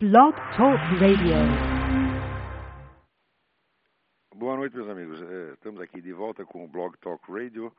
Blog 0.00 0.32
Talk 0.56 0.78
Radio. 1.00 1.34
Boa 4.36 4.56
noite, 4.56 4.76
meus 4.76 4.88
amigos. 4.88 5.20
É, 5.20 5.54
estamos 5.54 5.80
aqui 5.80 6.00
de 6.00 6.12
volta 6.12 6.46
com 6.46 6.64
o 6.64 6.68
Blog 6.68 6.96
Talk 6.98 7.20
Radio 7.32 7.74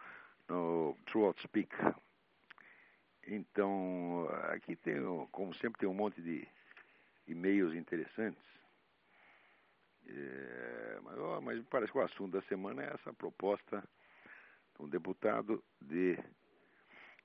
no 0.50 0.98
True 1.06 1.34
Speak. 1.42 1.74
Então, 3.26 4.28
aqui 4.52 4.76
tem, 4.76 4.96
como 5.32 5.56
sempre, 5.56 5.80
tem 5.80 5.88
um 5.88 5.94
monte 5.94 6.22
de 6.22 6.46
e-mails 7.26 7.74
interessantes. 7.74 8.44
É, 10.06 11.00
mas, 11.02 11.18
ó, 11.20 11.40
mas 11.40 11.66
parece 11.70 11.94
que 11.94 12.00
o 12.00 12.02
assunto 12.02 12.34
da 12.34 12.42
semana 12.50 12.84
é 12.84 12.94
essa 12.96 13.14
proposta 13.14 13.82
de 14.76 14.84
um 14.84 14.90
deputado 14.90 15.64
de 15.80 16.20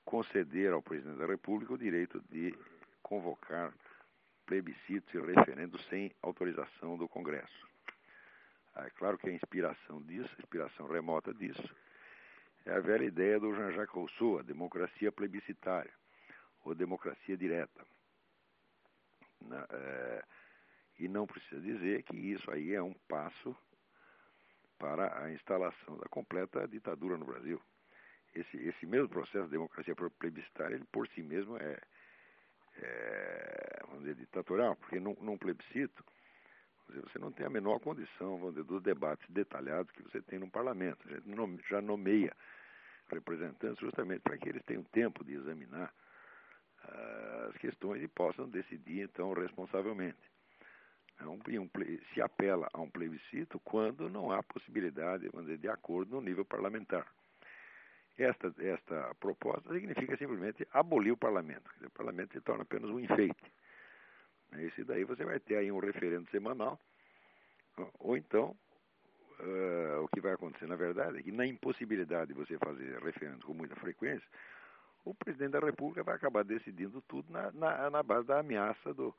conceder 0.05 0.71
ao 0.71 0.81
presidente 0.81 1.17
da 1.17 1.25
República 1.25 1.73
o 1.73 1.77
direito 1.77 2.23
de 2.31 2.57
convocar 3.03 3.73
plebiscitos 4.45 5.13
e 5.13 5.19
referendos 5.19 5.83
sem 5.87 6.11
autorização 6.21 6.97
do 6.97 7.07
Congresso. 7.07 7.67
É 8.75 8.89
claro 8.91 9.17
que 9.17 9.29
a 9.29 9.33
inspiração 9.33 10.01
disso, 10.01 10.29
a 10.37 10.41
inspiração 10.41 10.87
remota 10.87 11.33
disso, 11.33 11.75
é 12.65 12.73
a 12.73 12.79
velha 12.79 13.05
ideia 13.05 13.39
do 13.39 13.53
Jean-Jacques 13.53 13.93
Rousseau, 13.93 14.39
a 14.39 14.43
democracia 14.43 15.11
plebiscitária, 15.11 15.93
ou 16.63 16.75
democracia 16.75 17.37
direta. 17.37 17.85
É, 19.69 20.23
e 20.99 21.07
não 21.07 21.27
precisa 21.27 21.61
dizer 21.61 22.03
que 22.03 22.17
isso 22.17 22.49
aí 22.51 22.73
é 22.73 22.81
um 22.81 22.93
passo 23.07 23.55
para 24.77 25.23
a 25.23 25.31
instalação 25.31 25.97
da 25.97 26.07
completa 26.09 26.67
ditadura 26.67 27.17
no 27.17 27.25
Brasil. 27.25 27.61
Esse, 28.33 28.57
esse 28.57 28.85
mesmo 28.85 29.07
processo 29.07 29.45
de 29.45 29.51
democracia 29.51 29.95
plebiscitária, 30.19 30.75
ele 30.75 30.85
por 30.91 31.07
si 31.09 31.21
mesmo 31.21 31.55
é, 31.57 31.79
é 32.81 33.79
vamos 33.87 34.01
dizer, 34.01 34.15
ditatorial, 34.15 34.75
porque 34.75 34.99
num, 34.99 35.15
num 35.21 35.37
plebiscito 35.37 36.03
você 36.87 37.17
não 37.17 37.31
tem 37.31 37.45
a 37.45 37.49
menor 37.49 37.79
condição 37.79 38.37
vamos 38.37 38.55
dizer, 38.55 38.65
dos 38.65 38.81
debates 38.83 39.27
detalhados 39.29 39.91
que 39.91 40.03
você 40.03 40.21
tem 40.21 40.39
no 40.39 40.49
parlamento. 40.49 41.07
A 41.07 41.13
gente 41.13 41.27
já 41.67 41.81
nomeia 41.81 42.35
representantes 43.09 43.79
justamente 43.79 44.21
para 44.21 44.37
que 44.37 44.49
eles 44.49 44.63
tenham 44.63 44.83
tempo 44.83 45.23
de 45.23 45.33
examinar 45.33 45.93
uh, 46.83 47.49
as 47.49 47.57
questões 47.57 48.01
e 48.01 48.07
possam 48.07 48.49
decidir, 48.49 49.01
então, 49.01 49.33
responsavelmente. 49.33 50.19
É 51.19 51.25
se 52.13 52.21
apela 52.21 52.67
a 52.73 52.81
um 52.81 52.89
plebiscito 52.89 53.59
quando 53.61 54.09
não 54.09 54.31
há 54.31 54.43
possibilidade 54.43 55.29
dizer, 55.45 55.57
de 55.57 55.69
acordo 55.69 56.15
no 56.15 56.21
nível 56.21 56.43
parlamentar. 56.43 57.07
Esta, 58.17 58.53
esta 58.59 59.13
proposta 59.19 59.73
significa 59.73 60.15
simplesmente 60.15 60.65
abolir 60.71 61.11
o 61.11 61.17
parlamento. 61.17 61.69
O 61.83 61.89
parlamento 61.91 62.33
se 62.33 62.41
torna 62.41 62.63
apenas 62.63 62.89
um 62.89 62.99
enfeite. 62.99 63.51
Esse 64.57 64.83
daí 64.85 65.03
você 65.03 65.25
vai 65.25 65.39
ter 65.39 65.57
aí 65.57 65.71
um 65.71 65.79
referendo 65.79 66.29
semanal, 66.29 66.79
ou 67.99 68.15
então, 68.15 68.55
uh, 69.39 70.01
o 70.01 70.07
que 70.07 70.21
vai 70.21 70.33
acontecer 70.33 70.65
na 70.65 70.77
verdade 70.77 71.19
é 71.19 71.23
que 71.23 71.31
na 71.31 71.45
impossibilidade 71.45 72.27
de 72.27 72.33
você 72.33 72.57
fazer 72.57 72.99
referendos 73.01 73.43
com 73.43 73.53
muita 73.53 73.75
frequência, 73.75 74.27
o 75.03 75.13
presidente 75.13 75.51
da 75.51 75.59
República 75.59 76.03
vai 76.03 76.15
acabar 76.15 76.43
decidindo 76.43 77.01
tudo 77.01 77.31
na, 77.31 77.51
na, 77.51 77.89
na 77.89 78.03
base 78.03 78.27
da 78.27 78.39
ameaça 78.39 78.93
do, 78.93 79.13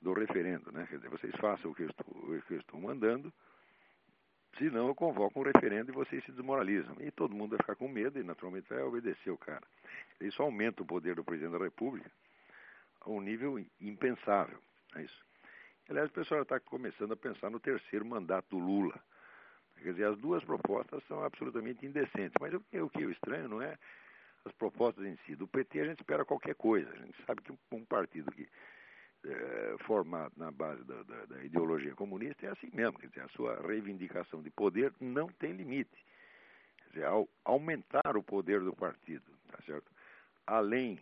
do 0.00 0.12
referendo. 0.12 0.70
Né? 0.72 0.86
Quer 0.88 0.96
dizer, 0.96 1.10
vocês 1.10 1.34
façam 1.36 1.70
o 1.70 1.74
que 1.74 1.82
eu 1.82 1.90
estou, 1.90 2.06
o 2.14 2.42
que 2.42 2.54
eu 2.54 2.60
estou 2.60 2.80
mandando, 2.80 3.32
senão 4.58 4.88
eu 4.88 4.94
convoco 4.94 5.40
um 5.40 5.42
referendo 5.42 5.90
e 5.90 5.94
vocês 5.94 6.24
se 6.24 6.32
desmoralizam. 6.32 6.96
E 7.00 7.10
todo 7.10 7.34
mundo 7.34 7.50
vai 7.50 7.58
ficar 7.58 7.76
com 7.76 7.88
medo 7.88 8.18
e 8.18 8.22
naturalmente 8.22 8.68
vai 8.68 8.82
obedecer 8.82 9.30
o 9.30 9.38
cara. 9.38 9.62
Isso 10.20 10.42
aumenta 10.42 10.82
o 10.82 10.86
poder 10.86 11.14
do 11.14 11.24
presidente 11.24 11.58
da 11.58 11.64
República 11.64 12.10
a 13.00 13.10
um 13.10 13.20
nível 13.20 13.58
impensável. 13.80 14.58
É 14.94 15.02
isso. 15.02 15.26
Aliás, 15.88 16.10
o 16.10 16.12
pessoal 16.12 16.42
está 16.42 16.58
começando 16.58 17.12
a 17.12 17.16
pensar 17.16 17.50
no 17.50 17.60
terceiro 17.60 18.04
mandato 18.04 18.46
do 18.50 18.58
Lula. 18.58 18.98
Quer 19.82 19.92
dizer, 19.92 20.04
as 20.06 20.18
duas 20.18 20.42
propostas 20.42 21.02
são 21.06 21.22
absolutamente 21.22 21.86
indecentes. 21.86 22.34
Mas 22.40 22.52
o 22.54 22.60
que, 22.60 22.88
que 22.90 23.04
é 23.04 23.10
estranho 23.10 23.48
não 23.48 23.62
é 23.62 23.78
as 24.46 24.52
propostas 24.52 25.04
em 25.04 25.16
si. 25.26 25.34
Do 25.34 25.46
PT 25.46 25.80
a 25.80 25.84
gente 25.84 26.00
espera 26.00 26.24
qualquer 26.24 26.54
coisa. 26.54 26.88
A 26.90 26.96
gente 26.96 27.16
sabe 27.26 27.42
que 27.42 27.52
um, 27.72 27.84
partido 27.84 28.30
que 28.30 28.48
é 29.28 29.76
formado 29.84 30.32
na 30.36 30.50
base 30.50 30.82
da, 30.84 31.02
da, 31.02 31.24
da, 31.26 31.44
ideologia 31.44 31.94
comunista 31.94 32.46
é 32.46 32.50
assim 32.50 32.70
mesmo. 32.72 32.98
Quer 32.98 33.08
dizer, 33.08 33.22
a 33.22 33.28
sua 33.28 33.60
reivindicação 33.66 34.42
de 34.42 34.50
poder 34.50 34.92
não 35.00 35.28
tem 35.28 35.52
limite. 35.52 36.04
Quer 36.78 36.88
dizer, 36.90 37.04
ao 37.06 37.28
aumentar 37.44 38.16
o 38.16 38.22
poder 38.22 38.60
do 38.60 38.74
partido, 38.74 39.24
tá 39.50 39.58
certo? 39.64 39.90
Além 40.46 40.98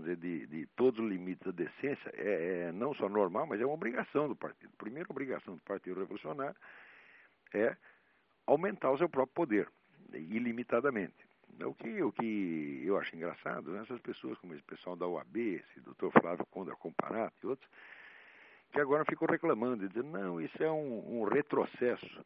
dizer, 0.00 0.16
de, 0.16 0.46
de, 0.46 0.66
todos 0.76 1.00
os 1.00 1.08
limites 1.08 1.44
da 1.44 1.52
decência 1.52 2.10
é, 2.14 2.68
é, 2.68 2.72
não 2.72 2.94
só 2.94 3.08
normal, 3.08 3.46
mas 3.46 3.60
é 3.60 3.64
uma 3.64 3.74
obrigação 3.74 4.28
do 4.28 4.36
partido. 4.36 4.72
A 4.74 4.82
primeira 4.82 5.10
obrigação 5.10 5.54
do 5.54 5.60
Partido 5.62 6.00
Revolucionário 6.00 6.56
é 7.54 7.76
aumentar 8.46 8.90
o 8.90 8.98
seu 8.98 9.08
próprio 9.08 9.34
poder, 9.34 9.68
ilimitadamente. 10.12 11.25
O 11.64 11.74
que, 11.74 12.02
o 12.02 12.12
que 12.12 12.82
eu 12.84 12.98
acho 12.98 13.16
engraçado, 13.16 13.70
né, 13.72 13.80
essas 13.82 14.00
pessoas 14.00 14.36
como 14.38 14.52
esse 14.52 14.62
pessoal 14.62 14.94
da 14.94 15.06
UAB, 15.06 15.36
esse 15.36 15.80
doutor 15.80 16.12
Flávio 16.12 16.44
Conda 16.46 16.74
Comparato 16.76 17.34
e 17.42 17.46
outros, 17.46 17.70
que 18.72 18.80
agora 18.80 19.04
ficam 19.04 19.26
reclamando, 19.26 19.88
dizendo, 19.88 20.10
não, 20.10 20.40
isso 20.40 20.62
é 20.62 20.70
um, 20.70 21.20
um 21.20 21.24
retrocesso. 21.24 22.24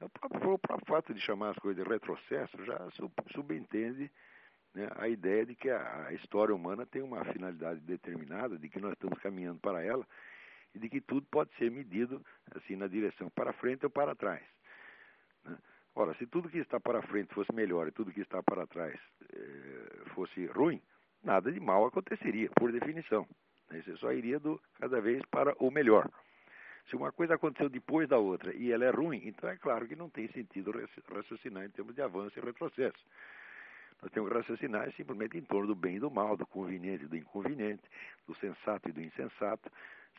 O 0.00 0.08
próprio, 0.08 0.52
o 0.52 0.58
próprio, 0.58 0.86
fato 0.86 1.12
de 1.12 1.20
chamar 1.20 1.50
as 1.50 1.58
coisas 1.58 1.82
de 1.82 1.90
retrocesso 1.90 2.64
já 2.64 2.90
sub, 2.92 3.12
subentende 3.32 4.10
né, 4.74 4.88
a 4.96 5.08
ideia 5.08 5.44
de 5.44 5.54
que 5.54 5.70
a, 5.70 6.06
a 6.06 6.12
história 6.12 6.54
humana 6.54 6.86
tem 6.86 7.02
uma 7.02 7.24
finalidade 7.26 7.80
determinada, 7.80 8.58
de 8.58 8.68
que 8.68 8.78
nós 8.78 8.92
estamos 8.92 9.18
caminhando 9.18 9.58
para 9.58 9.82
ela 9.82 10.06
e 10.74 10.78
de 10.78 10.88
que 10.88 11.00
tudo 11.00 11.26
pode 11.30 11.54
ser 11.56 11.70
medido 11.70 12.24
assim 12.54 12.76
na 12.76 12.86
direção 12.86 13.30
para 13.30 13.54
frente 13.54 13.84
ou 13.84 13.90
para 13.90 14.14
trás. 14.14 14.42
Né? 15.44 15.56
Ora, 15.98 16.12
se 16.16 16.26
tudo 16.26 16.50
que 16.50 16.58
está 16.58 16.78
para 16.78 17.00
frente 17.00 17.32
fosse 17.32 17.50
melhor 17.54 17.88
e 17.88 17.90
tudo 17.90 18.12
que 18.12 18.20
está 18.20 18.42
para 18.42 18.66
trás 18.66 19.00
eh, 19.32 20.02
fosse 20.14 20.44
ruim, 20.44 20.78
nada 21.24 21.50
de 21.50 21.58
mal 21.58 21.86
aconteceria, 21.86 22.50
por 22.50 22.70
definição. 22.70 23.26
Né? 23.70 23.80
Você 23.80 23.96
só 23.96 24.12
iria 24.12 24.38
do, 24.38 24.60
cada 24.78 25.00
vez 25.00 25.24
para 25.30 25.56
o 25.58 25.70
melhor. 25.70 26.06
Se 26.90 26.96
uma 26.96 27.10
coisa 27.10 27.34
aconteceu 27.34 27.70
depois 27.70 28.06
da 28.10 28.18
outra 28.18 28.54
e 28.54 28.70
ela 28.70 28.84
é 28.84 28.90
ruim, 28.90 29.22
então 29.24 29.48
é 29.48 29.56
claro 29.56 29.88
que 29.88 29.96
não 29.96 30.10
tem 30.10 30.28
sentido 30.28 30.70
raciocinar 31.10 31.64
em 31.64 31.70
termos 31.70 31.94
de 31.94 32.02
avanço 32.02 32.38
e 32.38 32.42
retrocesso. 32.42 33.02
Nós 34.02 34.12
temos 34.12 34.28
que 34.30 34.36
raciocinar 34.36 34.92
simplesmente 34.92 35.38
em 35.38 35.42
torno 35.42 35.68
do 35.68 35.74
bem 35.74 35.96
e 35.96 36.00
do 36.00 36.10
mal, 36.10 36.36
do 36.36 36.46
conveniente 36.46 37.04
e 37.04 37.08
do 37.08 37.16
inconveniente, 37.16 37.82
do 38.26 38.34
sensato 38.36 38.90
e 38.90 38.92
do 38.92 39.00
insensato, 39.00 39.72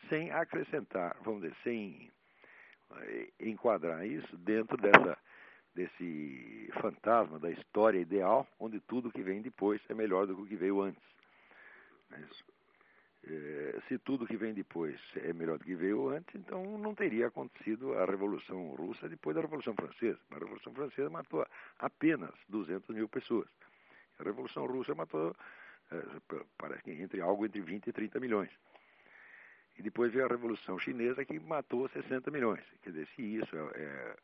sem 0.08 0.32
acrescentar, 0.32 1.16
vamos 1.22 1.42
dizer, 1.42 1.54
sem 1.62 2.10
eh, 2.96 3.28
enquadrar 3.38 4.04
isso 4.04 4.36
dentro 4.38 4.76
dessa, 4.76 5.16
desse 5.78 6.68
fantasma 6.80 7.38
da 7.38 7.50
história 7.50 8.00
ideal, 8.00 8.46
onde 8.58 8.80
tudo 8.80 9.12
que 9.12 9.22
vem 9.22 9.40
depois 9.40 9.80
é 9.88 9.94
melhor 9.94 10.26
do 10.26 10.34
que 10.34 10.42
o 10.42 10.46
que 10.46 10.56
veio 10.56 10.82
antes. 10.82 11.02
É, 13.24 13.80
se 13.86 13.96
tudo 13.98 14.26
que 14.26 14.36
vem 14.36 14.54
depois 14.54 14.98
é 15.16 15.32
melhor 15.32 15.56
do 15.56 15.64
que 15.64 15.76
veio 15.76 16.08
antes, 16.08 16.34
então 16.34 16.76
não 16.78 16.94
teria 16.94 17.28
acontecido 17.28 17.94
a 17.94 18.04
Revolução 18.04 18.74
Russa 18.74 19.08
depois 19.08 19.36
da 19.36 19.42
Revolução 19.42 19.74
Francesa. 19.74 20.18
A 20.32 20.38
Revolução 20.38 20.74
Francesa 20.74 21.10
matou 21.10 21.46
apenas 21.78 22.34
200 22.48 22.88
mil 22.96 23.08
pessoas. 23.08 23.48
A 24.18 24.24
Revolução 24.24 24.66
Russa 24.66 24.96
matou, 24.96 25.36
é, 25.92 26.02
parece 26.56 26.82
que 26.82 26.90
entre 26.90 27.20
algo 27.20 27.46
entre 27.46 27.60
20 27.60 27.86
e 27.86 27.92
30 27.92 28.18
milhões. 28.18 28.50
E 29.78 29.82
depois 29.82 30.12
veio 30.12 30.24
a 30.24 30.28
Revolução 30.28 30.76
Chinesa 30.80 31.24
que 31.24 31.38
matou 31.38 31.88
60 31.90 32.32
milhões. 32.32 32.64
Quer 32.82 32.90
dizer, 32.90 33.08
se 33.14 33.22
isso 33.22 33.56
é, 33.56 33.80
é, 33.80 34.16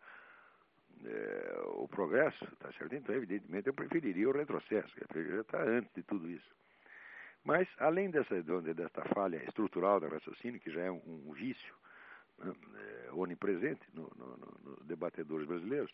é 1.04 1.62
o 1.66 1.88
progresso, 1.88 2.44
tá 2.56 2.72
certo? 2.72 2.94
Então, 2.94 3.14
evidentemente, 3.14 3.66
eu 3.66 3.74
preferiria 3.74 4.28
o 4.28 4.32
retrocesso, 4.32 4.92
eu 5.00 5.08
preferiria 5.08 5.40
estar 5.40 5.66
antes 5.66 5.92
de 5.94 6.02
tudo 6.02 6.28
isso. 6.28 6.50
Mas, 7.44 7.68
além 7.78 8.10
dessa, 8.10 8.34
falha 9.14 9.42
estrutural 9.44 10.00
do 10.00 10.08
raciocínio, 10.08 10.60
que 10.60 10.70
já 10.70 10.82
é 10.82 10.90
um, 10.90 11.02
um 11.28 11.32
vício 11.32 11.74
né, 12.38 12.52
é, 12.76 13.12
onipresente 13.12 13.82
nos 13.92 14.08
no, 14.16 14.26
no, 14.26 14.58
no 14.64 14.84
debatedores 14.84 15.46
brasileiros, 15.46 15.92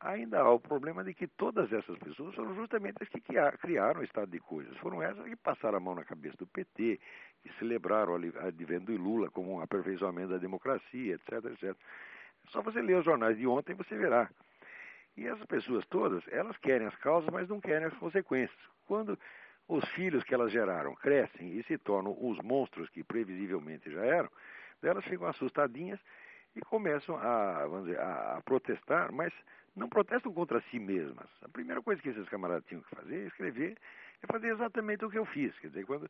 ainda 0.00 0.40
há 0.40 0.50
o 0.50 0.60
problema 0.60 1.04
de 1.04 1.14
que 1.14 1.26
todas 1.26 1.72
essas 1.72 1.98
pessoas 1.98 2.34
foram 2.34 2.54
justamente 2.54 3.02
as 3.02 3.08
que 3.08 3.20
criaram 3.20 4.00
o 4.00 4.04
estado 4.04 4.30
de 4.30 4.38
coisas. 4.38 4.76
Foram 4.78 5.02
essas 5.02 5.24
que 5.24 5.36
passaram 5.36 5.76
a 5.76 5.80
mão 5.80 5.94
na 5.94 6.04
cabeça 6.04 6.36
do 6.38 6.46
PT, 6.46 7.00
que 7.42 7.52
celebraram 7.58 8.14
o 8.14 8.46
advento 8.46 8.86
do 8.86 8.96
Lula 8.96 9.30
como 9.30 9.54
um 9.54 9.60
aperfeiçoamento 9.60 10.30
da 10.30 10.38
democracia, 10.38 11.14
etc, 11.14 11.44
etc. 11.52 11.76
Só 12.50 12.62
você 12.62 12.80
ler 12.80 12.96
os 12.96 13.04
jornais 13.04 13.36
de 13.36 13.46
ontem 13.46 13.74
você 13.74 13.96
verá. 13.96 14.28
E 15.16 15.26
essas 15.26 15.46
pessoas 15.46 15.86
todas, 15.86 16.22
elas 16.28 16.56
querem 16.58 16.86
as 16.86 16.96
causas, 16.96 17.30
mas 17.32 17.48
não 17.48 17.60
querem 17.60 17.86
as 17.86 17.94
consequências. 17.94 18.58
Quando 18.86 19.18
os 19.68 19.86
filhos 19.90 20.22
que 20.24 20.34
elas 20.34 20.52
geraram 20.52 20.94
crescem 20.94 21.56
e 21.56 21.62
se 21.64 21.78
tornam 21.78 22.16
os 22.20 22.38
monstros 22.38 22.88
que 22.90 23.02
previsivelmente 23.02 23.90
já 23.90 24.04
eram, 24.04 24.30
elas 24.82 25.04
ficam 25.04 25.26
assustadinhas 25.26 25.98
e 26.54 26.60
começam 26.60 27.16
a, 27.16 27.66
vamos 27.66 27.86
dizer, 27.86 28.00
a 28.00 28.40
protestar, 28.44 29.10
mas 29.10 29.32
não 29.74 29.88
protestam 29.88 30.32
contra 30.32 30.60
si 30.70 30.78
mesmas. 30.78 31.28
A 31.42 31.48
primeira 31.48 31.82
coisa 31.82 32.00
que 32.00 32.10
esses 32.10 32.28
camaradas 32.28 32.64
tinham 32.66 32.82
que 32.82 32.94
fazer 32.94 33.24
é 33.24 33.26
escrever, 33.26 33.76
é 34.22 34.26
fazer 34.26 34.48
exatamente 34.48 35.04
o 35.04 35.10
que 35.10 35.18
eu 35.18 35.26
fiz. 35.26 35.58
Quer 35.58 35.68
dizer, 35.68 35.86
quando 35.86 36.08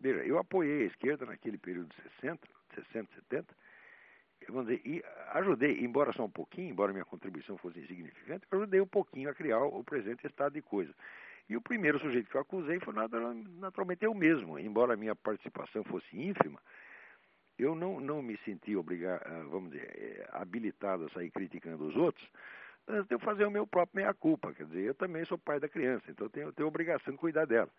Veja, 0.00 0.24
eu 0.24 0.38
apoiei 0.38 0.82
a 0.82 0.86
esquerda 0.86 1.24
naquele 1.26 1.58
período 1.58 1.88
de 1.88 2.02
60, 2.20 2.46
60, 2.74 3.08
70, 3.14 3.54
vamos 4.48 4.66
dizer, 4.66 4.82
e 4.84 5.04
ajudei, 5.32 5.84
embora 5.84 6.12
só 6.12 6.24
um 6.24 6.30
pouquinho, 6.30 6.70
embora 6.70 6.92
minha 6.92 7.04
contribuição 7.04 7.56
fosse 7.56 7.80
insignificante, 7.80 8.46
ajudei 8.50 8.80
um 8.80 8.86
pouquinho 8.86 9.30
a 9.30 9.34
criar 9.34 9.62
o 9.62 9.82
presente 9.84 10.26
estado 10.26 10.54
de 10.54 10.62
coisas. 10.62 10.94
E 11.48 11.56
o 11.56 11.60
primeiro 11.60 11.98
sujeito 11.98 12.30
que 12.30 12.36
eu 12.36 12.40
acusei 12.40 12.80
foi 12.80 12.94
naturalmente 12.94 14.04
eu 14.04 14.14
mesmo, 14.14 14.58
embora 14.58 14.94
a 14.94 14.96
minha 14.96 15.14
participação 15.14 15.84
fosse 15.84 16.18
ínfima, 16.18 16.58
eu 17.58 17.74
não, 17.74 18.00
não 18.00 18.22
me 18.22 18.36
senti 18.38 18.74
obrigado, 18.74 19.22
ah, 19.26 19.44
vamos 19.48 19.70
dizer, 19.70 19.90
eh, 19.96 20.28
habilitado 20.32 21.04
a 21.04 21.10
sair 21.10 21.30
criticando 21.30 21.86
os 21.86 21.94
outros, 21.94 22.28
antes 22.88 23.06
de 23.06 23.14
eu 23.14 23.18
fazer 23.18 23.44
o 23.44 23.50
meu 23.50 23.66
próprio 23.66 24.02
meia-culpa. 24.02 24.52
Quer 24.52 24.66
dizer, 24.66 24.82
eu 24.82 24.94
também 24.94 25.24
sou 25.24 25.38
pai 25.38 25.60
da 25.60 25.68
criança, 25.68 26.10
então 26.10 26.26
eu 26.26 26.30
tenho, 26.30 26.52
tenho 26.52 26.66
a 26.66 26.68
obrigação 26.68 27.12
de 27.12 27.18
cuidar 27.18 27.46
dela. 27.46 27.70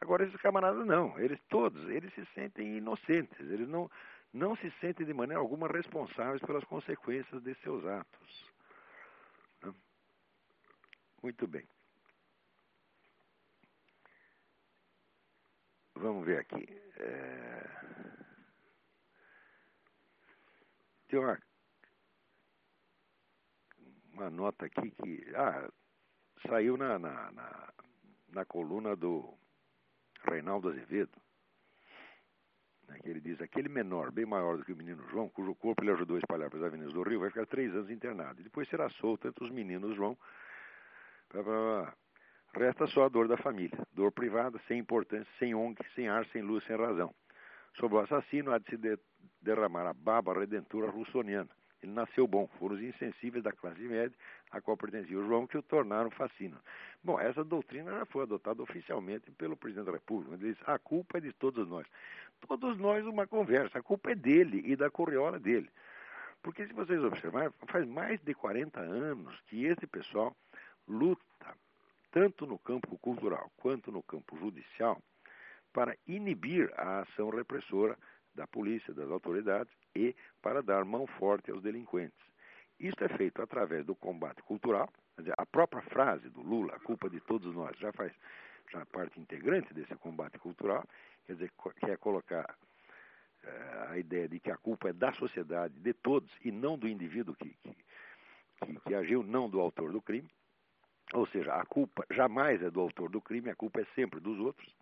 Agora, 0.00 0.24
esses 0.24 0.40
camaradas 0.40 0.84
não, 0.84 1.18
eles 1.18 1.38
todos, 1.48 1.88
eles 1.88 2.12
se 2.14 2.26
sentem 2.34 2.76
inocentes, 2.76 3.38
eles 3.38 3.68
não, 3.68 3.90
não 4.34 4.56
se 4.56 4.68
sentem 4.80 5.06
de 5.06 5.14
maneira 5.14 5.40
alguma 5.40 5.68
responsáveis 5.68 6.42
pelas 6.42 6.64
consequências 6.64 7.40
de 7.44 7.54
seus 7.62 7.86
atos. 7.86 8.52
Muito 11.22 11.46
bem. 11.46 11.66
Vamos 15.94 16.26
ver 16.26 16.40
aqui. 16.40 16.66
É... 16.96 17.64
Tem 21.06 21.18
uma, 21.20 21.40
uma 24.12 24.30
nota 24.30 24.66
aqui 24.66 24.90
que 24.90 25.32
ah, 25.36 25.70
saiu 26.48 26.76
na, 26.76 26.98
na, 26.98 27.30
na, 27.30 27.72
na 28.30 28.44
coluna 28.44 28.96
do 28.96 29.38
Reinaldo 30.28 30.70
Azevedo 30.70 31.23
né, 32.88 32.98
que 33.02 33.08
ele 33.08 33.20
diz, 33.20 33.40
aquele 33.40 33.68
menor, 33.68 34.10
bem 34.10 34.26
maior 34.26 34.56
do 34.56 34.64
que 34.64 34.72
o 34.72 34.76
menino 34.76 35.02
João, 35.10 35.28
cujo 35.28 35.54
corpo 35.54 35.82
ele 35.82 35.92
ajudou 35.92 36.16
a 36.16 36.18
espalhar 36.18 36.50
pelas 36.50 36.66
avenidas 36.66 36.92
do 36.92 37.02
Rio, 37.02 37.20
vai 37.20 37.30
ficar 37.30 37.46
três 37.46 37.74
anos 37.74 37.90
internado. 37.90 38.40
E 38.40 38.44
depois 38.44 38.68
será 38.68 38.88
solto 38.90 39.28
entre 39.28 39.44
os 39.44 39.50
meninos 39.50 39.96
João. 39.96 40.16
Resta 42.54 42.86
só 42.88 43.04
a 43.04 43.08
dor 43.08 43.26
da 43.26 43.36
família, 43.36 43.76
dor 43.92 44.12
privada, 44.12 44.60
sem 44.68 44.78
importância, 44.78 45.30
sem 45.38 45.54
ONG, 45.54 45.76
sem 45.94 46.08
ar, 46.08 46.24
sem 46.26 46.40
luz, 46.40 46.64
sem 46.64 46.76
razão. 46.76 47.12
Sobre 47.78 47.96
o 47.96 48.00
assassino 48.00 48.52
há 48.52 48.58
de 48.58 48.70
se 48.70 48.76
de 48.76 48.96
derramar 49.42 49.86
a 49.88 49.92
baba 49.92 50.32
redentora 50.32 50.88
russoniana. 50.88 51.50
Ele 51.82 51.92
nasceu 51.92 52.26
bom, 52.26 52.48
foram 52.58 52.76
os 52.76 52.82
insensíveis 52.82 53.44
da 53.44 53.52
classe 53.52 53.82
média 53.82 54.16
a 54.50 54.60
qual 54.60 54.76
pertencia 54.76 55.18
o 55.18 55.26
João 55.26 55.46
que 55.46 55.58
o 55.58 55.62
tornaram 55.62 56.10
fascino. 56.10 56.56
Bom, 57.02 57.20
essa 57.20 57.44
doutrina 57.44 57.90
já 57.90 58.06
foi 58.06 58.22
adotada 58.22 58.62
oficialmente 58.62 59.30
pelo 59.32 59.56
presidente 59.56 59.86
da 59.86 59.92
República. 59.92 60.34
Ele 60.34 60.54
diz: 60.54 60.68
a 60.68 60.78
culpa 60.78 61.18
é 61.18 61.20
de 61.20 61.32
todos 61.32 61.68
nós. 61.68 61.86
Todos 62.40 62.78
nós 62.78 63.04
uma 63.06 63.26
conversa, 63.26 63.78
a 63.78 63.82
culpa 63.82 64.12
é 64.12 64.14
dele 64.14 64.62
e 64.64 64.76
da 64.76 64.90
correola 64.90 65.38
dele. 65.38 65.70
Porque 66.42 66.66
se 66.66 66.72
vocês 66.72 67.02
observarem, 67.02 67.50
faz 67.68 67.86
mais 67.86 68.20
de 68.20 68.34
40 68.34 68.78
anos 68.80 69.34
que 69.46 69.64
esse 69.64 69.86
pessoal 69.86 70.36
luta, 70.86 71.56
tanto 72.12 72.46
no 72.46 72.58
campo 72.58 72.98
cultural 72.98 73.50
quanto 73.56 73.90
no 73.90 74.02
campo 74.02 74.36
judicial, 74.36 75.00
para 75.72 75.96
inibir 76.06 76.72
a 76.76 77.00
ação 77.00 77.30
repressora 77.30 77.98
da 78.34 78.46
polícia, 78.46 78.92
das 78.92 79.10
autoridades 79.10 79.72
e 79.94 80.14
para 80.42 80.62
dar 80.62 80.84
mão 80.84 81.06
forte 81.06 81.50
aos 81.50 81.62
delinquentes. 81.62 82.18
Isto 82.78 83.04
é 83.04 83.08
feito 83.08 83.40
através 83.40 83.86
do 83.86 83.94
combate 83.94 84.42
cultural, 84.42 84.88
a 85.38 85.46
própria 85.46 85.82
frase 85.82 86.28
do 86.28 86.42
Lula, 86.42 86.74
a 86.74 86.80
culpa 86.80 87.08
de 87.08 87.20
todos 87.20 87.54
nós, 87.54 87.76
já 87.78 87.92
faz 87.92 88.12
já 88.70 88.84
parte 88.86 89.20
integrante 89.20 89.72
desse 89.74 89.94
combate 89.96 90.38
cultural, 90.38 90.84
quer 91.26 91.34
dizer, 91.34 91.52
quer 91.80 91.98
colocar 91.98 92.56
uh, 93.44 93.90
a 93.90 93.98
ideia 93.98 94.28
de 94.28 94.40
que 94.40 94.50
a 94.50 94.56
culpa 94.56 94.88
é 94.88 94.92
da 94.92 95.12
sociedade, 95.14 95.74
de 95.78 95.92
todos, 95.92 96.30
e 96.42 96.50
não 96.50 96.78
do 96.78 96.88
indivíduo 96.88 97.34
que, 97.34 97.50
que, 97.62 97.76
que, 98.64 98.80
que 98.80 98.94
agiu, 98.94 99.22
não 99.22 99.48
do 99.48 99.60
autor 99.60 99.92
do 99.92 100.02
crime. 100.02 100.28
Ou 101.12 101.26
seja, 101.26 101.54
a 101.54 101.64
culpa 101.64 102.04
jamais 102.10 102.62
é 102.62 102.70
do 102.70 102.80
autor 102.80 103.10
do 103.10 103.20
crime, 103.20 103.50
a 103.50 103.54
culpa 103.54 103.80
é 103.80 103.86
sempre 103.94 104.20
dos 104.20 104.38
outros. 104.38 104.74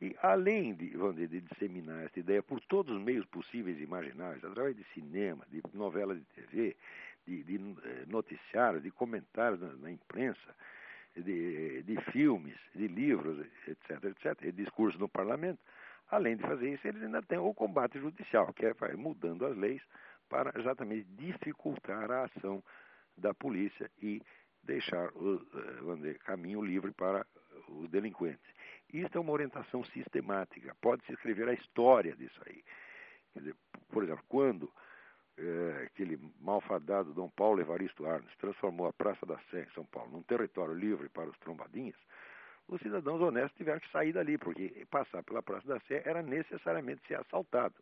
E 0.00 0.16
além 0.22 0.74
de, 0.74 0.90
dizer, 0.90 1.28
de 1.28 1.40
disseminar 1.40 2.04
essa 2.04 2.20
ideia 2.20 2.42
por 2.42 2.60
todos 2.60 2.94
os 2.96 3.02
meios 3.02 3.26
possíveis 3.26 3.78
e 3.78 3.82
imagináveis, 3.82 4.44
através 4.44 4.76
de 4.76 4.84
cinema, 4.94 5.44
de 5.50 5.60
novelas 5.74 6.18
de 6.18 6.24
TV, 6.26 6.76
de, 7.26 7.42
de 7.42 7.56
eh, 7.56 8.04
noticiários, 8.06 8.82
de 8.82 8.92
comentários 8.92 9.60
na, 9.60 9.72
na 9.74 9.90
imprensa, 9.90 10.54
de, 11.22 11.82
de, 11.82 12.00
filmes, 12.12 12.56
de 12.74 12.88
livros, 12.88 13.44
etc., 13.66 14.04
etc., 14.04 14.42
e 14.42 14.52
discursos 14.52 14.98
no 15.00 15.08
parlamento, 15.08 15.60
além 16.10 16.36
de 16.36 16.42
fazer 16.42 16.72
isso, 16.72 16.86
eles 16.86 17.02
ainda 17.02 17.22
têm 17.22 17.38
o 17.38 17.54
combate 17.54 17.98
judicial, 17.98 18.52
que 18.52 18.66
é 18.66 18.74
mudando 18.96 19.46
as 19.46 19.56
leis 19.56 19.82
para 20.28 20.58
exatamente 20.58 21.06
dificultar 21.16 22.10
a 22.10 22.24
ação 22.24 22.62
da 23.16 23.34
polícia 23.34 23.90
e 24.00 24.22
deixar 24.62 25.08
o 25.16 25.40
eh, 25.54 25.96
dizer, 25.96 26.18
caminho 26.18 26.62
livre 26.62 26.92
para 26.92 27.26
os 27.68 27.88
delinquentes. 27.88 28.46
Isso 28.92 29.16
é 29.16 29.20
uma 29.20 29.32
orientação 29.32 29.84
sistemática. 29.84 30.76
Pode-se 30.80 31.12
escrever 31.12 31.48
a 31.48 31.54
história 31.54 32.14
disso 32.16 32.40
aí. 32.46 32.62
Dizer, 33.36 33.54
por 33.88 34.02
exemplo, 34.02 34.24
quando 34.28 34.70
é, 35.38 35.84
aquele 35.84 36.18
malfadado 36.40 37.14
Dom 37.14 37.30
Paulo 37.30 37.60
Evaristo 37.60 38.06
Arnes 38.06 38.34
transformou 38.38 38.88
a 38.88 38.92
Praça 38.92 39.24
da 39.24 39.38
Sé, 39.50 39.62
em 39.62 39.70
São 39.70 39.84
Paulo, 39.86 40.10
num 40.10 40.22
território 40.22 40.74
livre 40.74 41.08
para 41.08 41.30
os 41.30 41.38
trombadinhas, 41.38 41.96
os 42.66 42.80
cidadãos 42.82 43.20
honestos 43.20 43.56
tiveram 43.56 43.80
que 43.80 43.90
sair 43.90 44.12
dali, 44.12 44.36
porque 44.36 44.86
passar 44.90 45.22
pela 45.22 45.42
Praça 45.42 45.66
da 45.66 45.80
Sé 45.80 46.02
era 46.04 46.22
necessariamente 46.22 47.06
ser 47.06 47.14
assaltado. 47.14 47.74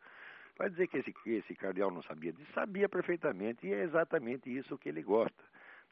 Vai 0.56 0.70
dizer 0.70 0.86
que 0.86 0.98
esse, 0.98 1.14
esse 1.26 1.54
cardeal 1.54 1.90
não 1.90 2.02
sabia 2.02 2.32
disso? 2.32 2.52
Sabia 2.52 2.88
perfeitamente, 2.88 3.66
e 3.66 3.72
é 3.72 3.82
exatamente 3.82 4.54
isso 4.54 4.78
que 4.78 4.88
ele 4.88 5.02
gosta. 5.02 5.42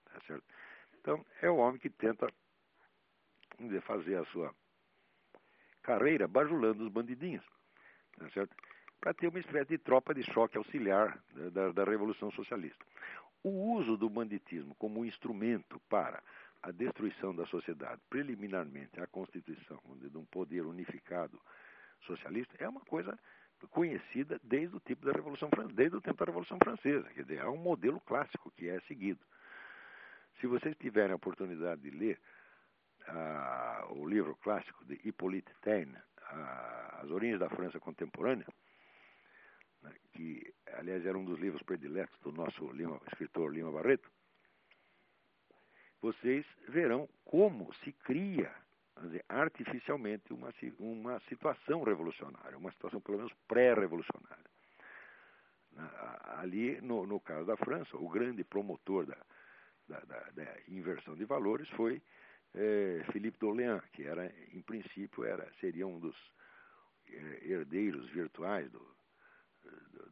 Tá 0.07 0.21
certo? 0.27 0.45
Então, 1.01 1.25
é 1.43 1.51
o 1.51 1.57
homem 1.57 1.79
que 1.79 1.91
tenta 1.91 2.29
fazer 3.83 4.17
a 4.17 4.25
sua 4.27 4.55
carreira 5.83 6.29
bajulando 6.29 6.85
os 6.85 6.91
bandidinhos. 6.91 7.45
Tá 8.17 8.31
certo? 8.31 8.55
Para 9.05 9.13
ter 9.13 9.29
uma 9.29 9.39
espécie 9.39 9.69
de 9.69 9.77
tropa 9.77 10.15
de 10.15 10.23
choque 10.33 10.57
auxiliar 10.57 11.23
da, 11.53 11.73
da 11.73 11.85
Revolução 11.85 12.31
Socialista. 12.31 12.83
O 13.43 13.75
uso 13.75 13.99
do 13.99 14.09
banditismo 14.09 14.75
como 14.77 15.05
instrumento 15.05 15.79
para 15.91 16.23
a 16.63 16.71
destruição 16.71 17.37
da 17.37 17.45
sociedade, 17.45 18.01
preliminarmente 18.09 18.99
à 18.99 19.07
constituição 19.07 19.79
de 20.01 20.17
um 20.17 20.25
poder 20.25 20.65
unificado 20.65 21.39
socialista, 22.07 22.57
é 22.59 22.67
uma 22.67 22.81
coisa 22.81 23.19
conhecida 23.69 24.41
desde 24.43 24.75
o 24.75 24.81
da 24.81 25.13
Revolução 25.13 25.51
desde 25.75 25.97
o 25.99 26.01
tempo 26.01 26.21
da 26.21 26.25
Revolução 26.25 26.57
Francesa, 26.65 27.07
quer 27.11 27.25
dizer, 27.25 27.41
é 27.41 27.47
um 27.47 27.59
modelo 27.59 28.01
clássico 28.01 28.51
que 28.53 28.71
é 28.71 28.81
seguido. 28.89 29.21
Se 30.41 30.47
vocês 30.47 30.75
tiverem 30.79 31.13
a 31.13 31.17
oportunidade 31.17 31.83
de 31.83 31.91
ler 31.91 32.19
ah, 33.07 33.87
o 33.91 34.09
livro 34.09 34.35
clássico 34.37 34.83
de 34.87 34.99
Hippolyte 35.05 35.53
Taine, 35.61 35.95
ah, 36.23 37.01
As 37.03 37.11
Origens 37.11 37.39
da 37.39 37.51
França 37.51 37.79
Contemporânea, 37.79 38.47
que 40.13 40.55
aliás 40.75 41.05
era 41.05 41.19
um 41.19 41.25
dos 41.25 41.39
livros 41.39 41.63
prediletos 41.63 42.19
do 42.21 42.33
nosso 42.33 42.71
Lima, 42.73 43.01
escritor 43.09 43.53
Lima 43.53 43.71
Barreto, 43.71 44.11
vocês 46.01 46.45
verão 46.69 47.09
como 47.25 47.73
se 47.83 47.93
cria 47.93 48.55
dizer, 49.03 49.25
artificialmente 49.29 50.33
uma, 50.33 50.53
uma 50.79 51.21
situação 51.29 51.83
revolucionária, 51.83 52.57
uma 52.57 52.71
situação 52.73 53.01
pelo 53.01 53.19
menos 53.19 53.33
pré-revolucionária. 53.49 54.45
Né, 55.73 55.91
ali, 56.37 56.81
no, 56.81 57.07
no, 57.07 57.21
caso 57.21 57.47
da 57.47 57.57
França, 57.57 57.97
o 57.97 58.09
grande 58.09 58.45
promotor 58.45 59.07
da, 59.07 59.19
da, 59.89 60.01
da, 60.01 60.21
da 60.31 60.57
inversão 60.69 61.17
de 61.17 61.25
valores 61.25 61.69
foi 61.71 62.01
é, 62.55 63.05
Philippe 63.11 63.39
d'Orléans, 63.39 63.85
que 63.93 64.05
era, 64.05 64.33
em 64.53 64.63
princípio, 64.63 65.25
era, 65.25 65.51
seria 65.61 65.87
um 65.87 65.99
dos 65.99 66.17
é, 67.09 67.41
herdeiros 67.43 68.09
virtuais 68.11 68.71
do, 68.71 68.94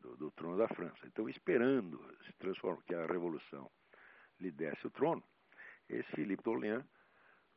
do, 0.01 0.17
do, 0.17 0.31
trono 0.33 0.57
da 0.57 0.69
França. 0.69 1.07
Então, 1.07 1.29
esperando 1.29 1.99
se 2.27 2.33
transformar, 2.35 2.83
que 2.83 2.95
a 2.95 3.07
revolução 3.07 3.71
lhe 4.41 4.51
desse 4.51 4.87
o 4.87 4.91
trono, 4.91 5.23
esse 5.89 6.11
Philippe 6.13 6.43
d'Orléans 6.43 6.85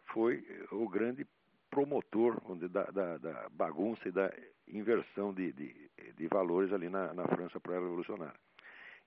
foi 0.06 0.46
o 0.72 0.88
grande 0.88 1.26
promotor 1.70 2.40
da, 2.70 2.84
da, 2.86 3.18
da, 3.18 3.50
bagunça 3.50 4.08
e 4.08 4.12
da 4.12 4.32
inversão 4.68 5.34
de, 5.34 5.52
de, 5.52 5.92
de 6.16 6.28
valores 6.28 6.72
ali 6.72 6.90
na, 6.90 7.14
na 7.14 7.28
França 7.28 7.60
pré-revolucionária. 7.60 8.40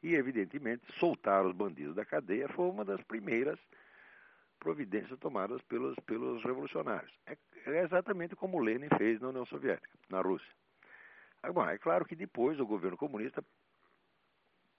E, 0.02 0.14
evidentemente, 0.14 0.84
soltar 0.98 1.44
os 1.44 1.54
bandidos 1.54 1.94
da 1.94 2.04
cadeia 2.04 2.48
foi 2.48 2.68
uma 2.68 2.84
das 2.84 3.02
primeiras 3.02 3.58
providências 4.58 5.18
tomadas 5.18 5.62
pelos, 5.62 5.96
pelos 6.06 6.42
revolucionários. 6.44 7.12
É, 7.26 7.36
é 7.66 7.82
exatamente 7.82 8.36
como 8.36 8.60
Lenin 8.60 8.88
fez 8.96 9.20
na 9.20 9.28
União 9.28 9.46
Soviética, 9.46 9.90
na 10.08 10.20
Rússia. 10.20 10.52
Bom, 11.52 11.66
é 11.66 11.78
claro 11.78 12.04
que 12.04 12.16
depois 12.16 12.58
o 12.60 12.66
governo 12.66 12.96
comunista 12.96 13.42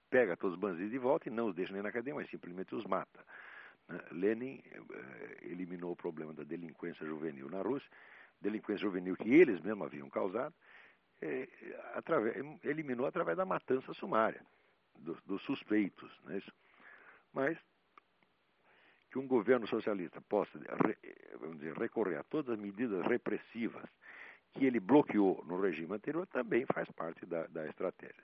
pega 0.09 0.35
todos 0.35 0.55
os 0.55 0.59
bandidos 0.59 0.91
de 0.91 0.97
volta 0.97 1.29
e 1.29 1.31
não 1.31 1.47
os 1.47 1.55
deixa 1.55 1.73
nem 1.73 1.81
na 1.81 1.91
cadeia, 1.91 2.15
mas 2.15 2.29
simplesmente 2.29 2.75
os 2.75 2.85
mata. 2.85 3.23
Né? 3.87 3.99
Lenin 4.11 4.63
eh, 4.73 5.37
eliminou 5.43 5.91
o 5.91 5.95
problema 5.95 6.33
da 6.33 6.43
delinquência 6.43 7.05
juvenil 7.05 7.49
na 7.49 7.61
Rússia, 7.61 7.89
delinquência 8.41 8.83
juvenil 8.83 9.15
que 9.15 9.33
eles 9.33 9.61
mesmos 9.61 9.87
haviam 9.87 10.09
causado, 10.09 10.53
através, 11.93 12.35
eliminou 12.63 13.05
através 13.05 13.37
da 13.37 13.45
matança 13.45 13.93
sumária 13.93 14.41
dos 15.25 15.41
suspeitos. 15.43 16.11
Não 16.23 16.33
é 16.33 16.37
isso? 16.37 16.51
Mas 17.33 17.57
que 19.11 19.19
um 19.19 19.27
governo 19.27 19.67
socialista 19.67 20.21
possa 20.21 20.59
vamos 21.39 21.57
dizer, 21.57 21.73
recorrer 21.77 22.17
a 22.17 22.23
todas 22.23 22.53
as 22.53 22.59
medidas 22.59 23.05
repressivas 23.05 23.89
que 24.53 24.65
ele 24.65 24.79
bloqueou 24.79 25.43
no 25.45 25.61
regime 25.61 25.93
anterior 25.93 26.25
também 26.27 26.65
faz 26.73 26.89
parte 26.91 27.25
da, 27.25 27.45
da 27.47 27.67
estratégia. 27.67 28.23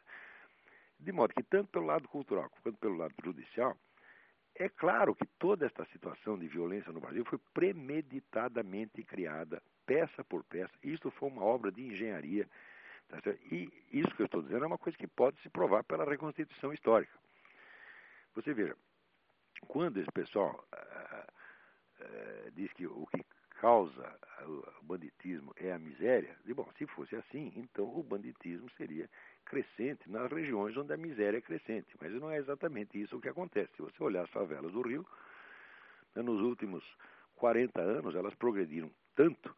De 1.00 1.12
modo 1.12 1.34
que, 1.34 1.44
tanto 1.44 1.70
pelo 1.70 1.86
lado 1.86 2.08
cultural 2.08 2.50
quanto 2.62 2.78
pelo 2.80 2.96
lado 2.96 3.14
judicial, 3.24 3.78
é 4.56 4.70
claro 4.70 5.14
que 5.14 5.26
toda 5.38 5.66
esta 5.66 5.86
situação 5.86 6.40
de 6.40 6.48
violência 6.48 6.92
no 6.92 7.02
Brasil 7.02 7.26
foi 7.26 7.38
premeditadamente 7.54 9.04
criada, 9.04 9.62
peça 9.86 10.24
por 10.24 10.44
peça. 10.46 10.72
Isto 10.82 11.12
foi 11.12 11.30
uma 11.30 11.44
obra 11.44 11.72
de 11.72 11.82
engenharia. 11.82 12.48
Tá 13.10 13.20
e 13.52 13.70
isso 13.92 14.16
que 14.16 14.22
eu 14.22 14.26
estou 14.26 14.42
dizendo 14.42 14.64
é 14.64 14.68
uma 14.68 14.78
coisa 14.78 14.98
que 14.98 15.08
pode 15.08 15.40
se 15.42 15.50
provar 15.50 15.84
pela 15.84 16.10
reconstituição 16.10 16.74
histórica. 16.74 17.14
Você 18.34 18.54
veja, 18.54 18.76
quando 19.68 19.98
esse 20.00 20.12
pessoal 20.12 20.66
uh, 20.74 22.04
uh, 22.04 22.52
diz 22.52 22.72
que 22.74 22.88
o 22.88 23.06
que 23.08 23.24
causa 23.62 24.16
o 24.46 24.84
banditismo 24.84 25.54
é 25.58 25.72
a 25.72 25.80
miséria, 25.80 26.36
e, 26.46 26.54
bom, 26.54 26.68
se 26.78 26.86
fosse 26.88 27.16
assim, 27.16 27.52
então 27.56 27.86
o 27.86 28.04
banditismo 28.04 28.70
seria 28.78 29.10
crescente 29.46 30.10
nas 30.10 30.32
regiões 30.32 30.76
onde 30.78 30.94
a 30.94 30.98
miséria 30.98 31.38
é 31.38 31.42
crescente. 31.42 31.88
Mas 32.00 32.12
não 32.14 32.30
é 32.30 32.38
exatamente 32.38 33.00
isso 33.00 33.18
o 33.18 33.22
que 33.22 33.30
acontece. 33.30 33.72
Se 33.76 33.82
você 33.82 34.04
olhar 34.04 34.24
as 34.24 34.30
favelas 34.30 34.72
do 34.72 34.82
Rio, 34.82 35.06
né, 36.16 36.22
nos 36.22 36.42
últimos 36.42 36.84
40 37.36 37.82
anos 37.82 38.16
elas 38.16 38.34
progrediram 38.36 38.92
tanto 39.16 39.56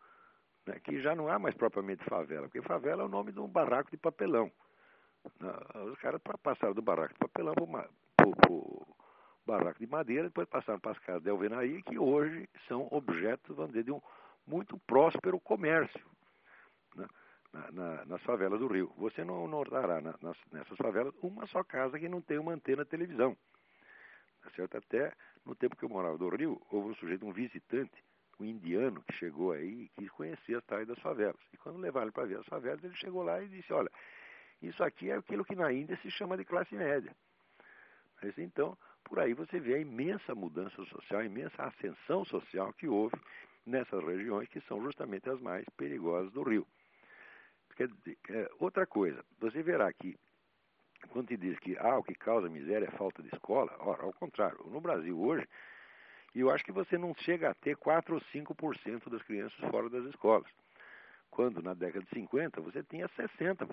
né, 0.65 0.79
que 0.83 1.01
já 1.01 1.15
não 1.15 1.29
há 1.29 1.39
mais 1.39 1.55
propriamente 1.55 2.03
favela, 2.05 2.47
porque 2.47 2.61
favela 2.61 3.03
é 3.03 3.05
o 3.05 3.09
nome 3.09 3.31
de 3.31 3.39
um 3.39 3.47
barraco 3.47 3.89
de 3.91 3.97
papelão. 3.97 4.51
Os 5.91 5.99
caras 5.99 6.21
passaram 6.41 6.73
do 6.73 6.81
barraco 6.81 7.13
de 7.13 7.19
papelão 7.19 7.53
para 7.55 7.89
barraco 9.47 9.79
de 9.79 9.87
madeira, 9.87 10.23
depois 10.23 10.47
passaram 10.47 10.79
para 10.79 10.91
as 10.91 10.99
casas 10.99 11.23
de 11.23 11.29
alvenaria, 11.29 11.81
que 11.81 11.97
hoje 11.97 12.47
são 12.67 12.87
objetos, 12.91 13.55
vamos 13.55 13.71
dizer, 13.71 13.83
de 13.83 13.91
um 13.91 14.01
muito 14.45 14.77
próspero 14.79 15.39
comércio. 15.39 16.05
Né? 16.95 17.07
na, 17.53 17.71
na, 17.71 18.05
nas 18.05 18.21
favelas 18.23 18.59
do 18.59 18.67
Rio. 18.67 18.93
Você 18.97 19.23
não 19.23 19.47
notará 19.47 20.01
na, 20.01 20.15
nas, 20.21 20.37
nessas 20.51 20.77
favelas 20.77 21.13
uma 21.21 21.45
só 21.47 21.63
casa 21.63 21.99
que 21.99 22.09
não 22.09 22.21
tem 22.21 22.37
uma 22.37 22.53
antena 22.53 22.83
de 22.83 22.89
televisão. 22.89 23.35
Tá 24.43 24.49
certo? 24.51 24.77
Até 24.77 25.13
no 25.45 25.55
tempo 25.55 25.75
que 25.75 25.83
eu 25.83 25.89
morava 25.89 26.17
no 26.17 26.29
Rio, 26.29 26.61
houve 26.69 26.89
um 26.89 26.95
sujeito, 26.95 27.25
um 27.25 27.33
visitante, 27.33 28.03
um 28.39 28.45
indiano, 28.45 29.01
que 29.03 29.13
chegou 29.13 29.51
aí 29.51 29.83
e 29.83 29.89
quis 29.89 30.09
conhecer 30.11 30.55
as 30.57 30.65
tais 30.65 30.87
das 30.87 30.99
favelas. 30.99 31.41
E 31.53 31.57
quando 31.57 31.79
levaram 31.79 32.07
ele 32.07 32.13
para 32.13 32.25
ver 32.25 32.37
as 32.37 32.45
favelas, 32.45 32.83
ele 32.83 32.95
chegou 32.95 33.23
lá 33.23 33.41
e 33.41 33.47
disse, 33.47 33.71
olha, 33.73 33.91
isso 34.61 34.83
aqui 34.83 35.09
é 35.09 35.15
aquilo 35.15 35.45
que 35.45 35.55
na 35.55 35.71
Índia 35.71 35.97
se 35.97 36.11
chama 36.11 36.37
de 36.37 36.45
classe 36.45 36.75
média. 36.75 37.15
Mas 38.21 38.37
então, 38.37 38.77
por 39.07 39.19
aí 39.19 39.33
você 39.33 39.59
vê 39.59 39.75
a 39.75 39.79
imensa 39.79 40.35
mudança 40.35 40.83
social, 40.85 41.21
a 41.21 41.25
imensa 41.25 41.63
ascensão 41.63 42.25
social 42.25 42.73
que 42.73 42.87
houve 42.87 43.15
nessas 43.65 44.03
regiões 44.03 44.47
que 44.49 44.61
são 44.61 44.81
justamente 44.83 45.29
as 45.29 45.39
mais 45.39 45.65
perigosas 45.77 46.31
do 46.31 46.43
Rio. 46.43 46.65
É, 48.29 48.49
outra 48.59 48.87
coisa, 48.87 49.23
você 49.39 49.61
verá 49.61 49.91
que 49.93 50.17
quando 51.09 51.27
se 51.27 51.37
diz 51.37 51.57
que 51.59 51.77
ah, 51.77 51.97
o 51.97 52.03
que 52.03 52.15
causa 52.15 52.49
miséria 52.49 52.87
é 52.87 52.97
falta 52.97 53.21
de 53.21 53.29
escola, 53.33 53.75
ora, 53.79 54.03
ao 54.03 54.13
contrário, 54.13 54.57
no 54.65 54.81
Brasil 54.81 55.19
hoje, 55.19 55.47
eu 56.35 56.51
acho 56.51 56.63
que 56.63 56.71
você 56.71 56.97
não 56.97 57.13
chega 57.15 57.49
a 57.49 57.53
ter 57.53 57.75
4 57.77 58.15
ou 58.15 58.21
5% 58.21 59.09
das 59.09 59.21
crianças 59.23 59.57
fora 59.69 59.89
das 59.89 60.05
escolas. 60.05 60.49
Quando 61.29 61.61
na 61.61 61.73
década 61.73 62.05
de 62.05 62.09
50 62.11 62.61
você 62.61 62.83
tinha 62.83 63.07
60%. 63.09 63.67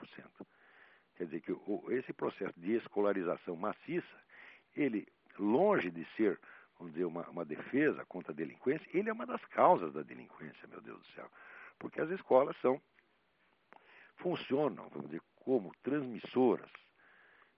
Quer 1.17 1.25
dizer 1.25 1.41
que 1.41 1.53
esse 1.91 2.13
processo 2.13 2.59
de 2.59 2.75
escolarização 2.75 3.57
maciça, 3.57 4.17
ele, 4.75 5.07
longe 5.39 5.91
de 5.91 6.05
ser, 6.17 6.39
vamos 6.79 6.93
dizer, 6.93 7.05
uma, 7.05 7.29
uma 7.29 7.45
defesa 7.45 8.05
contra 8.07 8.33
a 8.33 8.35
delinquência, 8.35 8.89
ele 8.93 9.09
é 9.09 9.13
uma 9.13 9.27
das 9.27 9.45
causas 9.47 9.93
da 9.93 10.03
delinquência, 10.03 10.69
meu 10.69 10.81
Deus 10.81 10.99
do 11.01 11.07
céu. 11.15 11.31
Porque 11.79 12.01
as 12.01 12.11
escolas 12.11 12.57
são 12.61 12.81
funcionam, 14.17 14.89
vamos 14.91 15.07
dizer, 15.07 15.23
como 15.37 15.75
transmissoras 15.83 16.71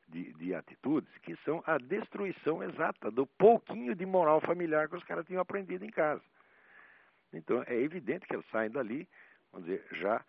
de, 0.08 0.32
de, 0.34 0.54
atitudes 0.54 1.10
que 1.18 1.36
são 1.44 1.62
a 1.66 1.78
destruição 1.78 2.62
exata 2.62 3.10
do 3.10 3.26
pouquinho 3.26 3.94
de 3.94 4.06
moral 4.06 4.40
familiar 4.40 4.88
que 4.88 4.96
os 4.96 5.04
caras 5.04 5.26
tinham 5.26 5.42
aprendido 5.42 5.84
em 5.84 5.90
casa. 5.90 6.22
Então 7.32 7.62
é 7.66 7.74
evidente 7.74 8.26
que 8.26 8.34
eles 8.34 8.46
saem 8.50 8.70
dali, 8.70 9.08
vamos 9.52 9.68
dizer, 9.68 9.84
já 9.92 10.24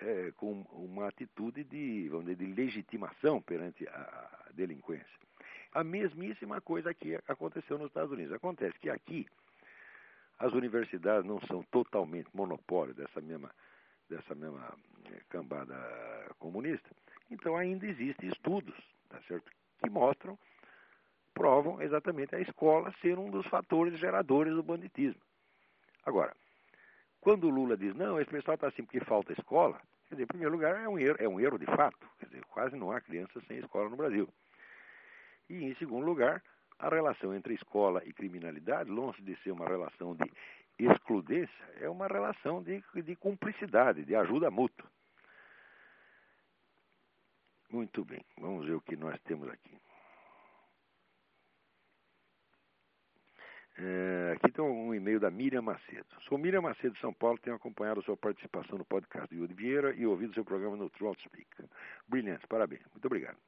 é, 0.00 0.32
com 0.32 0.62
uma 0.72 1.08
atitude 1.08 1.62
de, 1.64 2.08
vamos 2.08 2.26
dizer, 2.26 2.36
de 2.36 2.52
legitimação 2.52 3.40
perante 3.40 3.86
a, 3.86 4.40
a 4.48 4.52
delinquência. 4.52 5.22
A 5.72 5.82
mesmíssima 5.82 6.60
coisa 6.60 6.92
que 6.92 7.18
aconteceu 7.26 7.78
nos 7.78 7.88
Estados 7.88 8.12
Unidos. 8.12 8.34
Acontece 8.34 8.78
que 8.78 8.90
aqui 8.90 9.26
as 10.38 10.52
universidades 10.52 11.24
não 11.24 11.40
são 11.42 11.62
totalmente 11.64 12.28
monopólio 12.34 12.94
dessa 12.94 13.20
mesma 13.20 13.50
dessa 14.08 14.34
mesma 14.34 14.76
eh, 15.06 15.20
cambada 15.30 15.74
comunista, 16.38 16.88
então 17.30 17.56
ainda 17.56 17.86
existem 17.86 18.28
estudos, 18.28 18.74
tá 19.08 19.18
certo, 19.26 19.50
que 19.78 19.88
mostram, 19.88 20.38
provam 21.32 21.80
exatamente 21.80 22.34
a 22.34 22.40
escola 22.40 22.92
ser 23.00 23.18
um 23.18 23.30
dos 23.30 23.46
fatores 23.46 23.98
geradores 23.98 24.52
do 24.54 24.62
banditismo. 24.62 25.20
Agora, 26.04 26.34
quando 27.20 27.44
o 27.46 27.50
Lula 27.50 27.76
diz, 27.76 27.94
não, 27.94 28.20
esse 28.20 28.30
pessoal 28.30 28.56
está 28.56 28.68
assim 28.68 28.84
porque 28.84 29.00
falta 29.00 29.32
escola, 29.32 29.80
quer 30.08 30.16
dizer, 30.16 30.24
em 30.24 30.26
primeiro 30.26 30.52
lugar, 30.52 30.76
é 30.82 30.88
um 30.88 30.98
erro, 30.98 31.16
é 31.18 31.28
um 31.28 31.40
erro 31.40 31.58
de 31.58 31.66
fato, 31.66 32.06
quer 32.18 32.26
dizer, 32.26 32.44
quase 32.46 32.76
não 32.76 32.92
há 32.92 33.00
crianças 33.00 33.42
sem 33.46 33.58
escola 33.58 33.88
no 33.88 33.96
Brasil. 33.96 34.28
E, 35.48 35.64
em 35.64 35.74
segundo 35.76 36.04
lugar, 36.04 36.42
a 36.78 36.88
relação 36.88 37.34
entre 37.34 37.54
escola 37.54 38.02
e 38.04 38.12
criminalidade, 38.12 38.90
longe 38.90 39.22
de 39.22 39.36
ser 39.42 39.52
uma 39.52 39.66
relação 39.66 40.16
de 40.16 40.30
excludência 40.78 41.64
é 41.80 41.88
uma 41.88 42.06
relação 42.06 42.62
de, 42.62 42.82
de 43.02 43.16
cumplicidade, 43.16 44.04
de 44.04 44.14
ajuda 44.14 44.50
mútua. 44.50 44.90
Muito 47.70 48.04
bem, 48.04 48.22
vamos 48.38 48.66
ver 48.66 48.74
o 48.74 48.80
que 48.80 48.96
nós 48.96 49.18
temos 49.22 49.48
aqui. 49.48 49.80
É, 53.78 54.34
aqui 54.36 54.52
tem 54.52 54.62
um 54.62 54.94
e-mail 54.94 55.18
da 55.18 55.30
Miriam 55.30 55.62
Macedo. 55.62 56.06
Sou 56.28 56.36
Miriam 56.36 56.60
Macedo 56.60 56.94
de 56.94 57.00
São 57.00 57.14
Paulo, 57.14 57.38
tenho 57.38 57.56
acompanhado 57.56 58.00
a 58.00 58.02
sua 58.02 58.16
participação 58.16 58.76
no 58.76 58.84
podcast 58.84 59.28
do 59.28 59.40
Yuri 59.40 59.54
Vieira 59.54 59.94
e 59.94 60.04
ouvido 60.06 60.34
seu 60.34 60.44
programa 60.44 60.76
no 60.76 60.90
Trout 60.90 61.22
Speak. 61.22 61.48
Brilhante, 62.06 62.46
parabéns, 62.46 62.82
muito 62.92 63.06
obrigado. 63.06 63.38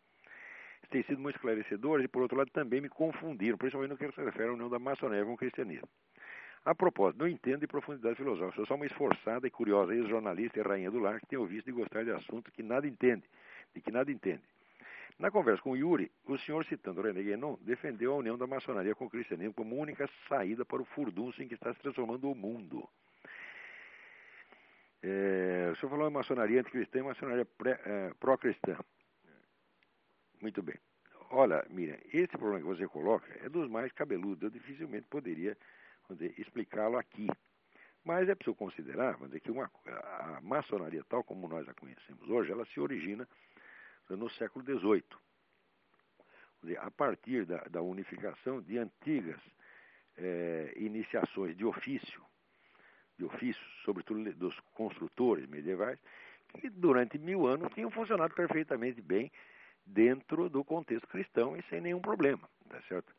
Tem 0.90 1.02
sido 1.04 1.20
muito 1.20 1.36
esclarecedor 1.36 2.00
e, 2.02 2.08
por 2.08 2.22
outro 2.22 2.36
lado, 2.36 2.50
também 2.50 2.80
me 2.80 2.88
confundiram, 2.88 3.58
principalmente 3.58 3.90
no 3.90 3.96
que 3.96 4.10
se 4.12 4.24
refere 4.24 4.50
à 4.50 4.52
união 4.52 4.68
da 4.68 4.78
maçonaria 4.78 5.24
com 5.24 5.34
o 5.34 5.36
cristianismo. 5.36 5.88
A 6.64 6.74
propósito, 6.74 7.18
não 7.18 7.28
entendo 7.28 7.60
de 7.60 7.66
profundidade 7.66 8.16
filosófica. 8.16 8.56
Sou 8.56 8.66
só 8.66 8.74
uma 8.74 8.86
esforçada 8.86 9.46
e 9.46 9.50
curiosa 9.50 9.94
ex-jornalista 9.94 10.58
e 10.58 10.62
rainha 10.62 10.90
do 10.90 10.98
lar 10.98 11.20
que 11.20 11.26
tem 11.26 11.46
visto 11.46 11.66
de 11.66 11.72
gostar 11.72 12.04
de 12.04 12.10
assunto 12.10 12.50
que 12.50 12.62
nada 12.62 12.86
entende, 12.86 13.24
de 13.74 13.80
que 13.82 13.90
nada 13.90 14.10
entende. 14.10 14.42
Na 15.18 15.30
conversa 15.30 15.62
com 15.62 15.72
o 15.72 15.76
Yuri, 15.76 16.10
o 16.26 16.38
senhor, 16.38 16.64
citando 16.64 17.02
René 17.02 17.22
Guénon, 17.22 17.56
defendeu 17.60 18.12
a 18.12 18.16
união 18.16 18.36
da 18.36 18.46
maçonaria 18.46 18.94
com 18.94 19.04
o 19.04 19.10
cristianismo 19.10 19.54
como 19.54 19.76
única 19.76 20.08
saída 20.28 20.64
para 20.64 20.82
o 20.82 20.84
furdunço 20.86 21.42
em 21.42 21.46
que 21.46 21.54
está 21.54 21.72
se 21.72 21.80
transformando 21.80 22.30
o 22.30 22.34
mundo. 22.34 22.88
É, 25.02 25.68
o 25.70 25.76
senhor 25.76 25.90
falou 25.90 26.08
em 26.08 26.12
maçonaria 26.12 26.60
anticristã 26.60 26.98
e 26.98 27.02
maçonaria 27.02 27.46
é, 27.84 28.12
pró-cristã. 28.18 28.76
Muito 30.44 30.62
bem. 30.62 30.76
Olha, 31.30 31.64
Miriam, 31.70 31.96
esse 32.12 32.28
problema 32.36 32.58
que 32.58 32.66
você 32.66 32.86
coloca 32.86 33.26
é 33.42 33.48
dos 33.48 33.66
mais 33.66 33.90
cabeludos. 33.92 34.42
Eu 34.42 34.50
dificilmente 34.50 35.06
poderia 35.08 35.56
explicá-lo 36.36 36.98
aqui. 36.98 37.28
Mas 38.04 38.28
é 38.28 38.34
preciso 38.34 38.54
considerar 38.54 39.16
dizer, 39.16 39.40
que 39.40 39.50
uma, 39.50 39.70
a 39.86 40.40
maçonaria, 40.42 41.02
tal 41.08 41.24
como 41.24 41.48
nós 41.48 41.66
a 41.66 41.72
conhecemos 41.72 42.28
hoje, 42.28 42.52
ela 42.52 42.66
se 42.66 42.78
origina 42.78 43.26
no 44.10 44.28
século 44.32 44.62
XVIII. 44.62 45.02
A 46.76 46.90
partir 46.90 47.46
da, 47.46 47.64
da, 47.70 47.80
unificação 47.80 48.60
de 48.60 48.76
antigas 48.76 49.40
é, 50.18 50.74
iniciações 50.76 51.56
de 51.56 51.64
ofício, 51.64 52.22
de 53.16 53.24
ofício, 53.24 53.64
sobretudo 53.82 54.30
dos 54.34 54.60
construtores 54.74 55.46
medievais, 55.46 55.98
que 56.60 56.68
durante 56.68 57.16
mil 57.16 57.46
anos 57.46 57.72
tinham 57.72 57.90
funcionado 57.90 58.34
perfeitamente 58.34 59.00
bem 59.00 59.32
dentro 59.86 60.48
do 60.48 60.64
contexto 60.64 61.06
cristão 61.08 61.56
e 61.56 61.62
sem 61.64 61.80
nenhum 61.80 62.00
problema, 62.00 62.48
tá 62.68 62.80
certo? 62.88 63.12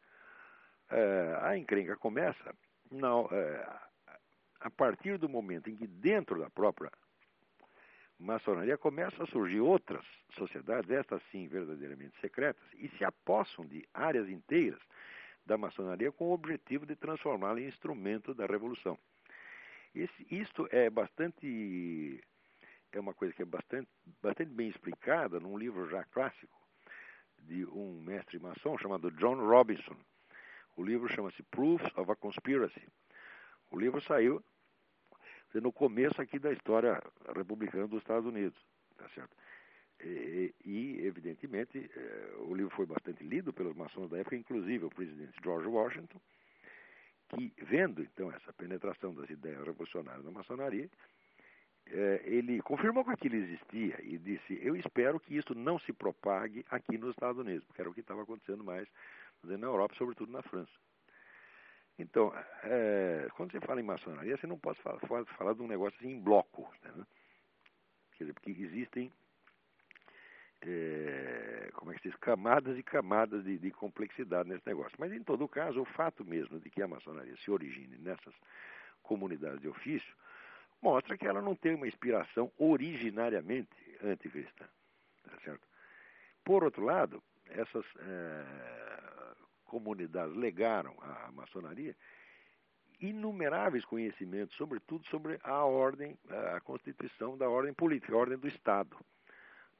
É, 0.89 1.39
a 1.41 1.57
encrenca 1.57 1.95
começa 1.95 2.55
não, 2.91 3.27
é, 3.31 3.79
a 4.59 4.69
partir 4.69 5.17
do 5.17 5.27
momento 5.27 5.69
em 5.69 5.75
que 5.75 5.87
dentro 5.87 6.39
da 6.39 6.49
própria 6.49 6.91
maçonaria 8.19 8.77
começam 8.77 9.23
a 9.23 9.27
surgir 9.27 9.59
outras 9.59 10.05
sociedades, 10.35 10.89
estas 10.89 11.21
sim 11.31 11.47
verdadeiramente 11.47 12.19
secretas, 12.19 12.63
e 12.75 12.87
se 12.97 13.03
apossam 13.03 13.65
de 13.65 13.87
áreas 13.93 14.29
inteiras 14.29 14.81
da 15.45 15.57
maçonaria 15.57 16.11
com 16.11 16.25
o 16.25 16.33
objetivo 16.33 16.85
de 16.85 16.95
transformá-la 16.95 17.59
em 17.59 17.67
instrumento 17.67 18.33
da 18.33 18.45
revolução. 18.45 18.97
Esse, 19.93 20.27
isto 20.29 20.67
é 20.71 20.89
bastante 20.89 22.21
é 22.95 22.99
uma 22.99 23.13
coisa 23.13 23.33
que 23.33 23.41
é 23.41 23.45
bastante, 23.45 23.89
bastante 24.21 24.51
bem 24.51 24.69
explicada 24.69 25.39
num 25.39 25.57
livro 25.57 25.87
já 25.89 26.03
clássico 26.05 26.57
de 27.39 27.65
um 27.65 28.01
mestre 28.01 28.39
maçom 28.39 28.77
chamado 28.77 29.11
John 29.11 29.35
Robinson. 29.35 29.97
O 30.77 30.83
livro 30.83 31.07
chama-se 31.13 31.43
Proofs 31.43 31.91
of 31.97 32.09
a 32.09 32.15
Conspiracy. 32.15 32.81
O 33.69 33.77
livro 33.77 34.01
saiu 34.01 34.43
no 35.53 35.71
começo 35.71 36.21
aqui 36.21 36.39
da 36.39 36.51
história 36.51 37.01
republicana 37.35 37.87
dos 37.87 37.99
Estados 37.99 38.25
Unidos, 38.25 38.57
tá 38.97 39.07
certo? 39.09 39.35
E, 40.01 40.53
e 40.65 41.05
evidentemente, 41.05 41.89
é, 41.95 42.35
o 42.39 42.53
livro 42.53 42.75
foi 42.75 42.85
bastante 42.85 43.23
lido 43.23 43.53
pelos 43.53 43.75
maçons 43.75 44.09
da 44.09 44.17
época, 44.17 44.35
inclusive 44.35 44.85
o 44.85 44.89
presidente 44.89 45.37
George 45.41 45.67
Washington, 45.67 46.19
que 47.29 47.53
vendo 47.63 48.01
então 48.01 48.31
essa 48.31 48.51
penetração 48.53 49.13
das 49.13 49.29
ideias 49.29 49.65
revolucionárias 49.65 50.25
na 50.25 50.31
maçonaria, 50.31 50.89
ele 52.23 52.61
confirmou 52.61 53.05
que 53.05 53.11
aquilo 53.11 53.35
existia 53.35 53.99
e 54.01 54.17
disse: 54.17 54.59
Eu 54.61 54.75
espero 54.75 55.19
que 55.19 55.37
isso 55.37 55.53
não 55.53 55.79
se 55.79 55.93
propague 55.93 56.65
aqui 56.69 56.97
nos 56.97 57.11
Estados 57.11 57.39
Unidos, 57.39 57.63
porque 57.65 57.81
era 57.81 57.89
o 57.89 57.93
que 57.93 57.99
estava 57.99 58.23
acontecendo 58.23 58.63
mais 58.63 58.87
na 59.43 59.67
Europa, 59.67 59.95
sobretudo 59.95 60.31
na 60.31 60.41
França. 60.41 60.71
Então, 61.97 62.33
é, 62.63 63.27
quando 63.35 63.51
você 63.51 63.59
fala 63.61 63.79
em 63.79 63.83
maçonaria, 63.83 64.35
você 64.35 64.47
não 64.47 64.57
pode 64.57 64.81
falar, 64.81 64.99
falar 65.37 65.53
de 65.53 65.61
um 65.61 65.67
negócio 65.67 65.97
assim 65.99 66.11
em 66.11 66.19
bloco. 66.19 66.69
Né? 66.83 67.05
Quer 68.17 68.25
dizer, 68.25 68.33
porque 68.33 68.51
existem 68.51 69.11
é, 70.61 71.69
como 71.73 71.91
é 71.91 71.95
que 71.95 72.01
se 72.01 72.09
diz, 72.09 72.17
camadas 72.19 72.77
e 72.77 72.83
camadas 72.83 73.43
de, 73.43 73.57
de, 73.57 73.71
complexidade 73.71 74.49
nesse 74.49 74.67
negócio. 74.67 74.95
Mas, 74.99 75.13
em 75.13 75.23
todo 75.23 75.47
caso, 75.47 75.81
o 75.81 75.85
fato 75.85 76.25
mesmo 76.25 76.59
de 76.59 76.69
que 76.69 76.81
a 76.81 76.87
maçonaria 76.87 77.35
se 77.37 77.51
origine 77.51 77.97
nessas 77.97 78.33
comunidades 79.03 79.61
de 79.61 79.67
ofício 79.67 80.15
mostra 80.81 81.17
que 81.17 81.27
ela 81.27 81.41
não 81.41 81.55
tem 81.55 81.75
uma 81.75 81.87
inspiração 81.87 82.51
originariamente 82.57 83.69
anticristã. 84.03 84.65
Tá 85.23 85.37
certo? 85.43 85.67
Por 86.43 86.63
outro 86.63 86.83
lado, 86.83 87.23
essas 87.49 87.85
é, 87.97 88.45
comunidades 89.65 90.35
legaram 90.35 90.95
à 91.01 91.31
maçonaria 91.31 91.95
inumeráveis 93.01 93.83
conhecimentos, 93.83 94.55
sobretudo 94.55 95.05
sobre 95.07 95.37
a 95.43 95.65
ordem, 95.65 96.17
a 96.55 96.61
constituição 96.61 97.37
da 97.37 97.49
ordem 97.49 97.73
política, 97.73 98.13
a 98.13 98.17
ordem 98.17 98.37
do 98.37 98.47
Estado. 98.47 98.97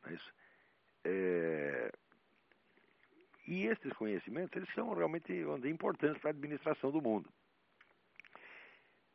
É 0.05 0.17
é, 1.07 1.91
e 3.47 3.67
esses 3.67 3.93
conhecimentos 3.93 4.55
eles 4.55 4.73
são 4.73 4.91
realmente 4.93 5.31
importantes 5.65 6.19
para 6.19 6.31
a 6.31 6.33
administração 6.33 6.91
do 6.91 7.01
mundo. 7.01 7.29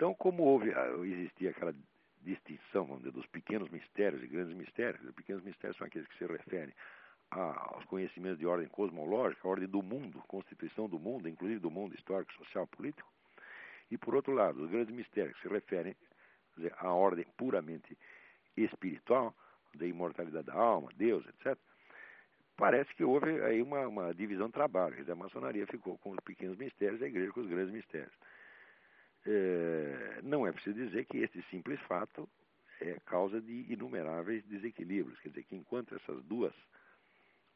Então, 0.00 0.14
como 0.14 0.44
houve, 0.44 0.72
ah, 0.72 0.88
existia 1.04 1.50
aquela 1.50 1.74
distinção 2.22 2.96
dizer, 2.96 3.12
dos 3.12 3.26
pequenos 3.26 3.68
mistérios 3.68 4.22
e 4.22 4.28
grandes 4.28 4.56
mistérios, 4.56 5.04
os 5.04 5.14
pequenos 5.14 5.44
mistérios 5.44 5.76
são 5.76 5.86
aqueles 5.86 6.08
que 6.08 6.16
se 6.16 6.24
referem 6.24 6.72
aos 7.30 7.84
conhecimentos 7.84 8.38
de 8.38 8.46
ordem 8.46 8.66
cosmológica, 8.68 9.46
a 9.46 9.50
ordem 9.50 9.68
do 9.68 9.82
mundo, 9.82 10.24
constituição 10.26 10.88
do 10.88 10.98
mundo, 10.98 11.28
inclusive 11.28 11.60
do 11.60 11.70
mundo 11.70 11.94
histórico, 11.94 12.32
social, 12.32 12.66
político. 12.68 13.06
E, 13.90 13.98
por 13.98 14.14
outro 14.14 14.32
lado, 14.32 14.62
os 14.62 14.70
grandes 14.70 14.94
mistérios 14.94 15.36
que 15.36 15.46
se 15.46 15.52
referem 15.52 15.94
dizer, 16.56 16.72
à 16.78 16.90
ordem 16.94 17.26
puramente 17.36 17.94
espiritual, 18.56 19.34
da 19.74 19.86
imortalidade 19.86 20.46
da 20.46 20.54
alma, 20.54 20.88
Deus, 20.96 21.26
etc 21.26 21.58
parece 22.56 22.94
que 22.94 23.02
houve 23.02 23.42
aí 23.42 23.62
uma, 23.62 23.88
uma 23.88 24.14
divisão 24.14 24.48
de 24.48 24.52
trabalho. 24.52 24.94
A 25.10 25.14
maçonaria 25.14 25.66
ficou 25.66 25.96
com 25.96 26.10
os 26.10 26.20
pequenos 26.20 26.58
mistérios, 26.58 27.02
a 27.02 27.06
igreja 27.06 27.32
com 27.32 27.40
os 27.40 27.46
grandes 27.46 27.72
mistérios. 27.72 28.12
É, 29.26 30.20
não 30.22 30.46
é 30.46 30.52
preciso 30.52 30.76
dizer 30.76 31.04
que 31.06 31.18
esse 31.18 31.42
simples 31.50 31.80
fato 31.82 32.28
é 32.80 32.98
causa 33.04 33.40
de 33.40 33.72
inumeráveis 33.72 34.44
desequilíbrios. 34.44 35.18
Quer 35.20 35.28
dizer, 35.28 35.44
que 35.44 35.56
enquanto 35.56 35.94
essas 35.94 36.22
duas 36.24 36.54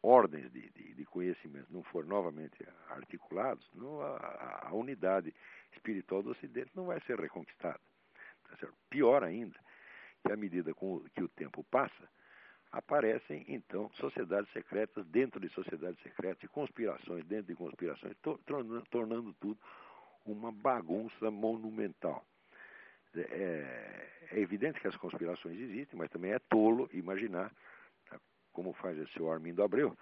ordens 0.02 0.52
de, 0.52 0.68
de, 0.71 0.94
de 0.94 1.04
conhecimento 1.06 1.73
não 1.73 1.83
forem 1.85 2.11
novamente 2.11 2.66
articulados, 2.90 3.66
não, 3.74 4.03
a, 4.03 4.68
a, 4.68 4.74
unidade 4.74 5.35
espiritual 5.72 6.22
do 6.22 6.31
Ocidente 6.31 6.70
não 6.74 6.87
vai 6.87 7.00
ser 7.00 7.18
reconquistada. 7.18 7.81
Tá 8.61 8.68
Pior 8.90 9.24
ainda, 9.24 9.59
que 10.22 10.31
à 10.31 10.37
medida 10.37 10.72
que 10.74 11.22
o 11.22 11.29
tempo 11.29 11.64
passa, 11.64 12.09
aparecem 12.70 13.44
então 13.48 13.90
sociedades 13.94 14.53
secretas 14.53 15.07
dentro 15.07 15.40
de 15.40 15.48
sociedades 15.48 16.00
secretas 16.03 16.42
e 16.42 16.48
conspirações 16.48 17.24
dentro 17.24 17.46
de 17.46 17.55
conspirações, 17.55 18.14
tornando, 18.44 18.83
tornando 18.90 19.33
tudo 19.35 19.59
uma 20.24 20.50
bagunça 20.50 21.30
monumental. 21.30 22.24
É, 23.16 24.08
é, 24.32 24.40
evidente 24.40 24.80
que 24.80 24.88
as 24.88 24.96
conspirações 24.96 25.58
existem, 25.58 25.98
mas 25.98 26.10
também 26.10 26.32
é 26.32 26.38
tolo 26.38 26.88
imaginar, 26.92 27.52
tá, 28.08 28.18
como 28.52 28.72
faz 28.72 28.98
esse 28.98 29.12
senhor 29.12 29.32
Armindo 29.32 29.62
Abreu, 29.62 29.96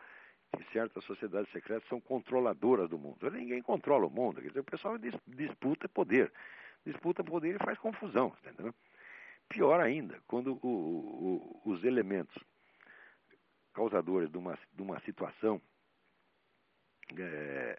que 0.57 0.65
certas 0.73 1.05
sociedades 1.05 1.51
secretas 1.53 1.87
são 1.89 2.01
controladoras 2.01 2.89
do 2.89 2.99
mundo. 2.99 3.31
Ninguém 3.31 3.63
controla 3.63 4.07
o 4.07 4.11
mundo, 4.11 4.41
quer 4.41 4.49
dizer, 4.49 4.61
o 4.61 4.65
pessoal 4.65 4.97
disputa 5.27 5.89
poder. 5.89 6.33
Disputa 6.85 7.23
poder 7.23 7.57
e 7.57 7.65
faz 7.65 7.79
confusão, 7.79 8.35
entendeu? 8.43 8.75
Pior 9.49 9.81
ainda, 9.81 10.19
quando 10.27 10.59
o, 10.63 11.61
o, 11.65 11.71
os 11.71 11.85
elementos 11.85 12.43
causadores 13.75 14.31
de 14.31 14.39
uma, 14.39 14.59
de 14.73 14.83
uma 14.83 15.01
situação 15.01 15.61
é, 17.19 17.79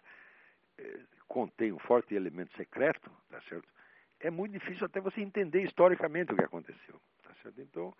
é, 0.78 1.00
contém 1.28 1.72
um 1.72 1.78
forte 1.78 2.14
elemento 2.14 2.56
secreto, 2.56 3.10
tá 3.30 3.40
certo? 3.48 3.68
É 4.20 4.30
muito 4.30 4.52
difícil 4.52 4.86
até 4.86 5.00
você 5.00 5.20
entender 5.20 5.62
historicamente 5.62 6.32
o 6.32 6.36
que 6.36 6.44
aconteceu, 6.44 7.00
tá 7.22 7.30
certo? 7.42 7.60
Então, 7.60 7.94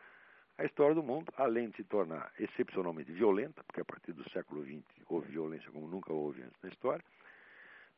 a 0.57 0.65
história 0.65 0.95
do 0.95 1.03
mundo, 1.03 1.33
além 1.37 1.69
de 1.71 1.77
se 1.77 1.85
tornar 1.85 2.33
excepcionalmente 2.39 3.11
violenta, 3.11 3.63
porque 3.65 3.81
a 3.81 3.85
partir 3.85 4.13
do 4.13 4.29
século 4.31 4.65
XX 4.65 4.85
houve 5.09 5.33
violência 5.33 5.71
como 5.71 5.89
nunca 5.89 6.13
houve 6.13 6.43
antes 6.43 6.61
na 6.63 6.69
história, 6.69 7.05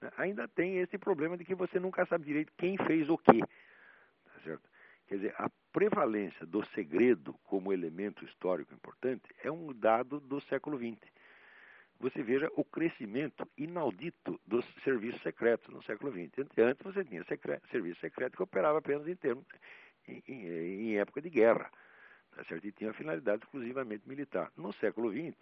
né, 0.01 0.11
ainda 0.17 0.49
tem 0.49 0.79
esse 0.79 0.97
problema 0.97 1.37
de 1.37 1.45
que 1.45 1.55
você 1.55 1.79
nunca 1.79 2.07
sabe 2.07 2.25
direito 2.25 2.53
quem 2.57 2.77
fez 2.79 3.09
o 3.11 3.19
quê, 3.19 3.41
tá 3.41 4.41
certo? 4.43 4.69
Quer 5.07 5.17
dizer, 5.17 5.35
a 5.39 5.49
prevalência 5.73 6.45
do 6.47 6.65
segredo 6.69 7.35
como 7.45 7.73
elemento 7.73 8.25
histórico 8.25 8.75
importante 8.75 9.23
é 9.43 9.51
um 9.51 9.73
dado 9.73 10.19
do 10.19 10.41
século 10.43 10.79
XX. 10.79 10.99
Você 11.99 12.23
veja 12.23 12.51
o 12.55 12.65
crescimento 12.65 13.49
inaudito 13.57 14.39
dos 14.47 14.65
serviços 14.85 15.21
secretos 15.23 15.73
no 15.73 15.83
século 15.83 16.13
XX. 16.13 16.47
Antes 16.59 16.85
você 16.85 17.05
tinha 17.05 17.25
secreto, 17.25 17.67
serviço 17.69 18.01
secreto 18.01 18.37
que 18.37 18.43
operava 18.43 18.79
apenas 18.79 19.09
em, 19.09 19.17
termos, 19.17 19.45
em, 20.07 20.23
em, 20.29 20.47
em 20.91 20.99
época 20.99 21.23
de 21.23 21.31
guerra, 21.31 21.71
tá 22.35 22.45
certo? 22.45 22.67
e 22.67 22.73
tinha 22.73 22.93
finalidade 22.93 23.43
exclusivamente 23.43 24.07
militar. 24.07 24.53
No 24.57 24.73
século 24.75 25.11
XX, 25.11 25.37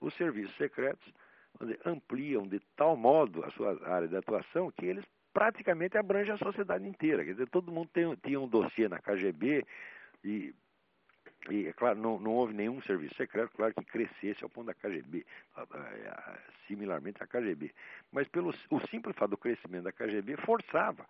os 0.00 0.14
serviços 0.14 0.54
secretos 0.56 1.12
ampliam 1.84 2.46
de 2.46 2.60
tal 2.76 2.96
modo 2.96 3.44
a 3.44 3.50
sua 3.50 3.78
área 3.88 4.06
de 4.06 4.16
atuação 4.16 4.70
que 4.70 4.86
eles 4.86 5.04
praticamente 5.32 5.96
abrange 5.96 6.30
a 6.30 6.38
sociedade 6.38 6.86
inteira. 6.86 7.24
Quer 7.24 7.32
dizer, 7.32 7.48
todo 7.48 7.72
mundo 7.72 7.88
tem, 7.92 8.14
tinha 8.16 8.40
um 8.40 8.48
dossiê 8.48 8.88
na 8.88 8.98
KGB 8.98 9.64
e, 10.24 10.54
e 11.48 11.68
é 11.68 11.72
claro, 11.72 11.98
não, 11.98 12.18
não 12.18 12.32
houve 12.32 12.52
nenhum 12.52 12.82
serviço 12.82 13.14
secreto, 13.14 13.52
claro 13.56 13.72
que 13.74 13.84
crescesse 13.84 14.42
ao 14.42 14.50
ponto 14.50 14.66
da 14.66 14.74
KGB, 14.74 15.24
similarmente 16.66 17.22
à 17.22 17.26
KGB. 17.26 17.72
Mas 18.12 18.28
pelo 18.28 18.54
o 18.70 18.80
simples 18.88 19.16
fato 19.16 19.30
do 19.30 19.38
crescimento 19.38 19.84
da 19.84 19.92
KGB 19.92 20.36
forçava 20.38 21.06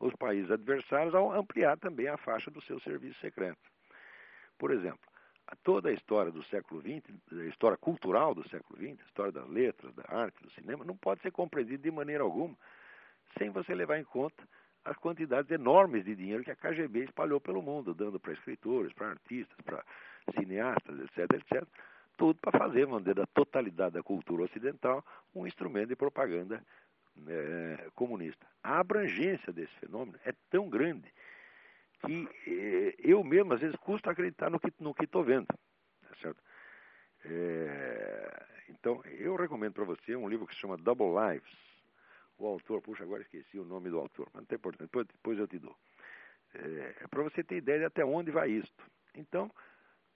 os 0.00 0.14
países 0.16 0.50
adversários 0.50 1.14
a 1.14 1.18
ampliar 1.18 1.76
também 1.78 2.08
a 2.08 2.16
faixa 2.16 2.50
do 2.50 2.60
seu 2.62 2.80
serviço 2.80 3.20
secreto. 3.20 3.60
Por 4.58 4.72
exemplo, 4.72 5.08
toda 5.62 5.88
a 5.88 5.92
história 5.92 6.32
do 6.32 6.42
século 6.44 6.80
XX, 6.80 7.14
a 7.32 7.44
história 7.44 7.76
cultural 7.76 8.34
do 8.34 8.48
século 8.48 8.78
XX, 8.78 9.00
a 9.00 9.06
história 9.06 9.32
das 9.32 9.48
letras, 9.48 9.94
da 9.94 10.04
arte, 10.08 10.42
do 10.42 10.50
cinema, 10.50 10.84
não 10.84 10.96
pode 10.96 11.20
ser 11.22 11.30
compreendida 11.30 11.82
de 11.82 11.90
maneira 11.90 12.24
alguma 12.24 12.56
sem 13.38 13.50
você 13.50 13.74
levar 13.74 13.98
em 13.98 14.04
conta 14.04 14.42
as 14.84 14.96
quantidades 14.96 15.50
enormes 15.50 16.04
de 16.04 16.14
dinheiro 16.14 16.44
que 16.44 16.50
a 16.50 16.56
KGB 16.56 17.04
espalhou 17.04 17.40
pelo 17.40 17.62
mundo, 17.62 17.94
dando 17.94 18.18
para 18.18 18.32
escritores, 18.32 18.92
para 18.92 19.10
artistas, 19.10 19.56
para 19.64 19.84
cineastas, 20.34 20.98
etc, 21.00 21.32
etc, 21.34 21.68
tudo 22.16 22.38
para 22.38 22.58
fazer, 22.58 22.86
dizer, 22.86 23.14
da 23.14 23.26
totalidade 23.26 23.94
da 23.94 24.02
cultura 24.02 24.44
ocidental 24.44 25.04
um 25.34 25.46
instrumento 25.46 25.88
de 25.88 25.96
propaganda 25.96 26.62
é, 27.26 27.88
comunista. 27.94 28.46
A 28.62 28.78
abrangência 28.78 29.52
desse 29.52 29.72
fenômeno 29.76 30.18
é 30.24 30.32
tão 30.50 30.68
grande 30.68 31.12
que 32.04 32.28
é, 32.46 32.94
eu 32.98 33.22
mesmo, 33.22 33.52
às 33.54 33.60
vezes, 33.60 33.76
custo 33.76 34.08
acreditar 34.08 34.50
no 34.50 34.60
que 34.60 34.72
no 34.78 34.94
estou 35.00 35.24
vendo. 35.24 35.46
Tá 35.46 36.14
certo? 36.20 36.42
É, 37.24 38.46
então, 38.68 39.02
eu 39.04 39.36
recomendo 39.36 39.74
para 39.74 39.84
você 39.84 40.16
um 40.16 40.28
livro 40.28 40.46
que 40.46 40.54
se 40.54 40.60
chama 40.60 40.76
Double 40.76 41.08
Lives, 41.08 41.69
o 42.44 42.48
autor, 42.48 42.80
puxa, 42.82 43.02
agora 43.02 43.22
esqueci 43.22 43.58
o 43.58 43.64
nome 43.64 43.90
do 43.90 43.98
autor, 43.98 44.28
mas 44.32 44.42
não 44.42 44.46
tem 44.46 44.56
importância, 44.56 44.86
depois, 44.86 45.06
depois 45.06 45.38
eu 45.38 45.48
te 45.48 45.58
dou. 45.58 45.76
É, 46.54 46.94
é 47.02 47.08
para 47.08 47.22
você 47.22 47.44
ter 47.44 47.56
ideia 47.56 47.80
de 47.80 47.84
até 47.84 48.04
onde 48.04 48.30
vai 48.30 48.50
isto. 48.50 48.84
Então, 49.14 49.50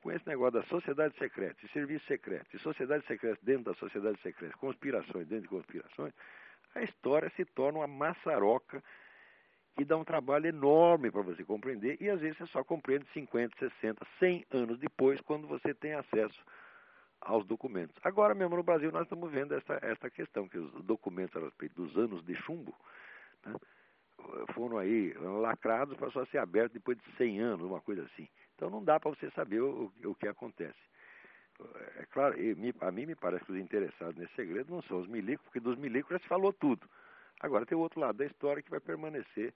com 0.02 0.12
esse 0.12 0.26
negócio 0.26 0.60
da 0.60 0.66
sociedade 0.66 1.16
secreta, 1.16 1.64
e 1.64 1.68
serviço 1.70 2.04
secreto, 2.06 2.54
e 2.54 2.58
sociedade 2.58 3.06
secreta 3.06 3.38
dentro 3.42 3.64
da 3.64 3.74
sociedade 3.74 4.20
secreta, 4.20 4.56
conspirações 4.58 5.26
dentro 5.26 5.42
de 5.42 5.48
conspirações, 5.48 6.12
a 6.74 6.82
história 6.82 7.30
se 7.37 7.44
torna 7.44 7.78
uma 7.78 7.87
maçaroca 7.87 8.82
que 9.76 9.84
dá 9.84 9.96
um 9.96 10.04
trabalho 10.04 10.46
enorme 10.46 11.10
para 11.10 11.22
você 11.22 11.44
compreender 11.44 11.96
e 12.00 12.08
às 12.08 12.20
vezes 12.20 12.37
você 12.38 12.46
só 12.46 12.62
compreende 12.62 13.06
50, 13.12 13.56
60, 13.58 14.06
100 14.18 14.46
anos 14.50 14.78
depois, 14.78 15.20
quando 15.22 15.46
você 15.46 15.74
tem 15.74 15.94
acesso 15.94 16.44
aos 17.24 17.46
documentos. 17.46 17.96
Agora 18.04 18.34
mesmo 18.34 18.56
no 18.56 18.62
Brasil 18.62 18.92
nós 18.92 19.04
estamos 19.04 19.30
vendo 19.30 19.54
essa, 19.54 19.78
essa 19.82 20.10
questão, 20.10 20.48
que 20.48 20.58
os 20.58 20.84
documentos 20.84 21.37
a 21.37 21.44
respeito 21.44 21.74
dos 21.74 21.96
anos 21.96 22.24
de 22.24 22.34
chumbo 22.37 22.74
né, 23.44 23.54
foram 24.54 24.78
aí 24.78 25.12
lacrados 25.14 25.96
para 25.96 26.10
só 26.10 26.24
ser 26.26 26.38
abertos 26.38 26.74
depois 26.74 26.98
de 26.98 27.16
100 27.16 27.40
anos, 27.40 27.66
uma 27.66 27.80
coisa 27.80 28.02
assim. 28.04 28.28
Então 28.54 28.70
não 28.70 28.84
dá 28.84 29.00
para 29.00 29.10
você 29.10 29.30
saber 29.30 29.60
o, 29.60 29.92
o 30.04 30.14
que 30.14 30.28
acontece. 30.28 30.78
É 31.96 32.06
claro, 32.06 32.37
a 32.80 32.90
mim 32.90 33.06
me 33.06 33.14
parece 33.14 33.44
que 33.44 33.52
os 33.52 33.58
interessados 33.58 34.16
nesse 34.16 34.34
segredo 34.34 34.72
não 34.72 34.82
são 34.82 34.98
os 34.98 35.06
milicos, 35.06 35.44
porque 35.44 35.60
dos 35.60 35.78
milicos 35.78 36.10
já 36.10 36.18
se 36.18 36.26
falou 36.26 36.52
tudo. 36.52 36.88
Agora 37.40 37.64
tem 37.64 37.76
o 37.76 37.80
outro 37.80 38.00
lado 38.00 38.16
da 38.16 38.26
história 38.26 38.62
que 38.62 38.70
vai 38.70 38.80
permanecer 38.80 39.54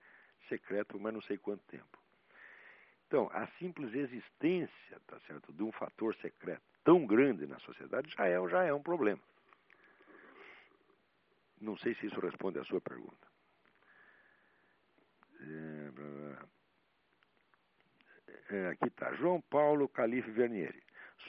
secreto 0.49 0.89
por 0.93 1.01
mais 1.01 1.15
não 1.15 1.23
sei 1.23 1.37
quanto 1.37 1.63
tempo. 1.65 1.99
Então, 3.07 3.31
a 3.33 3.47
simples 3.59 3.93
existência, 3.95 5.01
tá 5.07 5.19
certo, 5.27 5.53
de 5.53 5.63
um 5.63 5.73
fator 5.73 6.15
secreto 6.17 6.63
tão 6.89 7.05
grande 7.05 7.47
na 7.47 7.59
sociedade 7.59 8.11
já 8.17 8.27
é, 8.27 8.49
já 8.49 8.65
é 8.65 8.73
um 8.73 8.83
problema. 8.83 9.21
Não 11.61 11.77
sei 11.77 11.95
se 11.97 12.07
isso 12.07 12.19
responde 12.19 12.59
à 12.59 12.65
sua 12.65 12.81
pergunta. 12.81 13.29
É, 15.39 15.91
é 18.57 18.69
aqui 18.69 18.87
está, 18.87 19.13
João 19.17 19.43
Paulo 19.51 19.87
Calife 19.87 20.31
Vernieri. 20.31 20.83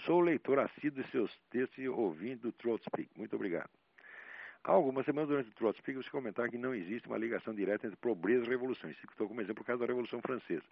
Sou 0.05 0.21
leitor 0.21 0.59
assíduo 0.59 1.03
de 1.03 1.11
seus 1.11 1.37
textos 1.49 1.77
e 1.77 1.89
ouvinte 1.89 2.43
do 2.43 2.53
Throat. 2.53 2.81
Muito 3.17 3.35
obrigado. 3.35 3.69
Há 4.63 4.71
algumas 4.71 5.05
semanas 5.05 5.27
durante 5.27 5.49
o 5.49 5.55
Throat 5.55 5.81
você 5.85 6.09
comentaram 6.09 6.49
que 6.49 6.57
não 6.57 6.73
existe 6.73 7.05
uma 7.05 7.17
ligação 7.17 7.53
direta 7.53 7.85
entre 7.85 7.97
pobreza 7.97 8.45
e 8.45 8.49
revolução. 8.49 8.89
Isso 8.89 9.05
estou 9.11 9.27
como 9.27 9.41
exemplo 9.41 9.61
por 9.61 9.67
causa 9.67 9.81
da 9.81 9.87
Revolução 9.87 10.21
Francesa. 10.21 10.63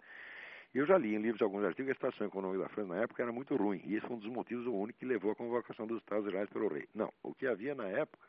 Eu 0.74 0.86
já 0.86 0.98
li 0.98 1.14
em 1.14 1.18
livros 1.18 1.40
alguns 1.40 1.64
artigos 1.64 1.86
que 1.86 1.92
a 1.92 1.94
situação 1.94 2.26
econômica 2.26 2.64
da 2.64 2.68
França 2.68 2.94
na 2.94 3.02
época 3.02 3.22
era 3.22 3.32
muito 3.32 3.56
ruim, 3.56 3.80
e 3.84 3.96
esse 3.96 4.06
foi 4.06 4.16
um 4.16 4.18
dos 4.18 4.30
motivos 4.30 4.66
o 4.66 4.74
único 4.74 4.98
que 4.98 5.06
levou 5.06 5.30
à 5.30 5.34
convocação 5.34 5.86
dos 5.86 5.98
Estados 5.98 6.26
Gerais 6.26 6.48
pelo 6.50 6.68
rei. 6.68 6.86
Não, 6.94 7.12
o 7.22 7.34
que 7.34 7.46
havia 7.46 7.74
na 7.74 7.86
época 7.86 8.28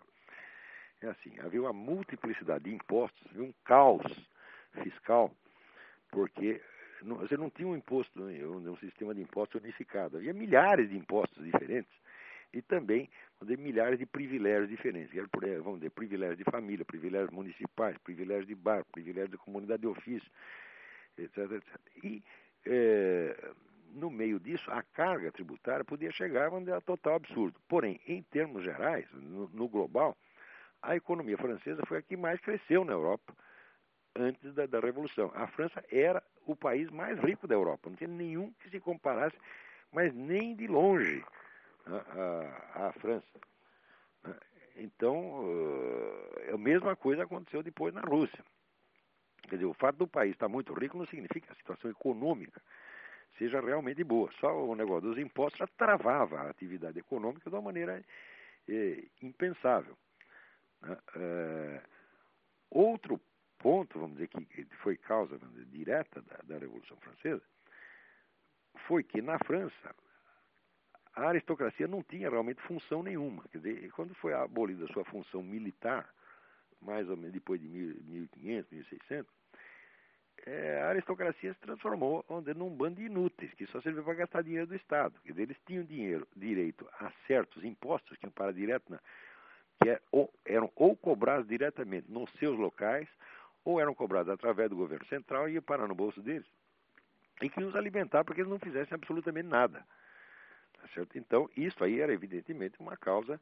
é 1.02 1.08
assim, 1.08 1.34
havia 1.40 1.62
uma 1.62 1.74
multiplicidade 1.74 2.64
de 2.64 2.74
impostos, 2.74 3.22
havia 3.30 3.44
um 3.44 3.54
caos 3.66 4.04
fiscal, 4.84 5.32
porque 6.12 6.62
não, 7.04 7.18
você 7.18 7.38
não 7.38 7.50
tinha 7.50 7.68
um 7.68 7.76
imposto, 7.76 8.20
né, 8.22 8.46
um, 8.46 8.72
um 8.72 8.78
sistema 8.78 9.14
de 9.14 9.22
impostos 9.22 9.62
unificado, 9.62 10.18
havia 10.18 10.34
milhares 10.34 10.90
de 10.90 10.98
impostos 10.98 11.44
diferentes 11.44 11.92
e 12.54 12.62
também 12.62 13.10
dizer, 13.42 13.58
milhares 13.58 14.00
de 14.00 14.06
privilégios 14.06 14.70
diferentes. 14.70 15.12
Vamos 15.64 15.80
dizer, 15.80 15.92
privilégios 15.92 16.38
de 16.38 16.44
família, 16.46 16.84
privilégios 16.84 17.32
municipais, 17.32 17.98
privilégios 18.00 18.48
de 18.48 18.56
bar, 18.56 18.84
privilégios 18.92 19.32
de 19.32 19.38
comunidade 19.38 19.82
de 19.82 19.88
ofício, 19.88 20.30
etc. 21.24 21.52
etc. 21.52 21.80
E 22.04 22.24
é, 22.66 23.52
no 23.94 24.10
meio 24.10 24.40
disso, 24.40 24.70
a 24.72 24.84
carga 24.84 25.32
tributária 25.32 25.84
podia 25.84 26.12
chegar 26.12 26.52
a 26.52 26.82
total 26.82 27.16
absurdo. 27.16 27.60
Porém, 27.68 28.00
em 28.08 28.22
termos 28.24 28.64
gerais, 28.64 29.08
no, 29.14 29.48
no, 29.50 29.68
global, 29.68 30.16
a 30.82 30.96
economia 30.96 31.38
francesa 31.38 31.82
foi 31.88 31.98
a 31.98 32.02
que 32.02 32.16
mais 32.16 32.40
cresceu 32.40 32.86
na 32.86 32.94
Europa 32.94 33.34
antes 34.16 34.54
da, 34.54 34.66
da, 34.66 34.80
Revolução. 34.80 35.32
A 35.34 35.48
França 35.48 35.84
era 35.92 36.24
o 36.46 36.56
país 36.56 36.90
mais 36.90 37.18
rico 37.20 37.48
da 37.48 37.56
Europa, 37.56 37.90
não 37.90 37.96
tinha 37.96 38.10
nenhum 38.10 38.52
que 38.60 38.70
se 38.70 38.80
comparasse, 38.80 39.36
mas 39.92 40.14
nem 40.14 40.56
de 40.56 40.68
longe 40.68 41.24
a 42.76 42.92
França. 43.00 43.40
Então, 44.76 45.46
a 46.54 46.58
mesma 46.58 46.96
coisa 46.96 47.24
aconteceu 47.24 47.64
depois 47.64 47.94
na 47.94 48.02
Rússia. 48.02 48.44
Quer 49.50 49.56
dizer, 49.56 49.66
o 49.66 49.74
fato 49.74 49.98
do 49.98 50.08
país 50.08 50.34
estar 50.34 50.48
muito 50.48 50.74
rico 50.74 50.98
não 50.98 51.06
significa 51.08 51.48
que 51.48 51.54
a 51.54 51.56
situação 51.56 51.90
econômica 51.90 52.62
seja 53.38 53.60
realmente 53.60 54.04
boa. 54.04 54.32
Só 54.40 54.66
o 54.66 54.76
negócio 54.76 55.10
dos 55.10 55.18
impostos 55.18 55.60
já 55.60 55.68
travava 55.68 56.42
a 56.42 56.50
atividade 56.50 57.00
econômica 57.00 57.50
de 57.50 57.56
uma 57.56 57.62
maneira 57.62 58.04
é, 58.68 59.04
impensável. 59.22 59.98
É, 61.16 61.82
outro 62.70 63.20
ponto, 63.58 64.00
vamos 64.00 64.18
dizer, 64.18 64.28
que 64.28 64.66
foi 64.78 64.96
causa 64.98 65.38
dizer, 65.38 65.66
direta 65.66 66.22
da, 66.22 66.38
da 66.44 66.58
Revolução 66.58 66.98
Francesa, 66.98 67.44
foi 68.88 69.04
que 69.04 69.22
na 69.22 69.38
França 69.40 69.96
a 71.16 71.28
aristocracia 71.28 71.88
não 71.88 72.04
tinha 72.04 72.30
realmente 72.30 72.62
função 72.62 73.04
nenhuma. 73.04 73.44
Quer 73.52 73.58
dizer, 73.58 73.92
quando 73.92 74.14
foi 74.16 74.34
abolida 74.34 74.86
a 74.86 74.94
sua 74.94 75.04
função 75.06 75.44
militar, 75.44 76.10
mais 76.82 77.10
ou 77.10 77.18
menos 77.18 77.34
depois 77.34 77.60
de 77.60 77.68
1500, 77.68 78.72
1600, 78.72 79.39
é, 80.50 80.82
a 80.82 80.90
aristocracia 80.90 81.54
se 81.54 81.60
transformou 81.60 82.26
dizer, 82.40 82.56
num 82.56 82.70
bando 82.70 82.96
de 82.96 83.04
inúteis, 83.04 83.54
que 83.54 83.68
só 83.68 83.80
servia 83.82 84.02
para 84.02 84.16
gastar 84.16 84.42
dinheiro 84.42 84.66
do 84.66 84.76
Estado. 84.76 85.14
Quer 85.24 85.32
dizer, 85.32 85.44
eles 85.44 85.58
tinham 85.68 85.84
dinheiro, 85.84 86.28
direito 86.36 86.88
a 87.00 87.12
certos 87.28 87.64
impostos 87.64 88.18
que 88.18 88.26
iam 88.26 88.32
para 88.32 88.52
direto, 88.52 88.90
na, 88.90 89.00
que 89.82 89.90
é, 89.90 90.02
ou, 90.12 90.34
eram 90.44 90.72
ou 90.76 90.96
cobrados 90.96 91.48
diretamente 91.48 92.12
nos 92.12 92.32
seus 92.40 92.58
locais, 92.58 93.08
ou 93.64 93.80
eram 93.80 93.94
cobrados 93.94 94.34
através 94.34 94.70
do 94.70 94.76
governo 94.76 95.06
central 95.06 95.48
e 95.48 95.54
iam 95.54 95.62
parar 95.62 95.88
no 95.88 95.94
bolso 95.94 96.22
deles. 96.22 96.48
E 97.42 97.50
que 97.50 97.64
os 97.64 97.76
alimentar 97.76 98.24
para 98.24 98.34
que 98.34 98.42
eles 98.42 98.52
não 98.52 98.60
fizessem 98.60 98.96
absolutamente 98.96 99.48
nada. 99.48 99.86
Tá 100.74 100.88
certo? 100.96 101.18
Então, 101.18 101.48
isso 101.56 101.84
aí 101.84 102.00
era 102.00 102.12
evidentemente 102.12 102.80
uma 102.80 102.98
causa 102.98 103.40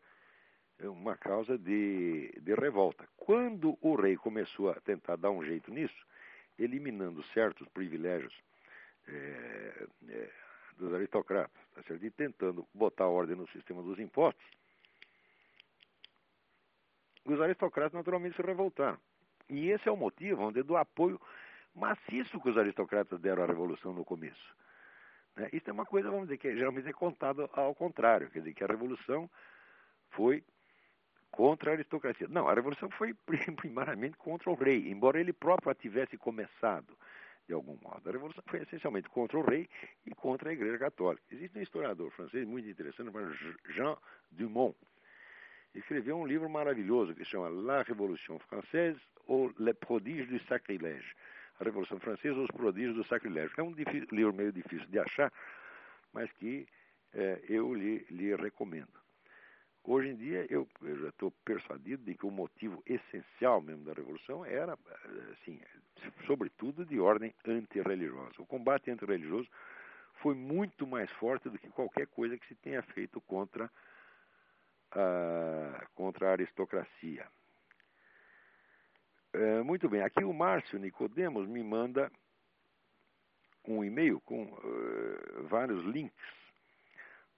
uma 0.80 1.18
causa 1.18 1.58
de, 1.58 2.32
de 2.40 2.54
revolta. 2.54 3.08
Quando 3.18 3.78
o 3.82 3.96
rei 3.96 4.16
começou 4.16 4.70
a 4.70 4.76
tentar 4.76 5.16
dar 5.16 5.32
um 5.32 5.44
jeito 5.44 5.72
nisso, 5.72 6.06
eliminando 6.58 7.24
certos 7.34 7.68
privilégios 7.70 8.34
é, 9.08 9.88
é, 10.10 10.32
dos 10.78 10.94
aristocratas, 10.94 11.62
tá 11.74 11.84
certo? 11.84 12.06
e 12.06 12.12
tentando 12.12 12.68
botar 12.74 13.08
ordem 13.08 13.36
no 13.36 13.48
sistema 13.50 13.82
dos 13.82 14.00
impostos, 14.00 14.46
os 17.26 17.42
aristocratas 17.42 17.94
naturalmente 17.94 18.36
se 18.36 18.42
revoltaram. 18.42 18.98
E 19.50 19.70
esse 19.70 19.88
é 19.88 19.92
o 19.92 19.98
motivo 19.98 20.44
onde, 20.44 20.64
do 20.64 20.76
apoio 20.76 21.20
maciço 21.74 22.40
que 22.42 22.50
os 22.50 22.58
aristocratas 22.58 23.20
deram 23.20 23.44
à 23.44 23.46
Revolução 23.46 23.94
no 23.94 24.04
começo. 24.04 24.56
Né? 25.36 25.50
Isso 25.54 25.70
é 25.70 25.74
uma 25.74 25.86
coisa, 25.86 26.10
vamos 26.10 26.28
dizer, 26.28 26.38
que 26.38 26.56
geralmente 26.56 26.90
é 26.90 26.94
contado 26.94 27.50
ao 27.54 27.76
contrário, 27.76 28.30
quer 28.30 28.40
dizer, 28.40 28.54
que 28.54 28.64
a 28.64 28.68
Revolução 28.68 29.30
foi 30.10 30.44
contra 31.38 31.70
a 31.70 31.74
aristocracia. 31.76 32.28
Não, 32.28 32.50
a 32.50 32.54
revolução 32.56 32.90
foi 32.90 33.14
primariamente 33.62 34.18
contra 34.18 34.50
o 34.50 34.56
rei, 34.56 34.90
embora 34.90 35.20
ele 35.20 35.32
próprio 35.32 35.70
a 35.70 35.76
tivesse 35.76 36.18
começado 36.18 36.98
de 37.48 37.54
algum 37.54 37.78
modo. 37.80 38.10
A 38.10 38.12
revolução 38.12 38.44
foi 38.48 38.64
essencialmente 38.64 39.08
contra 39.10 39.38
o 39.38 39.44
rei 39.44 39.70
e 40.04 40.16
contra 40.16 40.50
a 40.50 40.54
Igreja 40.54 40.80
Católica. 40.80 41.24
Existe 41.32 41.56
um 41.60 41.62
historiador 41.62 42.10
francês 42.10 42.46
muito 42.48 42.68
interessante, 42.68 43.12
chamado 43.12 43.32
Jean 43.70 43.96
Dumont. 44.32 44.76
Escreveu 45.76 46.18
um 46.18 46.26
livro 46.26 46.50
maravilhoso 46.50 47.14
que 47.14 47.24
se 47.24 47.30
chama 47.30 47.50
La 47.50 47.84
Révolution 47.84 48.40
Française 48.40 49.00
ou 49.28 49.54
Le 49.60 49.76
Prodige 49.76 50.26
du 50.26 50.40
Sacrilège. 50.48 51.16
A 51.60 51.64
Revolução 51.64 52.00
Francesa 52.00 52.36
ou 52.36 52.46
os 52.46 52.52
Prodígios 52.52 52.96
do 52.96 53.04
Sacrilégio. 53.04 53.54
É 53.58 53.62
um 53.62 53.76
livro 54.12 54.34
meio 54.34 54.52
difícil 54.52 54.88
de 54.88 54.98
achar, 54.98 55.32
mas 56.12 56.32
que 56.32 56.68
é, 57.14 57.42
eu 57.48 57.76
lhe, 57.76 58.06
lhe 58.10 58.36
recomendo. 58.36 59.07
Hoje 59.88 60.10
em 60.10 60.18
dia, 60.18 60.46
eu, 60.50 60.68
eu 60.82 61.00
já 61.00 61.08
estou 61.08 61.32
persuadido 61.46 62.04
de 62.04 62.14
que 62.14 62.26
o 62.26 62.30
motivo 62.30 62.84
essencial 62.86 63.62
mesmo 63.62 63.86
da 63.86 63.94
Revolução 63.94 64.44
era, 64.44 64.78
assim, 65.32 65.62
sobretudo 66.26 66.86
de 66.86 67.00
ordem 67.00 67.34
antirreligiosa. 67.48 68.34
O 68.38 68.46
combate 68.46 68.92
antirreligioso 68.92 69.48
foi 70.16 70.36
muito 70.36 70.86
mais 70.86 71.10
forte 71.14 71.50
do 71.50 71.58
que 71.58 71.70
qualquer 71.70 72.06
coisa 72.08 72.38
que 72.38 72.46
se 72.48 72.56
tenha 72.56 72.82
feito 72.84 73.22
contra 73.22 73.72
a, 74.92 75.88
contra 75.96 76.28
a 76.28 76.32
aristocracia. 76.34 77.26
É, 79.32 79.62
muito 79.62 79.88
bem, 79.88 80.02
aqui 80.02 80.26
o 80.26 80.34
Márcio 80.34 80.78
Nicodemos 80.80 81.48
me 81.48 81.64
manda 81.64 82.12
um 83.66 83.86
e-mail 83.86 84.20
com 84.20 84.44
uh, 84.44 85.44
vários 85.48 85.82
links 85.86 86.47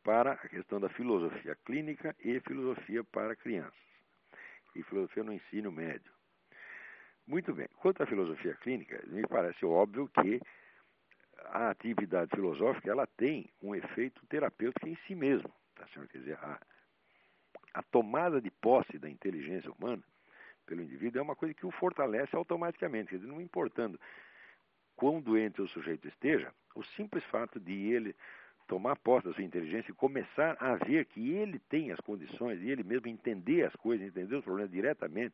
para 0.03 0.33
a 0.33 0.47
questão 0.47 0.79
da 0.79 0.89
filosofia 0.89 1.55
clínica 1.65 2.15
e 2.23 2.39
filosofia 2.41 3.03
para 3.03 3.35
crianças, 3.35 3.73
e 4.75 4.83
filosofia 4.83 5.23
no 5.23 5.33
ensino 5.33 5.71
médio. 5.71 6.11
Muito 7.27 7.53
bem. 7.53 7.67
Quanto 7.77 8.01
à 8.01 8.07
filosofia 8.07 8.55
clínica, 8.55 9.03
me 9.07 9.21
parece 9.27 9.63
óbvio 9.65 10.09
que 10.09 10.41
a 11.45 11.69
atividade 11.69 12.31
filosófica 12.31 12.89
ela 12.89 13.05
tem 13.05 13.51
um 13.61 13.75
efeito 13.75 14.25
terapêutico 14.27 14.87
em 14.87 14.95
si 15.07 15.13
mesmo, 15.13 15.51
tá? 15.75 15.85
Quer 15.85 16.17
dizer, 16.17 16.37
a, 16.37 16.59
a 17.73 17.83
tomada 17.83 18.41
de 18.41 18.49
posse 18.49 18.97
da 18.97 19.09
inteligência 19.09 19.71
humana 19.71 20.03
pelo 20.65 20.81
indivíduo 20.81 21.19
é 21.19 21.23
uma 21.23 21.35
coisa 21.35 21.53
que 21.53 21.65
o 21.65 21.71
fortalece 21.71 22.35
automaticamente, 22.35 23.09
quer 23.09 23.17
dizer, 23.17 23.27
não 23.27 23.41
importando 23.41 23.99
quão 24.95 25.21
doente 25.21 25.61
o 25.61 25.67
sujeito 25.67 26.07
esteja, 26.07 26.53
o 26.75 26.83
simples 26.83 27.23
fato 27.25 27.59
de 27.59 27.73
ele 27.73 28.15
tomar 28.69 28.95
posse 28.97 29.27
da 29.27 29.33
sua 29.33 29.43
inteligência 29.43 29.91
e 29.91 29.95
começar 29.95 30.55
a 30.59 30.75
ver 30.75 31.05
que 31.05 31.33
ele 31.33 31.57
tem 31.57 31.91
as 31.91 31.99
condições 31.99 32.61
e 32.61 32.69
ele 32.69 32.83
mesmo 32.83 33.07
entender 33.07 33.65
as 33.65 33.75
coisas, 33.75 34.07
entender 34.07 34.35
os 34.35 34.43
problemas 34.43 34.71
diretamente, 34.71 35.33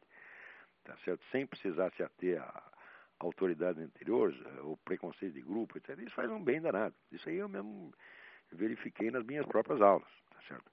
tá 0.86 0.96
certo? 1.04 1.22
Sem 1.32 1.46
precisar 1.46 1.92
se 1.92 2.02
ater 2.02 2.42
a, 2.42 2.64
autoridades 3.20 3.82
anteriores, 3.82 4.40
o 4.64 4.78
preconceito 4.78 5.34
de 5.34 5.42
grupo, 5.42 5.78
etc. 5.78 6.00
Isso 6.00 6.16
faz 6.16 6.32
um 6.32 6.42
bem 6.42 6.62
danado. 6.62 6.96
Isso 7.12 7.28
aí 7.28 7.36
eu 7.36 7.50
mesmo 7.50 7.94
verifiquei 8.54 9.12
nas 9.12 9.26
minhas 9.26 9.46
próprias 9.46 9.82
aulas, 9.82 10.08
tá 10.32 10.40
certo? 10.48 10.72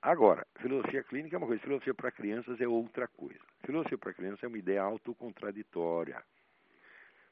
Agora, 0.00 0.46
filosofia 0.60 1.02
clínica 1.02 1.34
é 1.34 1.38
uma 1.38 1.46
coisa, 1.48 1.62
filosofia 1.62 1.94
para 1.94 2.12
crianças 2.12 2.60
é 2.60 2.66
outra 2.66 3.08
coisa. 3.08 3.40
Filosofia 3.66 3.98
para 3.98 4.14
crianças 4.14 4.44
é 4.44 4.46
uma 4.46 4.58
ideia 4.58 4.82
autocontraditoria. 4.82 6.22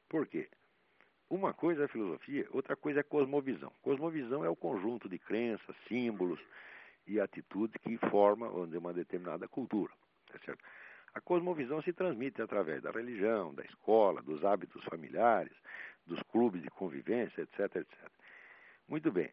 Por 0.09 0.27
quê? 0.27 0.49
Uma 1.31 1.55
coisa 1.55 1.85
é 1.85 1.89
filosofia, 1.89 2.45
outra 2.51 2.75
coisa 2.75 3.01
é 3.01 3.03
cosmovisão. 3.05 3.73
Cosmovisão 3.83 4.45
é 4.45 4.49
o 4.49 4.57
conjunto 4.57 5.09
de 5.09 5.17
crenças, 5.17 5.77
símbolos 5.87 6.41
e 7.07 7.21
atitudes 7.21 7.81
que 7.83 7.97
formam 8.11 8.65
uma 8.65 8.93
determinada 8.93 9.47
cultura. 9.47 9.93
Tá 10.27 10.41
certo? 10.45 10.65
A 11.15 11.21
cosmovisão 11.21 11.81
se 11.83 11.93
transmite 11.93 12.43
através 12.43 12.83
da 12.83 12.91
religião, 12.91 13.55
da 13.55 13.63
escola, 13.63 14.21
dos 14.23 14.45
hábitos 14.45 14.83
familiares, 14.85 15.57
dos 16.05 16.21
clubes 16.25 16.63
de 16.63 16.71
convivência, 16.71 17.43
etc, 17.43 17.77
etc. 17.77 18.11
Muito 18.89 19.13
bem. 19.13 19.31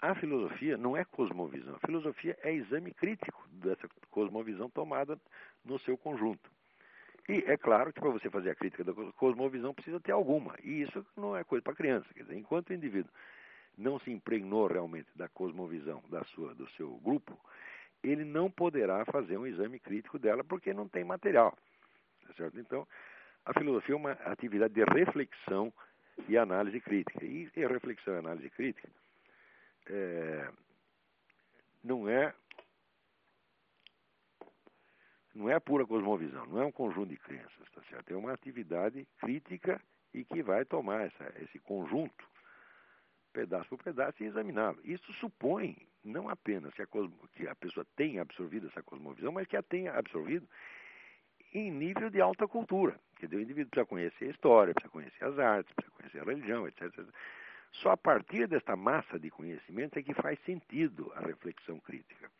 A 0.00 0.16
filosofia 0.16 0.76
não 0.76 0.96
é 0.96 1.04
cosmovisão. 1.04 1.76
A 1.76 1.86
filosofia 1.86 2.36
é 2.42 2.52
exame 2.52 2.92
crítico 2.92 3.48
dessa 3.50 3.88
cosmovisão 4.10 4.68
tomada 4.68 5.16
no 5.64 5.78
seu 5.78 5.96
conjunto. 5.96 6.50
E 7.30 7.44
é 7.46 7.56
claro 7.56 7.92
que 7.92 8.00
para 8.00 8.10
você 8.10 8.28
fazer 8.28 8.50
a 8.50 8.54
crítica 8.56 8.82
da 8.82 8.92
cosmovisão 9.12 9.72
precisa 9.72 10.00
ter 10.00 10.10
alguma. 10.10 10.56
E 10.64 10.82
isso 10.82 11.06
não 11.16 11.36
é 11.36 11.44
coisa 11.44 11.62
para 11.62 11.76
criança. 11.76 12.12
Quer 12.12 12.24
dizer, 12.24 12.36
enquanto 12.36 12.70
o 12.70 12.74
indivíduo 12.74 13.12
não 13.78 14.00
se 14.00 14.10
impregnou 14.10 14.66
realmente 14.66 15.08
da 15.14 15.28
cosmovisão 15.28 16.02
da 16.08 16.24
sua, 16.24 16.52
do 16.56 16.68
seu 16.70 16.96
grupo, 16.98 17.38
ele 18.02 18.24
não 18.24 18.50
poderá 18.50 19.04
fazer 19.04 19.38
um 19.38 19.46
exame 19.46 19.78
crítico 19.78 20.18
dela 20.18 20.42
porque 20.42 20.74
não 20.74 20.88
tem 20.88 21.04
material. 21.04 21.56
Tá 22.26 22.34
certo? 22.34 22.58
Então, 22.58 22.84
a 23.44 23.54
filosofia 23.54 23.94
é 23.94 23.96
uma 23.96 24.12
atividade 24.12 24.74
de 24.74 24.82
reflexão 24.82 25.72
e 26.28 26.36
análise 26.36 26.80
crítica. 26.80 27.24
E, 27.24 27.48
e 27.54 27.66
reflexão 27.66 28.14
e 28.14 28.18
análise 28.18 28.50
crítica 28.50 28.88
é, 29.86 30.48
não 31.84 32.08
é 32.08 32.34
não 35.40 35.48
é 35.48 35.58
pura 35.58 35.86
cosmovisão, 35.86 36.44
não 36.46 36.60
é 36.60 36.66
um 36.66 36.72
conjunto 36.72 37.08
de 37.08 37.16
crenças, 37.16 37.70
tá 37.74 37.80
certo? 37.88 38.12
É 38.12 38.16
uma 38.16 38.32
atividade 38.32 39.08
crítica 39.18 39.80
e 40.12 40.22
que 40.22 40.42
vai 40.42 40.66
tomar 40.66 41.06
essa, 41.06 41.32
esse 41.42 41.58
conjunto, 41.60 42.28
pedaço 43.32 43.70
por 43.70 43.82
pedaço, 43.82 44.22
e 44.22 44.26
examiná-lo. 44.26 44.78
Isso 44.84 45.10
supõe 45.14 45.76
não 46.04 46.28
apenas 46.28 46.74
que 46.74 46.82
a, 46.82 46.86
que 46.86 47.48
a 47.48 47.54
pessoa 47.54 47.86
tenha 47.96 48.20
absorvido 48.20 48.66
essa 48.66 48.82
cosmovisão, 48.82 49.32
mas 49.32 49.46
que 49.46 49.56
a 49.56 49.62
tenha 49.62 49.94
absorvido 49.94 50.46
em 51.54 51.70
nível 51.70 52.10
de 52.10 52.20
alta 52.20 52.46
cultura. 52.46 53.00
Quer 53.16 53.26
dizer, 53.26 53.38
o 53.38 53.42
indivíduo 53.42 53.70
precisa 53.70 53.88
conhecer 53.88 54.24
a 54.26 54.30
história, 54.30 54.74
precisa 54.74 54.92
conhecer 54.92 55.24
as 55.24 55.38
artes, 55.38 55.72
precisa 55.72 55.96
conhecer 55.96 56.20
a 56.20 56.24
religião, 56.24 56.68
etc. 56.68 56.82
etc. 56.82 57.06
Só 57.72 57.92
a 57.92 57.96
partir 57.96 58.46
desta 58.46 58.76
massa 58.76 59.18
de 59.18 59.30
conhecimento 59.30 59.98
é 59.98 60.02
que 60.02 60.12
faz 60.12 60.38
sentido 60.40 61.10
a 61.14 61.20
reflexão 61.20 61.80
crítica. 61.80 62.30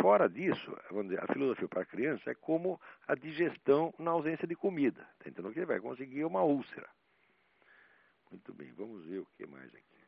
Fora 0.00 0.28
disso, 0.28 0.74
a 1.20 1.32
filosofia 1.32 1.68
para 1.68 1.82
a 1.82 1.86
criança 1.86 2.30
é 2.30 2.34
como 2.34 2.80
a 3.06 3.14
digestão 3.14 3.92
na 3.98 4.12
ausência 4.12 4.48
de 4.48 4.56
comida. 4.56 5.06
Entendendo 5.20 5.52
que 5.52 5.58
ele 5.58 5.66
vai 5.66 5.78
conseguir 5.78 6.24
uma 6.24 6.42
úlcera. 6.42 6.88
Muito 8.30 8.54
bem, 8.54 8.72
vamos 8.72 9.04
ver 9.04 9.18
o 9.18 9.26
que 9.36 9.46
mais 9.46 9.74
aqui. 9.74 9.98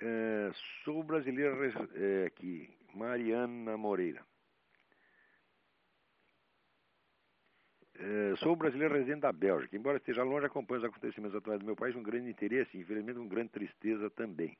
É, 0.00 0.52
sou 0.84 1.02
brasileira 1.02 1.56
é, 1.94 2.26
aqui, 2.26 2.70
Mariana 2.94 3.76
Moreira. 3.76 4.24
É, 7.94 8.36
sou 8.36 8.54
brasileiro 8.54 8.94
residente 8.94 9.20
da 9.20 9.32
Bélgica. 9.32 9.76
Embora 9.76 9.96
esteja 9.96 10.22
longe, 10.22 10.46
acompanho 10.46 10.82
os 10.82 10.88
acontecimentos 10.88 11.34
atuais 11.34 11.58
do 11.58 11.66
meu 11.66 11.74
país 11.74 11.94
com 11.94 12.02
grande 12.02 12.30
interesse 12.30 12.76
e, 12.76 12.80
infelizmente, 12.80 13.18
com 13.18 13.26
grande 13.26 13.50
tristeza 13.50 14.08
também. 14.10 14.56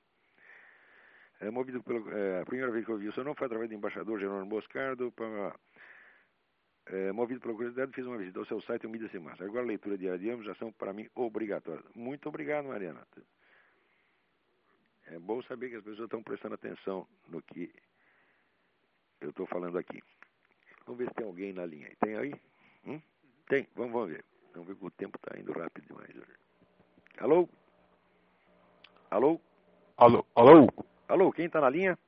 É, 1.41 1.51
movido 1.51 1.83
pelo, 1.83 2.11
é, 2.11 2.41
a 2.41 2.47
primeira 2.47 2.73
vez 2.73 2.85
que 2.85 2.91
eu 2.91 2.99
vi 2.99 3.09
o 3.09 3.13
seu 3.13 3.23
nome 3.23 3.37
foi 3.37 3.47
através 3.47 3.71
do 3.71 3.75
embaixador 3.75 4.19
Jerônimo 4.19 4.49
Boscardo. 4.49 5.13
Para, 5.13 5.55
é, 6.87 7.13
movido 7.13 7.41
pela 7.41 7.55
curiosidade, 7.55 7.93
fiz 7.93 8.07
uma 8.07 8.17
visita 8.17 8.39
ao 8.41 8.47
seu 8.47 8.61
site, 8.63 8.87
o 8.87 8.91
Mídia 8.91 9.09
Sem 9.11 9.21
Massa. 9.21 9.45
Agora, 9.45 9.63
a 9.63 9.67
leitura 9.67 9.97
diária 9.97 10.19
de 10.19 10.31
ambos 10.31 10.47
já 10.47 10.55
são, 10.57 10.73
para 10.73 10.93
mim, 10.93 11.09
obrigatórias. 11.15 11.85
Muito 11.95 12.29
obrigado, 12.29 12.67
Mariana. 12.67 13.07
É 15.07 15.19
bom 15.19 15.43
saber 15.43 15.71
que 15.71 15.77
as 15.77 15.85
pessoas 15.85 16.07
estão 16.07 16.23
prestando 16.23 16.55
atenção 16.55 17.07
no 17.29 17.41
que 17.41 17.73
eu 19.21 19.31
estou 19.31 19.47
falando 19.47 19.79
aqui. 19.79 20.03
Vamos 20.87 20.99
ver 20.99 21.09
se 21.09 21.15
tem 21.15 21.27
alguém 21.27 21.53
na 21.53 21.65
linha. 21.67 21.91
Tem 22.01 22.17
aí? 22.17 22.35
Hum? 22.85 23.01
Tem, 23.49 23.67
vamos, 23.75 23.93
vamos 23.93 24.11
ver. 24.11 24.25
Vamos 24.53 24.69
ver 24.69 24.77
que 24.77 24.85
o 24.85 24.91
tempo 24.91 25.19
está 25.19 25.39
indo 25.39 25.53
rápido 25.53 25.87
demais. 25.87 26.11
Alô? 27.19 27.49
Alô? 29.11 29.41
Alô? 29.97 30.27
Alô? 30.35 30.88
Alô, 31.09 31.33
quem 31.33 31.47
está 31.47 31.59
na 31.59 31.71
linha? 31.71 31.99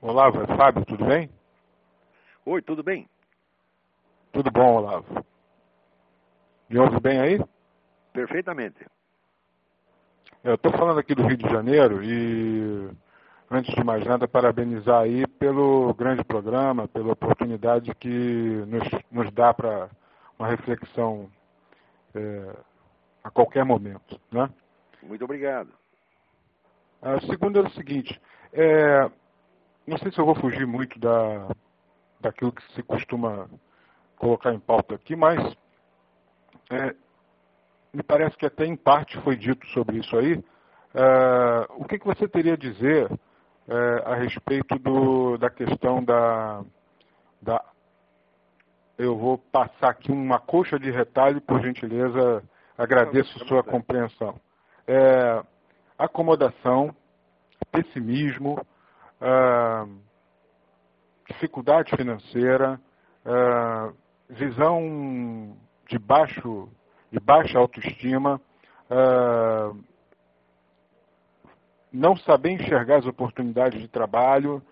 Olavo, 0.00 0.42
é 0.42 0.46
Fábio, 0.56 0.86
tudo 0.86 1.04
bem? 1.04 1.28
Oi, 2.46 2.62
tudo 2.62 2.82
bem? 2.82 3.06
Tudo 4.32 4.50
bom, 4.50 4.76
Olavo. 4.76 5.22
Me 6.70 6.78
ouve 6.78 6.98
bem 6.98 7.20
aí? 7.20 7.38
Perfeitamente. 8.14 8.86
Eu 10.42 10.54
estou 10.54 10.72
falando 10.72 10.98
aqui 10.98 11.14
do 11.14 11.26
Rio 11.26 11.36
de 11.36 11.46
Janeiro 11.46 12.02
e, 12.02 12.90
antes 13.50 13.74
de 13.74 13.84
mais 13.84 14.02
nada, 14.06 14.26
parabenizar 14.26 15.02
aí 15.02 15.26
pelo 15.26 15.92
grande 15.92 16.24
programa, 16.24 16.88
pela 16.88 17.12
oportunidade 17.12 17.94
que 17.96 18.64
nos, 18.66 18.88
nos 19.10 19.30
dá 19.30 19.52
para 19.52 19.90
uma 20.38 20.48
reflexão 20.48 21.30
é, 22.14 22.56
a 23.22 23.30
qualquer 23.30 23.66
momento. 23.66 24.18
Né? 24.32 24.48
Muito 25.02 25.22
obrigado. 25.22 25.81
A 27.02 27.20
segunda 27.22 27.58
é 27.58 27.62
o 27.62 27.70
seguinte, 27.72 28.20
é, 28.52 29.10
não 29.86 29.98
sei 29.98 30.12
se 30.12 30.18
eu 30.20 30.24
vou 30.24 30.36
fugir 30.36 30.66
muito 30.66 30.98
da, 31.00 31.48
daquilo 32.20 32.52
que 32.52 32.62
se 32.74 32.82
costuma 32.84 33.48
colocar 34.16 34.54
em 34.54 34.60
pauta 34.60 34.94
aqui, 34.94 35.16
mas 35.16 35.40
é, 36.70 36.94
me 37.92 38.04
parece 38.04 38.36
que 38.36 38.46
até 38.46 38.64
em 38.64 38.76
parte 38.76 39.20
foi 39.22 39.36
dito 39.36 39.66
sobre 39.68 39.98
isso 39.98 40.16
aí. 40.16 40.34
Uh, 40.34 41.66
o 41.76 41.84
que, 41.84 41.98
que, 41.98 42.06
você 42.06 42.28
teria 42.28 42.54
a 42.54 42.56
dizer 42.56 43.10
uh, 43.10 43.18
a 44.04 44.14
respeito 44.14 44.78
do, 44.78 45.36
da 45.38 45.50
questão 45.50 46.04
da, 46.04 46.62
da. 47.40 47.64
Eu 48.96 49.16
vou 49.16 49.38
passar 49.38 49.88
aqui 49.88 50.12
uma 50.12 50.38
coxa 50.38 50.78
de 50.78 50.90
retalho, 50.90 51.40
por 51.40 51.60
gentileza, 51.62 52.42
agradeço 52.78 53.38
sua 53.46 53.62
compreensão. 53.62 54.38
É, 54.86 55.42
acomodação, 55.98 56.94
pessimismo, 57.70 58.60
uh, 59.20 59.90
dificuldade 61.28 61.94
financeira, 61.96 62.80
visão 64.28 65.56
de 65.88 65.98
baixo 65.98 66.68
de 67.10 67.20
baixa 67.20 67.58
autoestima, 67.58 68.40
uh, 68.90 69.78
não 71.92 72.16
saber 72.16 72.52
enxergar 72.52 72.98
as 72.98 73.06
oportunidades 73.06 73.80
de 73.80 73.86
trabalho, 73.86 74.62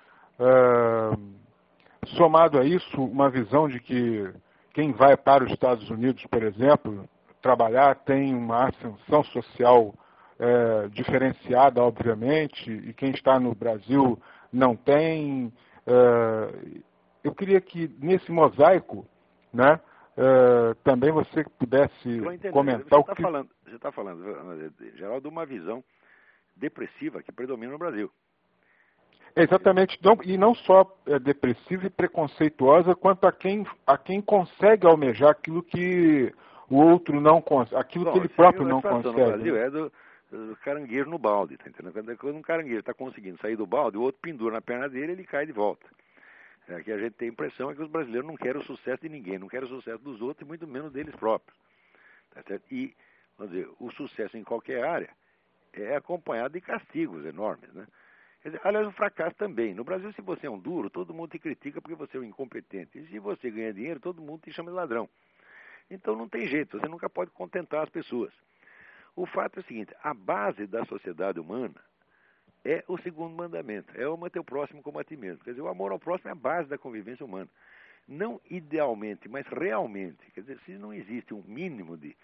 somado 2.16 2.58
a 2.58 2.64
isso, 2.64 3.04
uma 3.04 3.28
visão 3.28 3.68
de 3.68 3.78
que 3.78 4.32
quem 4.72 4.92
vai 4.92 5.16
para 5.16 5.44
os 5.44 5.52
Estados 5.52 5.88
Unidos, 5.90 6.24
por 6.26 6.42
exemplo, 6.42 7.08
trabalhar 7.42 7.94
tem 7.96 8.34
uma 8.34 8.68
ascensão 8.68 9.22
social 9.24 9.94
é, 10.40 10.88
diferenciada, 10.88 11.82
obviamente, 11.82 12.72
e 12.72 12.94
quem 12.94 13.10
está 13.10 13.38
no 13.38 13.54
Brasil 13.54 14.18
não 14.50 14.74
tem. 14.74 15.52
É, 15.86 16.80
eu 17.22 17.34
queria 17.34 17.60
que 17.60 17.94
nesse 18.00 18.32
mosaico, 18.32 19.06
né, 19.52 19.78
uh, 20.16 20.74
também 20.76 21.12
você 21.12 21.44
pudesse 21.58 22.20
comentar 22.50 22.98
o 22.98 23.04
tá 23.04 23.14
que... 23.14 23.20
Falando, 23.20 23.50
você 23.66 23.76
está 23.76 23.92
falando, 23.92 24.24
Geraldo, 24.96 25.20
de 25.20 25.28
uma 25.28 25.44
visão 25.44 25.84
depressiva 26.56 27.22
que 27.22 27.30
predomina 27.30 27.72
no 27.72 27.78
Brasil. 27.78 28.10
Exatamente, 29.36 29.98
não, 30.02 30.16
e 30.24 30.38
não 30.38 30.54
só 30.54 30.90
é, 31.06 31.18
depressiva 31.18 31.86
e 31.86 31.90
preconceituosa, 31.90 32.94
quanto 32.94 33.26
a 33.26 33.32
quem, 33.32 33.66
a 33.86 33.98
quem 33.98 34.22
consegue 34.22 34.86
almejar 34.86 35.30
aquilo 35.30 35.62
que 35.62 36.32
o 36.68 36.76
outro 36.76 37.20
não 37.20 37.42
consegue, 37.42 37.80
aquilo 37.80 38.06
Bom, 38.06 38.12
que 38.12 38.18
ele 38.18 38.28
próprio 38.28 38.66
não 38.66 38.80
consegue. 38.80 39.20
No 39.20 39.26
Brasil 39.26 39.56
é 39.56 39.70
do, 39.70 39.84
do 39.84 39.92
caranguejo 40.62 41.08
no 41.10 41.18
balde, 41.18 41.56
tá 41.56 41.68
entendendo? 41.68 42.16
Quando 42.16 42.36
um 42.36 42.42
caranguejo 42.42 42.80
está 42.80 42.94
conseguindo 42.94 43.38
sair 43.38 43.56
do 43.56 43.66
balde, 43.66 43.96
o 43.96 44.02
outro 44.02 44.20
pendura 44.20 44.54
na 44.54 44.60
perna 44.60 44.88
dele, 44.88 45.12
ele 45.12 45.24
cai 45.24 45.46
de 45.46 45.52
volta. 45.52 45.86
É, 46.68 46.82
que 46.82 46.92
a 46.92 46.98
gente 46.98 47.14
tem 47.14 47.28
a 47.28 47.32
impressão 47.32 47.70
é 47.70 47.74
que 47.74 47.82
os 47.82 47.90
brasileiros 47.90 48.26
não 48.26 48.36
querem 48.36 48.60
o 48.60 48.64
sucesso 48.64 49.02
de 49.02 49.08
ninguém, 49.08 49.38
não 49.38 49.48
querem 49.48 49.66
o 49.66 49.68
sucesso 49.68 49.98
dos 49.98 50.20
outros 50.20 50.46
e 50.46 50.48
muito 50.48 50.66
menos 50.66 50.92
deles 50.92 51.14
próprios. 51.16 51.58
Tá 52.30 52.42
e, 52.70 52.94
vamos 53.36 53.52
dizer, 53.52 53.68
o 53.80 53.90
sucesso 53.90 54.36
em 54.36 54.44
qualquer 54.44 54.84
área 54.84 55.10
é 55.72 55.96
acompanhado 55.96 56.54
de 56.54 56.60
castigos 56.60 57.24
enormes, 57.24 57.72
né? 57.72 57.86
Aliás, 58.64 58.86
o 58.86 58.92
fracasso 58.92 59.36
também. 59.36 59.74
No 59.74 59.84
Brasil, 59.84 60.12
se 60.14 60.22
você 60.22 60.46
é 60.46 60.50
um 60.50 60.58
duro, 60.58 60.88
todo 60.88 61.12
mundo 61.12 61.30
te 61.30 61.38
critica 61.38 61.80
porque 61.80 61.94
você 61.94 62.16
é 62.16 62.20
um 62.20 62.24
incompetente. 62.24 62.98
E 62.98 63.06
se 63.08 63.18
você 63.18 63.50
ganha 63.50 63.72
dinheiro, 63.72 64.00
todo 64.00 64.22
mundo 64.22 64.40
te 64.42 64.50
chama 64.50 64.70
de 64.70 64.76
ladrão. 64.76 65.08
Então 65.90 66.16
não 66.16 66.28
tem 66.28 66.46
jeito, 66.46 66.78
você 66.78 66.88
nunca 66.88 67.10
pode 67.10 67.30
contentar 67.32 67.82
as 67.82 67.90
pessoas. 67.90 68.32
O 69.16 69.26
fato 69.26 69.58
é 69.58 69.60
o 69.60 69.64
seguinte: 69.64 69.94
a 70.02 70.14
base 70.14 70.66
da 70.66 70.84
sociedade 70.84 71.38
humana 71.40 71.74
é 72.64 72.84
o 72.88 72.98
segundo 72.98 73.34
mandamento, 73.34 73.92
é 73.98 74.06
o 74.06 74.14
amar 74.14 74.30
teu 74.30 74.44
próximo 74.44 74.82
como 74.82 74.98
a 74.98 75.04
ti 75.04 75.16
mesmo. 75.16 75.42
Quer 75.44 75.50
dizer, 75.50 75.62
o 75.62 75.68
amor 75.68 75.92
ao 75.92 75.98
próximo 75.98 76.28
é 76.28 76.32
a 76.32 76.36
base 76.36 76.68
da 76.68 76.78
convivência 76.78 77.24
humana. 77.24 77.48
Não 78.06 78.40
idealmente, 78.50 79.28
mas 79.28 79.46
realmente. 79.46 80.18
Quer 80.32 80.42
dizer, 80.42 80.58
se 80.64 80.72
não 80.72 80.92
existe 80.92 81.32
um 81.32 81.42
mínimo 81.46 81.96
de 81.96 82.16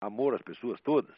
amor 0.00 0.34
às 0.34 0.42
pessoas 0.42 0.80
todas, 0.80 1.14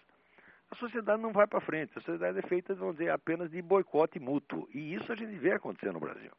a 0.70 0.76
sociedade 0.76 1.22
não 1.22 1.32
vai 1.32 1.46
para 1.46 1.60
frente. 1.60 1.92
A 1.96 2.00
sociedade 2.00 2.38
é 2.38 2.42
feita, 2.42 2.74
vamos 2.74 2.96
dizer, 2.96 3.10
apenas 3.10 3.50
de 3.50 3.60
boicote 3.60 4.18
mútuo. 4.18 4.68
E 4.72 4.94
isso 4.94 5.12
a 5.12 5.16
gente 5.16 5.36
vê 5.36 5.52
acontecer 5.52 5.92
no 5.92 6.00
Brasil. 6.00 6.30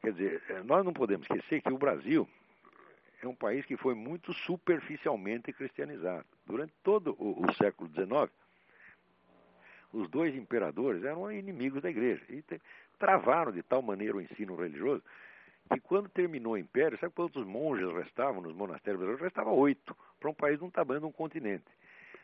Quer 0.00 0.12
dizer, 0.12 0.42
eh, 0.48 0.62
nós 0.62 0.84
não 0.84 0.92
podemos 0.92 1.26
esquecer 1.28 1.60
que 1.60 1.72
o 1.72 1.78
Brasil 1.78 2.28
é 3.22 3.28
um 3.28 3.34
país 3.34 3.64
que 3.66 3.76
foi 3.76 3.94
muito 3.94 4.32
superficialmente 4.32 5.52
cristianizado. 5.52 6.26
Durante 6.46 6.72
todo 6.82 7.16
o, 7.18 7.46
o 7.46 7.54
século 7.54 7.90
XIX, 7.90 8.32
os 9.92 10.08
dois 10.08 10.34
imperadores 10.34 11.04
eram 11.04 11.30
inimigos 11.30 11.82
da 11.82 11.90
igreja 11.90 12.22
e 12.28 12.42
te, 12.42 12.60
travaram 12.98 13.52
de 13.52 13.62
tal 13.62 13.82
maneira 13.82 14.16
o 14.16 14.20
ensino 14.20 14.56
religioso 14.56 15.02
que 15.72 15.80
quando 15.80 16.08
terminou 16.08 16.54
o 16.54 16.58
império, 16.58 16.98
sabe 16.98 17.14
quantos 17.14 17.46
monges 17.46 17.92
restavam 17.94 18.42
nos 18.42 18.54
monastérios 18.54 18.98
brasileiros? 18.98 19.22
Restava 19.22 19.50
oito, 19.50 19.96
para 20.18 20.30
um 20.30 20.34
país 20.34 20.58
de 20.58 20.64
um 20.64 20.70
tamanho 20.70 21.00
de 21.00 21.06
um 21.06 21.12
continente. 21.12 21.66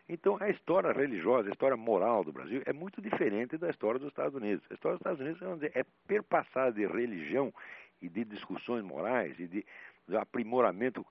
Então, 0.08 0.36
a 0.40 0.48
história 0.48 0.92
religiosa, 0.92 1.48
a 1.48 1.52
história 1.52 1.76
moral 1.76 2.24
do 2.24 2.32
Brasil 2.32 2.62
é 2.64 2.72
muito 2.72 3.00
diferente 3.00 3.56
da 3.56 3.70
história 3.70 3.98
dos 3.98 4.08
Estados 4.08 4.34
Unidos. 4.34 4.64
A 4.70 4.74
história 4.74 4.98
dos 4.98 5.00
Estados 5.00 5.20
Unidos 5.20 5.60
dizer, 5.60 5.72
é 5.74 5.84
perpassada 6.06 6.72
de 6.72 6.86
religião 6.86 7.52
e 8.00 8.08
de 8.08 8.24
discussões 8.24 8.84
morais 8.84 9.38
e 9.38 9.46
de 9.46 9.66
aprimoramento 10.14 11.04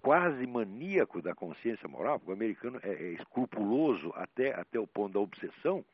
quase 0.00 0.46
maníaco 0.46 1.20
da 1.20 1.34
consciência 1.34 1.88
moral, 1.88 2.18
porque 2.18 2.30
o 2.30 2.34
americano 2.34 2.80
é, 2.82 2.90
é 2.90 3.12
escrupuloso 3.12 4.12
até, 4.16 4.54
até 4.54 4.78
o 4.78 4.86
ponto 4.86 5.12
da 5.14 5.20
obsessão, 5.20 5.84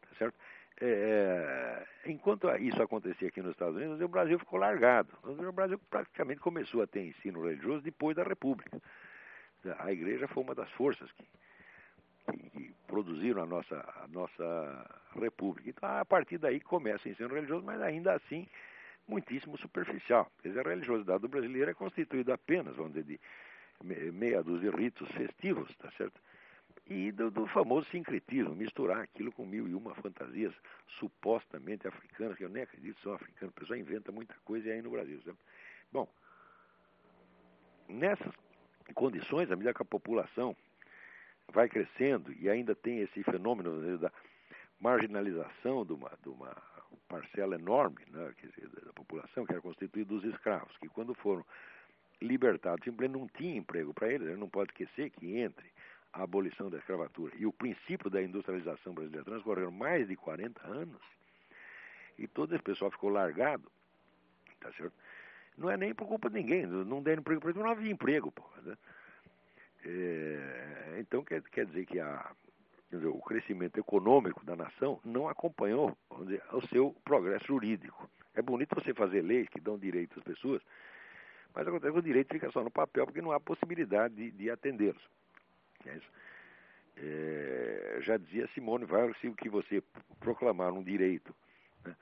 tá 0.00 0.08
certo? 0.18 0.34
É, 0.80 1.84
é 2.04 2.10
enquanto 2.10 2.48
isso 2.56 2.82
acontecia 2.82 3.28
aqui 3.28 3.40
nos 3.40 3.52
Estados 3.52 3.76
Unidos, 3.76 4.00
o 4.00 4.08
Brasil 4.08 4.38
ficou 4.38 4.58
largado. 4.58 5.08
O 5.22 5.52
Brasil 5.52 5.78
praticamente 5.90 6.40
começou 6.40 6.82
a 6.82 6.86
ter 6.86 7.06
ensino 7.06 7.42
religioso 7.42 7.82
depois 7.82 8.16
da 8.16 8.22
República. 8.22 8.80
A 9.78 9.90
igreja 9.90 10.28
foi 10.28 10.44
uma 10.44 10.54
das 10.54 10.70
forças 10.72 11.10
que, 11.12 11.26
que, 12.30 12.50
que 12.50 12.74
produziram 12.86 13.42
a 13.42 13.46
nossa, 13.46 13.76
a 14.04 14.06
nossa 14.08 15.00
República. 15.20 15.68
Então, 15.70 15.88
a 15.88 16.04
partir 16.04 16.38
daí 16.38 16.60
começa 16.60 17.08
o 17.08 17.10
ensino 17.10 17.34
religioso, 17.34 17.64
mas 17.64 17.80
ainda 17.80 18.14
assim 18.14 18.46
muitíssimo 19.06 19.56
superficial. 19.58 20.30
Quer 20.42 20.48
dizer, 20.48 20.66
a 20.66 20.70
religiosidade 20.70 21.26
brasileira 21.28 21.70
é 21.70 21.74
constituída 21.74 22.34
apenas, 22.34 22.76
vamos 22.76 22.92
dizer, 22.92 23.04
de 23.04 23.20
meia 24.12 24.42
dúzia 24.42 24.70
de 24.70 24.76
ritos 24.76 25.08
festivos, 25.12 25.74
tá 25.76 25.90
certo? 25.92 26.20
E 26.88 27.10
do, 27.10 27.30
do, 27.30 27.46
famoso 27.48 27.88
sincretismo, 27.90 28.54
misturar 28.54 29.00
aquilo 29.00 29.32
com 29.32 29.44
mil 29.44 29.66
e 29.68 29.74
uma 29.74 29.94
fantasias 29.96 30.54
supostamente 30.98 31.86
africanas, 31.86 32.36
que 32.36 32.44
eu 32.44 32.48
nem 32.48 32.62
acredito 32.62 33.00
são 33.00 33.12
africanas, 33.12 33.50
o 33.50 33.60
pessoal 33.60 33.78
inventa 33.78 34.12
muita 34.12 34.34
coisa 34.44 34.70
aí 34.70 34.80
no 34.80 34.90
Brasil. 34.90 35.20
Certo? 35.22 35.38
Bom, 35.92 36.08
nessas 37.88 38.32
condições, 38.94 39.50
à 39.50 39.56
medida 39.56 39.74
que 39.74 39.82
a 39.82 39.86
população 39.86 40.56
vai 41.52 41.68
crescendo 41.68 42.32
e 42.32 42.48
ainda 42.48 42.74
tem 42.74 43.00
esse 43.00 43.22
fenômeno 43.22 43.98
da 43.98 44.12
marginalização 44.80 45.84
de 45.84 45.92
uma, 45.92 46.10
de 46.22 46.28
uma 46.28 46.54
parcela 47.08 47.54
enorme 47.54 48.04
né, 48.10 48.32
da 48.84 48.92
população 48.92 49.44
que 49.44 49.52
era 49.52 49.60
constituída 49.60 50.08
dos 50.08 50.24
escravos, 50.24 50.76
que 50.78 50.88
quando 50.88 51.14
foram 51.14 51.44
libertados 52.20 52.84
simplesmente 52.84 53.18
não 53.18 53.28
tinha 53.28 53.56
emprego 53.56 53.92
para 53.92 54.12
eles, 54.12 54.26
ele 54.26 54.40
não 54.40 54.48
pode 54.48 54.70
esquecer 54.72 55.10
que 55.10 55.36
entre 55.36 55.70
a 56.12 56.22
abolição 56.22 56.70
da 56.70 56.78
escravatura 56.78 57.34
e 57.36 57.46
o 57.46 57.52
princípio 57.52 58.08
da 58.08 58.22
industrialização 58.22 58.94
brasileira 58.94 59.24
transcorreram 59.24 59.70
mais 59.70 60.08
de 60.08 60.16
40 60.16 60.66
anos 60.66 61.02
e 62.18 62.26
todo 62.26 62.54
esse 62.54 62.64
pessoal 62.64 62.90
ficou 62.90 63.10
largado, 63.10 63.70
tá 64.60 64.72
certo? 64.72 64.94
Não 65.58 65.70
é 65.70 65.76
nem 65.76 65.94
por 65.94 66.06
culpa 66.06 66.28
de 66.28 66.36
ninguém, 66.36 66.66
não 66.66 67.02
deram 67.02 67.20
emprego 67.20 67.40
para 67.40 67.50
eles, 67.50 67.62
não 67.62 67.70
havia 67.70 67.90
emprego, 67.90 68.32
né? 68.62 68.76
é, 69.84 70.96
então 70.98 71.22
quer, 71.22 71.42
quer 71.42 71.66
dizer 71.66 71.86
que 71.86 72.00
a, 72.00 72.30
dizer, 72.90 73.06
o 73.06 73.20
crescimento 73.20 73.78
econômico 73.78 74.44
da 74.44 74.56
nação 74.56 75.00
não 75.04 75.28
acompanhou 75.28 75.96
dizer, 76.20 76.42
o 76.52 76.66
seu 76.68 76.94
progresso 77.04 77.46
jurídico. 77.46 78.08
É 78.34 78.42
bonito 78.42 78.74
você 78.74 78.94
fazer 78.94 79.22
leis 79.22 79.48
que 79.48 79.60
dão 79.60 79.78
direito 79.78 80.18
às 80.18 80.24
pessoas, 80.24 80.62
mas 81.54 81.66
acontece 81.66 81.92
que 81.92 81.98
o 81.98 82.02
direito 82.02 82.32
fica 82.32 82.50
só 82.50 82.62
no 82.62 82.70
papel 82.70 83.06
porque 83.06 83.22
não 83.22 83.32
há 83.32 83.40
possibilidade 83.40 84.14
de, 84.14 84.30
de 84.30 84.50
atendê-los. 84.50 85.02
É 85.86 85.98
é, 86.98 87.98
já 88.00 88.16
dizia 88.16 88.48
Simone 88.48 88.86
Weil, 88.86 89.14
se 89.16 89.28
o 89.28 89.34
que 89.34 89.48
você 89.48 89.82
proclamar 90.18 90.72
um 90.72 90.82
direito 90.82 91.34
né, 91.84 91.94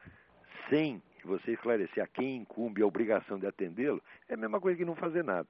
sem 0.70 1.02
você 1.24 1.52
esclarecer 1.52 2.02
a 2.02 2.06
quem 2.06 2.36
incumbe 2.36 2.82
a 2.82 2.86
obrigação 2.86 3.38
de 3.38 3.46
atendê-lo, 3.46 4.02
é 4.28 4.34
a 4.34 4.36
mesma 4.36 4.60
coisa 4.60 4.78
que 4.78 4.84
não 4.84 4.94
fazer 4.94 5.24
nada. 5.24 5.48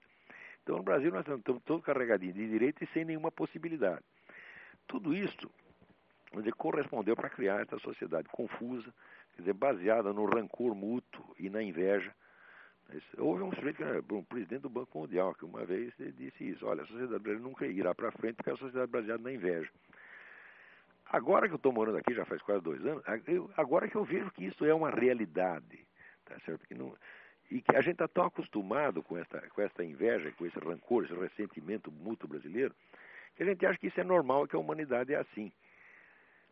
Então, 0.62 0.78
no 0.78 0.82
Brasil, 0.82 1.10
nós 1.10 1.26
estamos 1.26 1.62
todos 1.62 1.84
carregadinhos 1.84 2.34
de 2.34 2.48
direito 2.48 2.82
e 2.82 2.86
sem 2.88 3.04
nenhuma 3.04 3.30
possibilidade. 3.30 4.02
Tudo 4.86 5.14
isso 5.14 5.50
correspondeu 6.56 7.14
para 7.14 7.30
criar 7.30 7.60
essa 7.60 7.78
sociedade 7.78 8.28
confusa, 8.28 8.92
quer 9.34 9.42
dizer, 9.42 9.52
baseada 9.52 10.12
no 10.12 10.24
rancor 10.24 10.74
mútuo 10.74 11.24
e 11.38 11.48
na 11.48 11.62
inveja. 11.62 12.12
Houve 13.16 13.42
um 13.42 13.52
sujeito, 13.52 13.76
que 13.76 13.82
era 13.82 14.02
um 14.12 14.24
presidente 14.24 14.62
do 14.62 14.68
Banco 14.68 14.98
Mundial, 14.98 15.34
que 15.34 15.44
uma 15.44 15.64
vez 15.64 15.92
disse 16.16 16.44
isso: 16.50 16.66
olha, 16.66 16.82
a 16.82 16.86
sociedade 16.86 17.22
brasileira 17.22 17.40
nunca 17.40 17.66
irá 17.66 17.94
para 17.94 18.12
frente 18.12 18.36
porque 18.36 18.50
é 18.50 18.52
a 18.52 18.56
sociedade 18.56 18.90
baseada 18.90 19.22
na 19.22 19.32
inveja. 19.32 19.70
Agora 21.06 21.46
que 21.46 21.54
eu 21.54 21.56
estou 21.56 21.72
morando 21.72 21.98
aqui, 21.98 22.14
já 22.14 22.24
faz 22.24 22.42
quase 22.42 22.62
dois 22.62 22.84
anos, 22.84 23.02
agora 23.56 23.88
que 23.88 23.96
eu 23.96 24.04
vejo 24.04 24.30
que 24.32 24.44
isso 24.44 24.64
é 24.64 24.74
uma 24.74 24.90
realidade, 24.90 25.86
tá 26.24 26.38
certo? 26.40 26.66
Que 26.66 26.74
não, 26.74 26.94
e 27.50 27.60
que 27.60 27.76
a 27.76 27.80
gente 27.80 27.94
está 27.94 28.08
tão 28.08 28.24
acostumado 28.24 29.02
com 29.02 29.16
essa, 29.16 29.40
com 29.50 29.62
essa 29.62 29.84
inveja, 29.84 30.32
com 30.32 30.46
esse 30.46 30.58
rancor, 30.58 31.04
esse 31.04 31.14
ressentimento 31.14 31.92
mútuo 31.92 32.28
brasileiro, 32.28 32.74
a 33.42 33.46
gente 33.46 33.66
acha 33.66 33.78
que 33.78 33.88
isso 33.88 34.00
é 34.00 34.04
normal, 34.04 34.46
que 34.46 34.56
a 34.56 34.58
humanidade 34.58 35.12
é 35.12 35.18
assim. 35.18 35.52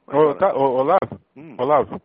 Mas, 0.06 0.16
Ô, 0.16 0.34
tá, 0.34 0.54
Olavo, 0.54 1.20
hum. 1.36 1.54
Olavo, 1.58 2.00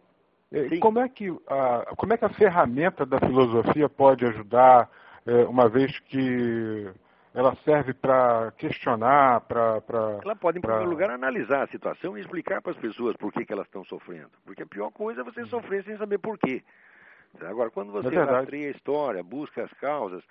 como 0.80 1.00
é, 1.00 1.10
que 1.10 1.30
a, 1.48 1.94
como 1.98 2.13
é 2.13 2.18
que 2.18 2.26
a 2.26 2.30
ferramenta 2.30 3.06
da 3.06 3.20
filosofia 3.20 3.90
pode 3.90 4.26
ajudar, 4.26 4.90
é, 5.26 5.44
uma 5.46 5.68
vez 5.68 6.00
que 6.00 6.90
ela 7.34 7.56
serve 7.63 7.94
para 7.94 8.52
questionar, 8.58 9.42
para... 9.42 9.82
Ela 10.24 10.36
pode, 10.36 10.58
em 10.58 10.62
pra... 10.62 10.72
primeiro 10.72 10.90
lugar, 10.90 11.12
analisar 11.12 11.63
a 11.63 11.68
situação 11.68 12.18
e 12.18 12.22
explicar 12.22 12.62
para 12.62 12.72
as 12.72 12.78
pessoas 12.78 13.16
por 13.16 13.32
que, 13.32 13.46
que 13.46 13.54
elas 13.54 13.68
estão 13.68 13.84
sofrendo. 13.84 14.32
Porque 14.46 14.63
a 14.63 14.68
pior 14.68 14.90
coisa 14.92 15.22
é 15.22 15.24
você 15.24 15.42
uhum. 15.42 15.48
sofrer 15.48 15.84
sem 15.84 15.98
saber 15.98 16.18
por 16.18 16.38
quê. 16.40 16.63
Agora, 17.42 17.70
quando 17.70 17.92
você 17.92 18.16
é 18.16 18.24
rastreia 18.24 18.70
a 18.70 18.72
história, 18.72 19.22
busca 19.22 19.63
as 19.63 19.74
causas, 19.74 20.24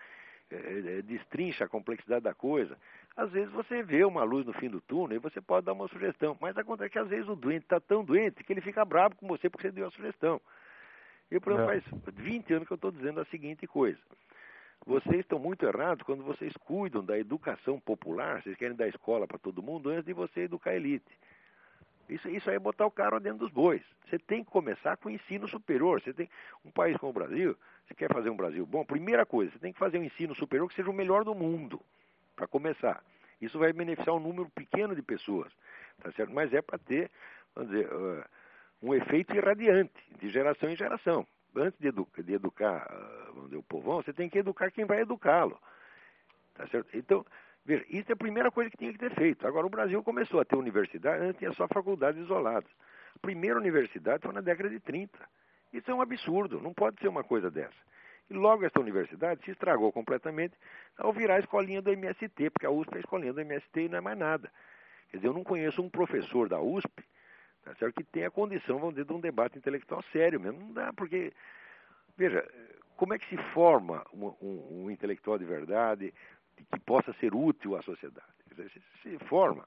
é, 0.50 0.56
é, 0.56 1.02
destrincha 1.02 1.64
a 1.64 1.68
complexidade 1.68 2.24
da 2.24 2.34
coisa, 2.34 2.76
às 3.16 3.30
vezes 3.30 3.50
você 3.50 3.82
vê 3.82 4.04
uma 4.04 4.22
luz 4.22 4.44
no 4.44 4.52
fim 4.52 4.68
do 4.68 4.80
túnel 4.80 5.16
e 5.16 5.20
você 5.20 5.40
pode 5.40 5.64
dar 5.64 5.72
uma 5.72 5.88
sugestão. 5.88 6.36
Mas 6.40 6.56
acontece 6.58 6.90
que 6.90 6.98
às 6.98 7.08
vezes 7.08 7.26
o 7.28 7.34
doente 7.34 7.62
está 7.62 7.80
tão 7.80 8.04
doente 8.04 8.44
que 8.44 8.52
ele 8.52 8.60
fica 8.60 8.84
bravo 8.84 9.16
com 9.16 9.26
você 9.26 9.48
porque 9.48 9.68
você 9.68 9.72
deu 9.72 9.86
a 9.86 9.90
sugestão. 9.90 10.40
Eu, 11.30 11.40
por 11.40 11.52
exemplo, 11.52 11.72
é. 11.72 11.80
faz 11.80 12.14
20 12.14 12.52
anos 12.52 12.68
que 12.68 12.72
eu 12.72 12.76
estou 12.76 12.92
dizendo 12.92 13.20
a 13.20 13.24
seguinte 13.26 13.66
coisa. 13.66 13.98
Vocês 14.84 15.20
estão 15.20 15.38
muito 15.38 15.64
errados 15.66 16.04
quando 16.04 16.22
vocês 16.22 16.52
cuidam 16.58 17.02
da 17.02 17.18
educação 17.18 17.80
popular, 17.80 18.42
vocês 18.42 18.56
querem 18.56 18.76
dar 18.76 18.86
escola 18.86 19.26
para 19.26 19.38
todo 19.38 19.62
mundo 19.62 19.88
antes 19.88 20.04
de 20.04 20.12
você 20.12 20.42
educar 20.42 20.70
a 20.70 20.76
elite. 20.76 21.18
Isso, 22.08 22.28
isso 22.28 22.48
aí 22.48 22.56
é 22.56 22.58
botar 22.60 22.86
o 22.86 22.90
cara 22.90 23.18
dentro 23.18 23.38
dos 23.38 23.50
bois. 23.50 23.82
Você 24.08 24.18
tem 24.18 24.44
que 24.44 24.50
começar 24.50 24.96
com 24.98 25.08
o 25.08 25.12
ensino 25.12 25.48
superior. 25.48 26.00
Você 26.00 26.12
tem 26.12 26.28
um 26.64 26.70
país 26.70 26.96
como 26.98 27.10
o 27.10 27.14
Brasil, 27.14 27.56
você 27.84 27.94
quer 27.94 28.12
fazer 28.12 28.30
um 28.30 28.36
Brasil 28.36 28.64
bom, 28.64 28.84
primeira 28.84 29.26
coisa, 29.26 29.50
você 29.50 29.58
tem 29.58 29.72
que 29.72 29.78
fazer 29.78 29.98
um 29.98 30.04
ensino 30.04 30.34
superior 30.34 30.68
que 30.68 30.74
seja 30.74 30.90
o 30.90 30.92
melhor 30.92 31.24
do 31.24 31.34
mundo 31.34 31.80
para 32.36 32.46
começar. 32.46 33.02
Isso 33.40 33.58
vai 33.58 33.72
beneficiar 33.72 34.16
um 34.16 34.20
número 34.20 34.48
pequeno 34.50 34.94
de 34.94 35.02
pessoas, 35.02 35.52
tá 36.02 36.10
certo? 36.12 36.32
Mas 36.32 36.52
é 36.52 36.62
para 36.62 36.78
ter, 36.78 37.10
vamos 37.54 37.70
dizer, 37.70 37.92
uh, 37.92 38.24
um 38.82 38.94
efeito 38.94 39.34
irradiante, 39.34 39.92
de 40.18 40.28
geração 40.30 40.70
em 40.70 40.76
geração. 40.76 41.26
Antes 41.54 41.78
de, 41.80 41.90
de 42.22 42.32
educar 42.34 42.86
uh, 42.90 43.26
vamos 43.32 43.50
dizer, 43.50 43.58
o 43.58 43.62
povão, 43.62 44.02
você 44.02 44.12
tem 44.12 44.28
que 44.28 44.38
educar 44.38 44.70
quem 44.70 44.84
vai 44.84 45.00
educá-lo, 45.00 45.60
tá 46.54 46.66
certo? 46.68 46.96
Então, 46.96 47.24
veja, 47.64 47.84
isso 47.88 48.10
é 48.10 48.14
a 48.14 48.16
primeira 48.16 48.50
coisa 48.50 48.70
que 48.70 48.76
tinha 48.76 48.92
que 48.92 48.98
ter 48.98 49.14
feito. 49.14 49.46
Agora, 49.46 49.66
o 49.66 49.70
Brasil 49.70 50.02
começou 50.02 50.40
a 50.40 50.44
ter 50.44 50.56
universidade, 50.56 51.22
antes 51.22 51.38
tinha 51.38 51.52
só 51.52 51.68
faculdades 51.68 52.20
isoladas. 52.20 52.70
A 53.14 53.18
primeira 53.18 53.58
universidade 53.58 54.22
foi 54.22 54.32
na 54.32 54.40
década 54.40 54.70
de 54.70 54.80
30. 54.80 55.18
Isso 55.72 55.90
é 55.90 55.94
um 55.94 56.00
absurdo, 56.00 56.60
não 56.60 56.72
pode 56.72 56.98
ser 57.00 57.08
uma 57.08 57.22
coisa 57.22 57.50
dessa. 57.50 57.76
E 58.28 58.34
logo 58.34 58.64
essa 58.64 58.80
universidade 58.80 59.44
se 59.44 59.52
estragou 59.52 59.92
completamente 59.92 60.54
ao 60.98 61.12
virar 61.12 61.36
a 61.36 61.40
escolinha 61.40 61.80
do 61.80 61.90
MST, 61.90 62.50
porque 62.50 62.66
a 62.66 62.70
USP 62.70 62.94
é 62.94 62.96
a 62.96 63.00
escolinha 63.00 63.32
do 63.32 63.40
MST 63.40 63.80
e 63.82 63.88
não 63.88 63.98
é 63.98 64.00
mais 64.00 64.18
nada. 64.18 64.50
Quer 65.10 65.18
dizer, 65.18 65.28
eu 65.28 65.32
não 65.32 65.44
conheço 65.44 65.80
um 65.80 65.88
professor 65.88 66.48
da 66.48 66.60
USP 66.60 67.04
tá 67.66 67.74
certo? 67.74 67.96
que 67.96 68.04
tem 68.04 68.24
a 68.24 68.30
condição, 68.30 68.78
vamos 68.78 68.94
dizer, 68.94 69.06
de 69.06 69.12
um 69.12 69.20
debate 69.20 69.58
intelectual 69.58 70.02
sério 70.12 70.40
mesmo. 70.40 70.60
Não 70.60 70.72
dá, 70.72 70.92
porque, 70.92 71.32
veja, 72.16 72.48
como 72.96 73.12
é 73.12 73.18
que 73.18 73.28
se 73.28 73.36
forma 73.52 74.04
um, 74.12 74.26
um, 74.40 74.84
um 74.84 74.90
intelectual 74.90 75.38
de 75.38 75.44
verdade 75.44 76.14
que 76.56 76.80
possa 76.80 77.12
ser 77.14 77.34
útil 77.34 77.76
à 77.76 77.82
sociedade? 77.82 78.26
Dizer, 78.48 78.70
se, 78.70 78.82
se 79.02 79.18
forma 79.26 79.66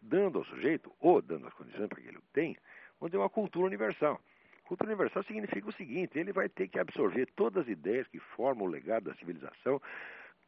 dando 0.00 0.38
ao 0.38 0.44
sujeito, 0.44 0.92
ou 1.00 1.20
dando 1.20 1.46
as 1.46 1.54
condições 1.54 1.88
para 1.88 2.00
que 2.00 2.08
ele 2.08 2.18
tenha, 2.32 2.56
onde 3.00 3.16
é 3.16 3.18
uma 3.18 3.30
cultura 3.30 3.66
universal. 3.66 4.20
Cultura 4.64 4.90
universal 4.90 5.22
significa 5.24 5.68
o 5.68 5.72
seguinte: 5.72 6.18
ele 6.18 6.32
vai 6.32 6.48
ter 6.48 6.68
que 6.68 6.78
absorver 6.78 7.26
todas 7.36 7.64
as 7.64 7.68
ideias 7.68 8.06
que 8.08 8.18
formam 8.18 8.66
o 8.66 8.70
legado 8.70 9.04
da 9.04 9.14
civilização, 9.14 9.80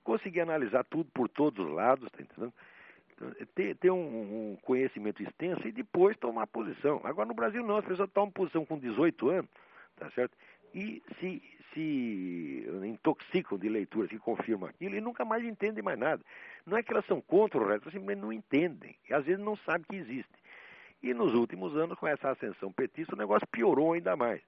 conseguir 0.02 0.40
analisar 0.40 0.84
tudo 0.84 1.10
por 1.12 1.28
todos 1.28 1.64
os 1.64 1.72
lados, 1.72 2.10
tá 2.10 2.22
entendendo? 2.22 2.52
Ter, 3.54 3.74
ter 3.76 3.90
um, 3.90 4.52
um, 4.52 4.58
conhecimento 4.62 5.22
extenso 5.22 5.66
e 5.66 5.72
depois 5.72 6.16
tomar 6.18 6.46
posição. 6.46 7.00
Agora 7.02 7.26
no 7.26 7.34
Brasil 7.34 7.64
não, 7.64 7.78
as 7.78 7.84
pessoas 7.84 8.10
tomam 8.10 8.30
posição 8.30 8.64
com 8.64 8.78
18 8.78 9.30
anos, 9.30 9.50
tá 9.96 10.10
certo? 10.10 10.36
E 10.74 11.02
se, 11.18 11.42
se 11.72 12.66
intoxicam 12.84 13.56
de 13.56 13.70
leituras 13.70 14.10
que 14.10 14.18
confirmam 14.18 14.68
aquilo 14.68 14.96
e 14.96 15.00
nunca 15.00 15.24
mais 15.24 15.42
entendem 15.44 15.82
mais 15.82 15.98
nada. 15.98 16.22
Não 16.66 16.76
é 16.76 16.82
que 16.82 16.92
elas 16.92 17.06
são 17.06 17.20
contra 17.22 17.58
o 17.58 17.66
resto, 17.66 17.84
elas 17.84 17.94
simplesmente 17.94 18.20
não 18.20 18.32
entendem. 18.32 18.94
E 19.08 19.14
às 19.14 19.24
vezes 19.24 19.42
não 19.42 19.56
sabem 19.56 19.86
que 19.88 19.96
existe. 19.96 20.32
E 21.06 21.14
nos 21.14 21.32
últimos 21.34 21.76
anos, 21.76 21.96
com 21.96 22.08
essa 22.08 22.30
ascensão 22.30 22.72
petista, 22.72 23.14
o 23.14 23.18
negócio 23.18 23.46
piorou 23.46 23.92
ainda 23.92 24.16
mais. 24.16 24.42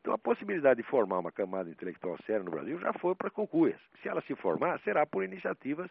Então, 0.00 0.12
a 0.12 0.18
possibilidade 0.18 0.82
de 0.82 0.88
formar 0.88 1.20
uma 1.20 1.30
camada 1.30 1.70
intelectual 1.70 2.18
séria 2.26 2.42
no 2.42 2.50
Brasil 2.50 2.80
já 2.80 2.92
foi 2.94 3.14
para 3.14 3.30
concursos. 3.30 3.80
Se 4.02 4.08
ela 4.08 4.20
se 4.22 4.34
formar, 4.34 4.80
será 4.80 5.06
por 5.06 5.22
iniciativas 5.22 5.88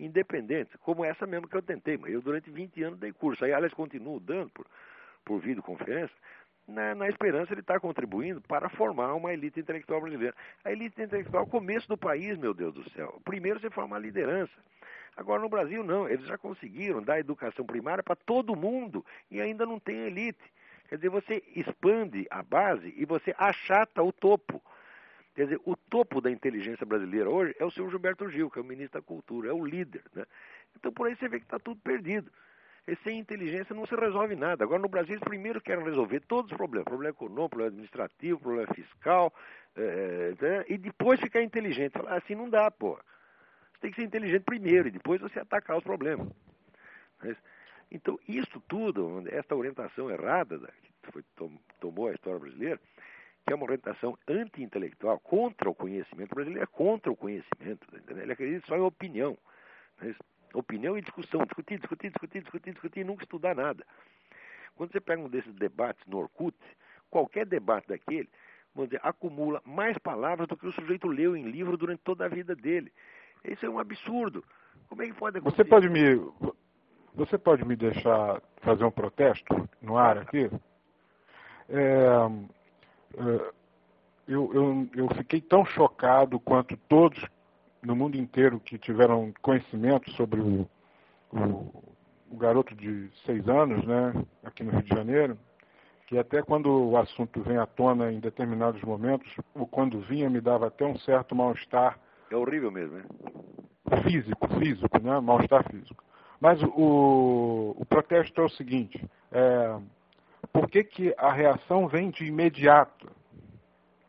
independentes, 0.00 0.74
como 0.80 1.04
essa 1.04 1.28
mesmo 1.28 1.46
que 1.46 1.56
eu 1.56 1.62
tentei. 1.62 1.96
Eu, 2.06 2.20
durante 2.20 2.50
20 2.50 2.82
anos, 2.82 2.98
dei 2.98 3.12
curso. 3.12 3.44
Aí, 3.44 3.52
aliás, 3.52 3.72
continuo 3.72 4.18
dando 4.18 4.50
por, 4.50 4.66
por 5.24 5.38
videoconferência, 5.38 6.16
na, 6.66 6.96
na 6.96 7.08
esperança 7.08 7.54
de 7.54 7.60
estar 7.60 7.78
contribuindo 7.78 8.40
para 8.40 8.68
formar 8.68 9.14
uma 9.14 9.32
elite 9.32 9.60
intelectual 9.60 10.00
brasileira. 10.00 10.34
A 10.64 10.72
elite 10.72 11.00
intelectual 11.00 11.44
é 11.44 11.46
o 11.46 11.48
começo 11.48 11.86
do 11.86 11.96
país, 11.96 12.36
meu 12.36 12.52
Deus 12.52 12.74
do 12.74 12.90
céu. 12.90 13.22
Primeiro 13.24 13.60
você 13.60 13.70
forma 13.70 13.94
a 13.94 14.00
liderança. 14.00 14.52
Agora 15.16 15.40
no 15.40 15.48
Brasil 15.48 15.82
não, 15.82 16.08
eles 16.08 16.26
já 16.26 16.36
conseguiram 16.36 17.02
dar 17.02 17.18
educação 17.18 17.64
primária 17.64 18.04
para 18.04 18.14
todo 18.14 18.54
mundo 18.54 19.04
e 19.30 19.40
ainda 19.40 19.64
não 19.64 19.80
tem 19.80 19.96
elite. 20.06 20.52
Quer 20.88 20.96
dizer, 20.96 21.08
você 21.08 21.42
expande 21.54 22.26
a 22.30 22.42
base 22.42 22.92
e 22.96 23.04
você 23.04 23.34
achata 23.38 24.02
o 24.02 24.12
topo. 24.12 24.62
Quer 25.34 25.44
dizer, 25.44 25.60
o 25.64 25.74
topo 25.74 26.20
da 26.20 26.30
inteligência 26.30 26.84
brasileira 26.86 27.30
hoje 27.30 27.54
é 27.58 27.64
o 27.64 27.70
senhor 27.70 27.90
Gilberto 27.90 28.28
Gil, 28.28 28.50
que 28.50 28.58
é 28.58 28.62
o 28.62 28.64
ministro 28.64 29.00
da 29.00 29.06
Cultura, 29.06 29.48
é 29.48 29.52
o 29.52 29.64
líder. 29.64 30.02
Né? 30.14 30.24
Então 30.78 30.92
por 30.92 31.06
aí 31.06 31.16
você 31.16 31.28
vê 31.28 31.38
que 31.38 31.46
está 31.46 31.58
tudo 31.58 31.80
perdido. 31.80 32.30
E 32.86 32.94
sem 32.96 33.18
inteligência 33.18 33.74
não 33.74 33.84
se 33.84 33.96
resolve 33.96 34.36
nada. 34.36 34.62
Agora 34.62 34.80
no 34.80 34.88
Brasil 34.88 35.14
eles 35.14 35.24
primeiro 35.24 35.60
querem 35.60 35.84
resolver 35.84 36.20
todos 36.20 36.52
os 36.52 36.56
problemas, 36.56 36.84
problema 36.84 37.10
econômico, 37.10 37.48
problema 37.48 37.70
administrativo, 37.70 38.38
problema 38.38 38.72
fiscal, 38.74 39.34
é, 39.74 40.64
e 40.68 40.78
depois 40.78 41.18
ficar 41.18 41.42
inteligente. 41.42 41.92
Falar 41.92 42.16
assim 42.16 42.34
não 42.34 42.48
dá, 42.48 42.70
pô. 42.70 42.98
Você 43.76 43.80
tem 43.80 43.90
que 43.90 43.96
ser 43.96 44.06
inteligente 44.06 44.42
primeiro 44.42 44.88
e 44.88 44.90
depois 44.90 45.20
você 45.20 45.38
atacar 45.38 45.76
os 45.76 45.84
problemas. 45.84 46.26
Mas, 47.22 47.36
então, 47.90 48.18
isso 48.26 48.60
tudo, 48.66 49.22
essa 49.28 49.54
orientação 49.54 50.10
errada 50.10 50.58
da, 50.58 50.68
que 51.02 51.12
foi, 51.12 51.22
tomou 51.78 52.08
a 52.08 52.14
história 52.14 52.40
brasileira, 52.40 52.80
que 53.46 53.52
é 53.52 53.54
uma 53.54 53.64
orientação 53.64 54.18
anti-intelectual, 54.26 55.20
contra 55.20 55.68
o 55.68 55.74
conhecimento. 55.74 56.32
O 56.32 56.34
brasileiro 56.34 56.64
é 56.64 56.66
contra 56.66 57.12
o 57.12 57.16
conhecimento, 57.16 57.86
ele 58.08 58.32
acredita 58.32 58.66
só 58.66 58.76
em 58.76 58.80
opinião. 58.80 59.36
Mas, 60.00 60.16
opinião 60.54 60.96
e 60.96 61.02
discussão, 61.02 61.44
discutir, 61.44 61.78
discutir, 61.78 62.08
discutir, 62.10 62.40
discutir, 62.40 62.72
discutir 62.72 63.00
e 63.00 63.04
nunca 63.04 63.24
estudar 63.24 63.54
nada. 63.54 63.84
Quando 64.74 64.90
você 64.90 65.00
pega 65.00 65.22
um 65.22 65.28
desses 65.28 65.54
debates 65.54 66.04
no 66.06 66.18
Orkut, 66.18 66.56
qualquer 67.10 67.46
debate 67.46 67.88
daquele, 67.88 68.28
vamos 68.74 68.90
dizer, 68.90 69.00
acumula 69.02 69.62
mais 69.64 69.96
palavras 69.98 70.48
do 70.48 70.56
que 70.56 70.66
o 70.66 70.72
sujeito 70.72 71.06
leu 71.06 71.36
em 71.36 71.50
livro 71.50 71.76
durante 71.76 72.02
toda 72.02 72.24
a 72.24 72.28
vida 72.28 72.54
dele. 72.54 72.92
Isso 73.46 73.64
é 73.64 73.70
um 73.70 73.78
absurdo. 73.78 74.44
Como 74.88 75.02
é 75.02 75.06
que 75.06 75.14
pode 75.14 75.38
acontecer? 75.38 75.64
Você 75.64 75.68
pode 75.68 75.88
me, 75.88 76.16
você 77.14 77.38
pode 77.38 77.64
me 77.64 77.76
deixar 77.76 78.40
fazer 78.62 78.84
um 78.84 78.90
protesto 78.90 79.68
no 79.80 79.96
ar 79.96 80.18
aqui? 80.18 80.50
É, 81.68 82.08
é, 83.18 83.52
eu, 84.28 84.52
eu, 84.52 84.88
eu 84.94 85.08
fiquei 85.16 85.40
tão 85.40 85.64
chocado 85.64 86.38
quanto 86.40 86.76
todos 86.88 87.24
no 87.82 87.94
mundo 87.94 88.16
inteiro 88.16 88.60
que 88.60 88.78
tiveram 88.78 89.32
conhecimento 89.40 90.10
sobre 90.12 90.40
o, 90.40 90.68
o, 91.32 91.84
o 92.30 92.36
garoto 92.36 92.74
de 92.74 93.08
seis 93.24 93.48
anos, 93.48 93.84
né, 93.86 94.12
aqui 94.44 94.64
no 94.64 94.72
Rio 94.72 94.82
de 94.82 94.94
Janeiro, 94.94 95.38
que 96.06 96.18
até 96.18 96.42
quando 96.42 96.66
o 96.66 96.96
assunto 96.96 97.40
vem 97.42 97.56
à 97.56 97.66
tona 97.66 98.12
em 98.12 98.20
determinados 98.20 98.82
momentos, 98.82 99.32
ou 99.54 99.66
quando 99.66 100.00
vinha 100.00 100.28
me 100.28 100.40
dava 100.40 100.66
até 100.66 100.84
um 100.84 100.98
certo 100.98 101.34
mal-estar 101.34 101.98
é 102.30 102.36
horrível 102.36 102.70
mesmo, 102.70 102.96
né? 102.96 103.04
Físico, 104.02 104.48
físico, 104.58 105.00
né? 105.00 105.20
Mal-estar 105.20 105.64
físico. 105.70 106.02
Mas 106.40 106.62
o, 106.62 107.74
o 107.78 107.84
protesto 107.88 108.40
é 108.40 108.44
o 108.44 108.50
seguinte, 108.50 109.02
é, 109.32 109.78
por 110.52 110.68
que, 110.68 110.84
que 110.84 111.14
a 111.16 111.32
reação 111.32 111.88
vem 111.88 112.10
de 112.10 112.24
imediato 112.26 113.10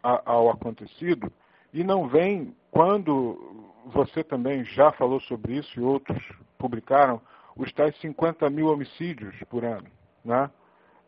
a, 0.03 0.21
ao 0.25 0.49
acontecido 0.49 1.31
e 1.73 1.83
não 1.83 2.07
vem 2.07 2.55
quando 2.71 3.65
você 3.85 4.23
também 4.23 4.63
já 4.65 4.91
falou 4.91 5.19
sobre 5.21 5.57
isso 5.57 5.79
e 5.79 5.83
outros 5.83 6.21
publicaram 6.57 7.21
os 7.55 7.71
tais 7.73 7.97
50 7.99 8.49
mil 8.49 8.67
homicídios 8.67 9.35
por 9.49 9.63
ano, 9.63 9.87
né? 10.23 10.49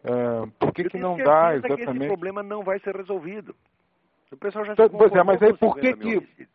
É, 0.04 0.48
por 0.58 0.74
que, 0.74 0.86
que 0.86 0.98
não 0.98 1.18
dá 1.18 1.56
exatamente... 1.56 1.86
Que 1.86 1.98
esse 1.98 2.08
problema 2.08 2.42
não 2.42 2.64
vai 2.64 2.80
ser 2.80 2.96
resolvido. 2.96 3.54
O 4.32 4.38
pessoal 4.38 4.64
já 4.64 4.76
se 4.76 4.90
Pois 4.90 5.12
é, 5.12 5.24
mas 5.24 5.42
aí 5.42 5.54
por 5.54 5.78
que 5.78 5.94
que... 5.96 6.48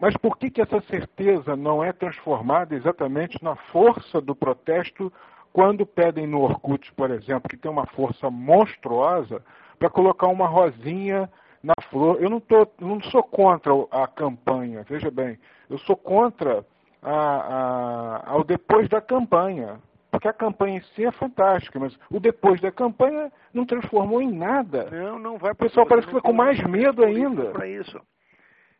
Mas 0.00 0.16
por 0.16 0.36
que, 0.36 0.50
que 0.50 0.60
essa 0.60 0.80
certeza 0.82 1.56
não 1.56 1.82
é 1.82 1.92
transformada 1.92 2.74
exatamente 2.74 3.42
na 3.42 3.56
força 3.56 4.20
do 4.20 4.34
protesto 4.34 5.12
quando 5.52 5.86
pedem 5.86 6.26
no 6.26 6.42
Orkut, 6.42 6.92
por 6.94 7.10
exemplo, 7.10 7.48
que 7.48 7.56
tem 7.56 7.70
uma 7.70 7.86
força 7.86 8.28
monstruosa, 8.28 9.42
para 9.78 9.88
colocar 9.88 10.26
uma 10.26 10.46
rosinha 10.46 11.30
na 11.62 11.74
flor? 11.90 12.18
Eu 12.20 12.28
não, 12.28 12.40
tô, 12.40 12.66
não 12.78 13.00
sou 13.04 13.22
contra 13.22 13.72
a 13.90 14.06
campanha, 14.06 14.84
veja 14.88 15.10
bem, 15.10 15.38
eu 15.70 15.78
sou 15.78 15.96
contra 15.96 16.64
a, 17.02 17.12
a, 17.12 18.30
ao 18.30 18.44
depois 18.44 18.88
da 18.88 19.00
campanha. 19.00 19.80
Porque 20.10 20.28
a 20.28 20.32
campanha 20.32 20.78
em 20.78 20.82
si 20.94 21.04
é 21.04 21.12
fantástica, 21.12 21.78
mas 21.78 21.98
o 22.10 22.18
depois 22.18 22.58
da 22.60 22.72
campanha 22.72 23.30
não 23.52 23.66
transformou 23.66 24.22
em 24.22 24.32
nada. 24.32 24.88
Não, 24.90 25.18
não 25.18 25.36
vai. 25.36 25.52
O 25.52 25.56
pessoal 25.56 25.84
parece 25.84 26.06
que 26.06 26.12
foi 26.12 26.22
com 26.22 26.32
mais 26.32 26.62
medo 26.64 27.04
ainda. 27.04 27.50
Para 27.50 27.68
isso. 27.68 28.00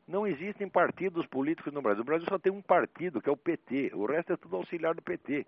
Não 0.06 0.26
existem 0.26 0.68
partidos 0.68 1.26
políticos 1.26 1.72
no 1.72 1.82
Brasil. 1.82 2.02
O 2.02 2.06
Brasil 2.06 2.26
só 2.28 2.38
tem 2.38 2.52
um 2.52 2.62
partido, 2.62 3.20
que 3.20 3.28
é 3.28 3.32
o 3.32 3.36
PT. 3.36 3.90
O 3.94 4.06
resto 4.06 4.32
é 4.32 4.36
tudo 4.36 4.56
auxiliar 4.56 4.94
do 4.94 5.02
PT. 5.02 5.44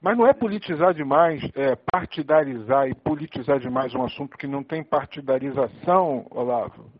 Mas 0.00 0.16
não 0.16 0.26
é 0.26 0.32
politizar 0.32 0.94
demais, 0.94 1.42
é 1.54 1.74
partidarizar 1.74 2.88
e 2.88 2.94
politizar 2.94 3.58
demais 3.58 3.94
um 3.94 4.04
assunto 4.04 4.36
que 4.36 4.46
não 4.46 4.62
tem 4.62 4.82
partidarização, 4.82 6.26
Olavo? 6.30 6.90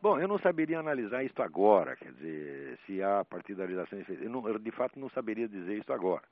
Bom, 0.00 0.20
eu 0.20 0.28
não 0.28 0.38
saberia 0.38 0.78
analisar 0.78 1.24
isso 1.24 1.40
agora, 1.42 1.96
quer 1.96 2.12
dizer, 2.12 2.78
se 2.84 3.02
há 3.02 3.24
partidarização. 3.24 3.98
Eu, 4.20 4.28
não, 4.28 4.46
eu 4.46 4.58
de 4.58 4.70
fato 4.70 4.98
não 4.98 5.08
saberia 5.08 5.48
dizer 5.48 5.78
isso 5.78 5.92
agora. 5.92 6.22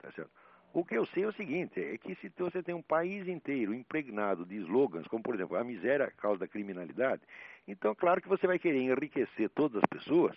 Tá 0.00 0.10
certo? 0.12 0.30
O 0.72 0.84
que 0.84 0.96
eu 0.96 1.04
sei 1.06 1.24
é 1.24 1.26
o 1.26 1.32
seguinte, 1.32 1.78
é 1.78 1.98
que 1.98 2.14
se 2.14 2.32
você 2.38 2.62
tem 2.62 2.74
um 2.74 2.80
país 2.80 3.28
inteiro 3.28 3.74
impregnado 3.74 4.46
de 4.46 4.56
slogans, 4.56 5.06
como 5.06 5.22
por 5.22 5.34
exemplo, 5.34 5.56
a 5.56 5.64
miséria 5.64 6.06
a 6.06 6.10
causa 6.10 6.40
da 6.40 6.48
criminalidade, 6.48 7.20
então 7.66 7.94
claro 7.94 8.20
que 8.20 8.28
você 8.28 8.46
vai 8.46 8.58
querer 8.58 8.80
enriquecer 8.80 9.48
todas 9.50 9.82
as 9.82 9.88
pessoas 9.88 10.36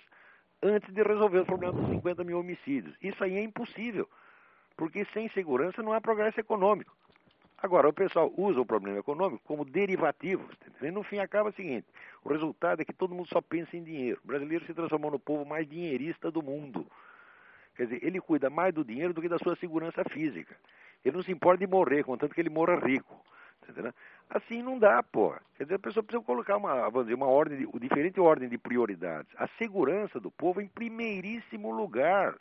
antes 0.61 0.93
de 0.93 1.03
resolver 1.03 1.39
o 1.39 1.45
problema 1.45 1.73
dos 1.73 1.89
50 1.89 2.23
mil 2.23 2.39
homicídios. 2.39 2.95
Isso 3.01 3.23
aí 3.23 3.35
é 3.37 3.43
impossível, 3.43 4.09
porque 4.75 5.05
sem 5.13 5.29
segurança 5.29 5.83
não 5.83 5.93
há 5.93 6.01
progresso 6.01 6.39
econômico. 6.39 6.95
Agora, 7.57 7.87
o 7.87 7.93
pessoal 7.93 8.31
usa 8.37 8.59
o 8.59 8.65
problema 8.65 8.99
econômico 8.99 9.41
como 9.45 9.63
derivativo. 9.63 10.47
E 10.81 10.91
no 10.91 11.03
fim 11.03 11.19
acaba 11.19 11.49
o 11.49 11.53
seguinte: 11.53 11.87
o 12.23 12.29
resultado 12.29 12.81
é 12.81 12.85
que 12.85 12.93
todo 12.93 13.15
mundo 13.15 13.27
só 13.29 13.41
pensa 13.41 13.77
em 13.77 13.83
dinheiro. 13.83 14.19
O 14.23 14.27
brasileiro 14.27 14.65
se 14.65 14.73
transformou 14.73 15.11
no 15.11 15.19
povo 15.19 15.45
mais 15.45 15.67
dinheirista 15.67 16.29
do 16.29 16.43
mundo. 16.43 16.85
Quer 17.75 17.85
dizer, 17.85 18.03
ele 18.03 18.21
cuida 18.21 18.49
mais 18.49 18.73
do 18.73 18.83
dinheiro 18.83 19.13
do 19.13 19.21
que 19.21 19.29
da 19.29 19.39
sua 19.39 19.55
segurança 19.55 20.03
física. 20.09 20.55
Ele 21.03 21.15
não 21.15 21.23
se 21.23 21.31
importa 21.31 21.65
de 21.65 21.67
morrer, 21.67 22.03
contanto 22.03 22.33
que 22.33 22.41
ele 22.41 22.49
morra 22.49 22.79
rico. 22.79 23.19
Entendeu? 23.63 23.93
Assim 24.29 24.61
não 24.61 24.77
dá, 24.77 25.01
pô. 25.03 25.33
Quer 25.55 25.63
dizer, 25.63 25.75
a 25.75 25.79
pessoa 25.79 26.03
precisa 26.03 26.23
colocar 26.23 26.57
uma, 26.57 26.89
vamos 26.89 27.03
dizer, 27.03 27.15
uma 27.15 27.27
ordem, 27.27 27.57
de, 27.59 27.79
diferente 27.79 28.19
ordem 28.19 28.49
de 28.49 28.57
prioridades. 28.57 29.31
A 29.37 29.47
segurança 29.57 30.19
do 30.19 30.31
povo 30.31 30.61
em 30.61 30.67
primeiríssimo 30.67 31.71
lugar. 31.71 32.35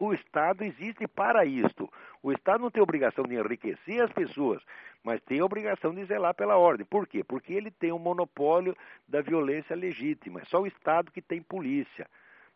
O 0.00 0.12
Estado 0.12 0.64
existe 0.64 1.06
para 1.06 1.44
isto. 1.44 1.88
O 2.20 2.32
Estado 2.32 2.62
não 2.62 2.72
tem 2.72 2.82
obrigação 2.82 3.24
de 3.24 3.36
enriquecer 3.36 4.02
as 4.02 4.12
pessoas, 4.12 4.60
mas 5.04 5.20
tem 5.22 5.38
a 5.38 5.44
obrigação 5.44 5.94
de 5.94 6.04
zelar 6.04 6.34
pela 6.34 6.56
ordem. 6.56 6.84
Por 6.84 7.06
quê? 7.06 7.22
Porque 7.22 7.52
ele 7.52 7.70
tem 7.70 7.92
o 7.92 7.96
um 7.96 8.00
monopólio 8.00 8.76
da 9.06 9.20
violência 9.20 9.76
legítima. 9.76 10.40
É 10.40 10.44
só 10.46 10.60
o 10.60 10.66
Estado 10.66 11.12
que 11.12 11.22
tem 11.22 11.40
polícia. 11.40 12.08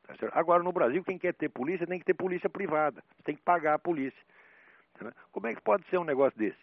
Tá 0.06 0.14
Agora, 0.32 0.62
no 0.64 0.72
Brasil, 0.72 1.04
quem 1.04 1.18
quer 1.18 1.34
ter 1.34 1.48
polícia 1.48 1.86
tem 1.86 2.00
que 2.00 2.04
ter 2.04 2.14
polícia 2.14 2.50
privada. 2.50 3.00
Tem 3.22 3.36
que 3.36 3.42
pagar 3.42 3.74
a 3.74 3.78
polícia. 3.78 4.20
Como 5.30 5.46
é 5.46 5.54
que 5.54 5.60
pode 5.60 5.86
ser 5.88 5.98
um 5.98 6.04
negócio 6.04 6.36
desse? 6.36 6.58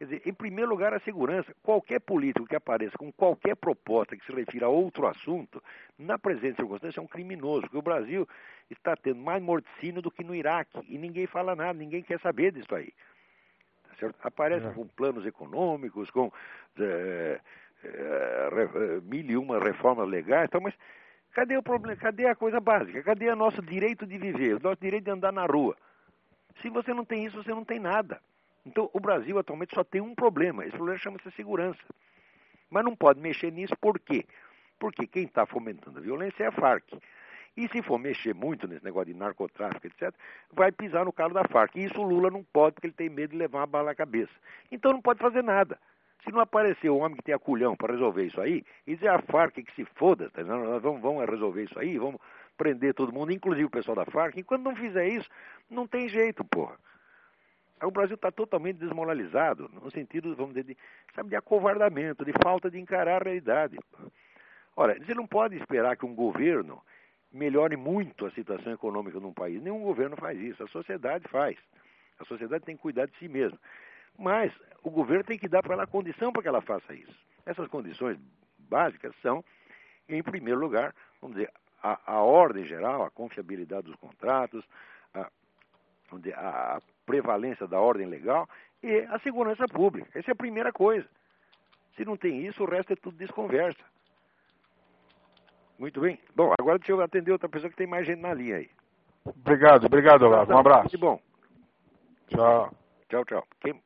Quer 0.00 0.04
dizer, 0.06 0.22
em 0.24 0.32
primeiro 0.32 0.70
lugar, 0.70 0.94
a 0.94 1.00
segurança. 1.00 1.54
Qualquer 1.62 2.00
político 2.00 2.46
que 2.46 2.56
apareça 2.56 2.96
com 2.96 3.12
qualquer 3.12 3.54
proposta 3.54 4.16
que 4.16 4.24
se 4.24 4.32
refira 4.32 4.64
a 4.64 4.70
outro 4.70 5.06
assunto, 5.06 5.62
na 5.98 6.18
presente 6.18 6.56
circunstância, 6.56 7.00
é 7.00 7.02
um 7.02 7.06
criminoso. 7.06 7.60
Porque 7.64 7.76
o 7.76 7.82
Brasil 7.82 8.26
está 8.70 8.96
tendo 8.96 9.20
mais 9.20 9.42
morticínio 9.42 10.00
do 10.00 10.10
que 10.10 10.24
no 10.24 10.34
Iraque. 10.34 10.80
E 10.88 10.96
ninguém 10.96 11.26
fala 11.26 11.54
nada, 11.54 11.74
ninguém 11.74 12.02
quer 12.02 12.18
saber 12.20 12.50
disso 12.50 12.74
aí. 12.74 12.94
Tá 13.90 13.94
certo? 13.96 14.16
Aparece 14.24 14.66
é. 14.68 14.72
com 14.72 14.88
planos 14.88 15.26
econômicos, 15.26 16.10
com 16.10 16.32
é, 16.78 17.38
é, 17.84 19.00
mil 19.02 19.30
e 19.30 19.36
uma 19.36 19.58
reformas 19.58 20.08
legais, 20.08 20.46
então, 20.48 20.62
mas 20.62 20.74
cadê 21.32 21.58
o 21.58 21.62
problema? 21.62 22.00
Cadê 22.00 22.26
a 22.26 22.34
coisa 22.34 22.58
básica? 22.58 23.02
Cadê 23.02 23.28
o 23.28 23.36
nosso 23.36 23.60
direito 23.60 24.06
de 24.06 24.16
viver, 24.16 24.54
o 24.56 24.62
nosso 24.62 24.80
direito 24.80 25.04
de 25.04 25.10
andar 25.10 25.30
na 25.30 25.44
rua? 25.44 25.76
Se 26.62 26.70
você 26.70 26.94
não 26.94 27.04
tem 27.04 27.26
isso, 27.26 27.42
você 27.42 27.50
não 27.50 27.66
tem 27.66 27.78
nada. 27.78 28.18
Então, 28.64 28.90
o 28.92 29.00
Brasil 29.00 29.38
atualmente 29.38 29.74
só 29.74 29.82
tem 29.82 30.00
um 30.00 30.14
problema. 30.14 30.64
Esse 30.64 30.76
problema 30.76 30.98
chama-se 30.98 31.30
segurança. 31.32 31.80
Mas 32.68 32.84
não 32.84 32.94
pode 32.94 33.20
mexer 33.20 33.50
nisso 33.50 33.74
por 33.80 33.98
quê? 33.98 34.24
Porque 34.78 35.06
quem 35.06 35.24
está 35.24 35.44
fomentando 35.46 35.98
a 35.98 36.02
violência 36.02 36.44
é 36.44 36.46
a 36.46 36.52
Farc. 36.52 36.84
E 37.56 37.68
se 37.68 37.82
for 37.82 37.98
mexer 37.98 38.34
muito 38.34 38.68
nesse 38.68 38.84
negócio 38.84 39.12
de 39.12 39.18
narcotráfico, 39.18 39.86
etc., 39.86 40.14
vai 40.52 40.70
pisar 40.70 41.04
no 41.04 41.12
calo 41.12 41.34
da 41.34 41.44
Farc. 41.44 41.76
E 41.76 41.84
isso 41.84 42.00
o 42.00 42.04
Lula 42.04 42.30
não 42.30 42.44
pode, 42.44 42.74
porque 42.74 42.86
ele 42.86 42.94
tem 42.94 43.08
medo 43.08 43.32
de 43.32 43.36
levar 43.36 43.58
uma 43.58 43.66
bala 43.66 43.86
na 43.86 43.94
cabeça. 43.94 44.32
Então 44.70 44.92
não 44.92 45.02
pode 45.02 45.18
fazer 45.18 45.42
nada. 45.42 45.78
Se 46.24 46.30
não 46.30 46.40
aparecer 46.40 46.90
um 46.90 47.00
homem 47.00 47.16
que 47.16 47.24
tem 47.24 47.38
culhão 47.38 47.74
para 47.74 47.94
resolver 47.94 48.24
isso 48.24 48.40
aí, 48.40 48.64
e 48.86 48.94
dizer 48.94 49.08
a 49.08 49.20
Farc 49.22 49.54
que 49.54 49.74
se 49.74 49.84
foda, 49.96 50.30
tá? 50.30 50.42
nós 50.44 50.82
vamos, 50.82 51.00
vamos 51.00 51.24
resolver 51.28 51.64
isso 51.64 51.78
aí, 51.78 51.98
vamos 51.98 52.20
prender 52.56 52.94
todo 52.94 53.12
mundo, 53.12 53.32
inclusive 53.32 53.64
o 53.64 53.70
pessoal 53.70 53.96
da 53.96 54.04
Farc, 54.04 54.36
enquanto 54.36 54.62
não 54.62 54.76
fizer 54.76 55.08
isso, 55.08 55.28
não 55.68 55.86
tem 55.86 56.08
jeito, 56.08 56.44
porra. 56.44 56.76
O 57.82 57.90
Brasil 57.90 58.14
está 58.14 58.30
totalmente 58.30 58.76
desmoralizado, 58.76 59.70
no 59.72 59.90
sentido, 59.90 60.34
vamos 60.36 60.54
dizer, 60.54 60.64
de, 60.64 60.76
sabe, 61.14 61.30
de 61.30 61.36
acovardamento, 61.36 62.24
de 62.24 62.32
falta 62.42 62.70
de 62.70 62.78
encarar 62.78 63.22
a 63.22 63.24
realidade. 63.24 63.78
Ora, 64.76 64.98
você 64.98 65.14
não 65.14 65.26
pode 65.26 65.56
esperar 65.56 65.96
que 65.96 66.04
um 66.04 66.14
governo 66.14 66.82
melhore 67.32 67.76
muito 67.76 68.26
a 68.26 68.30
situação 68.32 68.72
econômica 68.72 69.18
num 69.18 69.32
país. 69.32 69.62
Nenhum 69.62 69.82
governo 69.82 70.16
faz 70.16 70.38
isso, 70.38 70.62
a 70.62 70.68
sociedade 70.68 71.26
faz. 71.28 71.56
A 72.18 72.24
sociedade 72.24 72.64
tem 72.64 72.76
que 72.76 72.82
cuidar 72.82 73.06
de 73.06 73.16
si 73.18 73.28
mesma. 73.28 73.58
Mas 74.18 74.52
o 74.82 74.90
governo 74.90 75.24
tem 75.24 75.38
que 75.38 75.48
dar 75.48 75.62
para 75.62 75.74
ela 75.74 75.84
a 75.84 75.86
condição 75.86 76.32
para 76.32 76.42
que 76.42 76.48
ela 76.48 76.60
faça 76.60 76.94
isso. 76.94 77.14
Essas 77.46 77.68
condições 77.68 78.18
básicas 78.58 79.14
são, 79.22 79.44
em 80.08 80.22
primeiro 80.22 80.60
lugar, 80.60 80.94
vamos 81.20 81.36
dizer, 81.36 81.52
a, 81.82 81.98
a 82.06 82.20
ordem 82.20 82.64
geral, 82.64 83.04
a 83.04 83.10
confiabilidade 83.10 83.86
dos 83.86 83.96
contratos, 83.96 84.64
a, 85.14 85.30
a 86.36 86.80
prevalência 87.10 87.66
da 87.66 87.80
ordem 87.80 88.06
legal 88.06 88.48
e 88.82 89.00
a 89.10 89.18
segurança 89.18 89.66
pública. 89.66 90.08
Essa 90.18 90.30
é 90.30 90.32
a 90.32 90.36
primeira 90.36 90.72
coisa. 90.72 91.06
Se 91.96 92.04
não 92.04 92.16
tem 92.16 92.46
isso, 92.46 92.62
o 92.62 92.70
resto 92.70 92.92
é 92.92 92.96
tudo 92.96 93.16
desconversa. 93.16 93.82
Muito 95.78 96.00
bem. 96.00 96.18
Bom, 96.36 96.52
agora 96.58 96.78
deixa 96.78 96.92
eu 96.92 97.00
atender 97.00 97.32
outra 97.32 97.48
pessoa 97.48 97.70
que 97.70 97.76
tem 97.76 97.86
mais 97.86 98.06
gente 98.06 98.20
na 98.20 98.32
linha 98.32 98.56
aí. 98.56 98.70
Obrigado, 99.24 99.86
obrigado, 99.86 100.22
Olavo. 100.22 100.52
Um 100.52 100.58
abraço. 100.58 100.82
Muito 100.82 100.98
bom. 100.98 101.20
Tchau. 102.28 102.72
Tchau, 103.08 103.24
tchau. 103.24 103.44
Quem... 103.60 103.82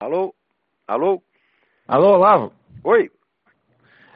Alô? 0.00 0.34
Alô? 0.86 1.22
Alô, 1.88 2.14
Olavo? 2.14 2.52
Oi. 2.84 3.10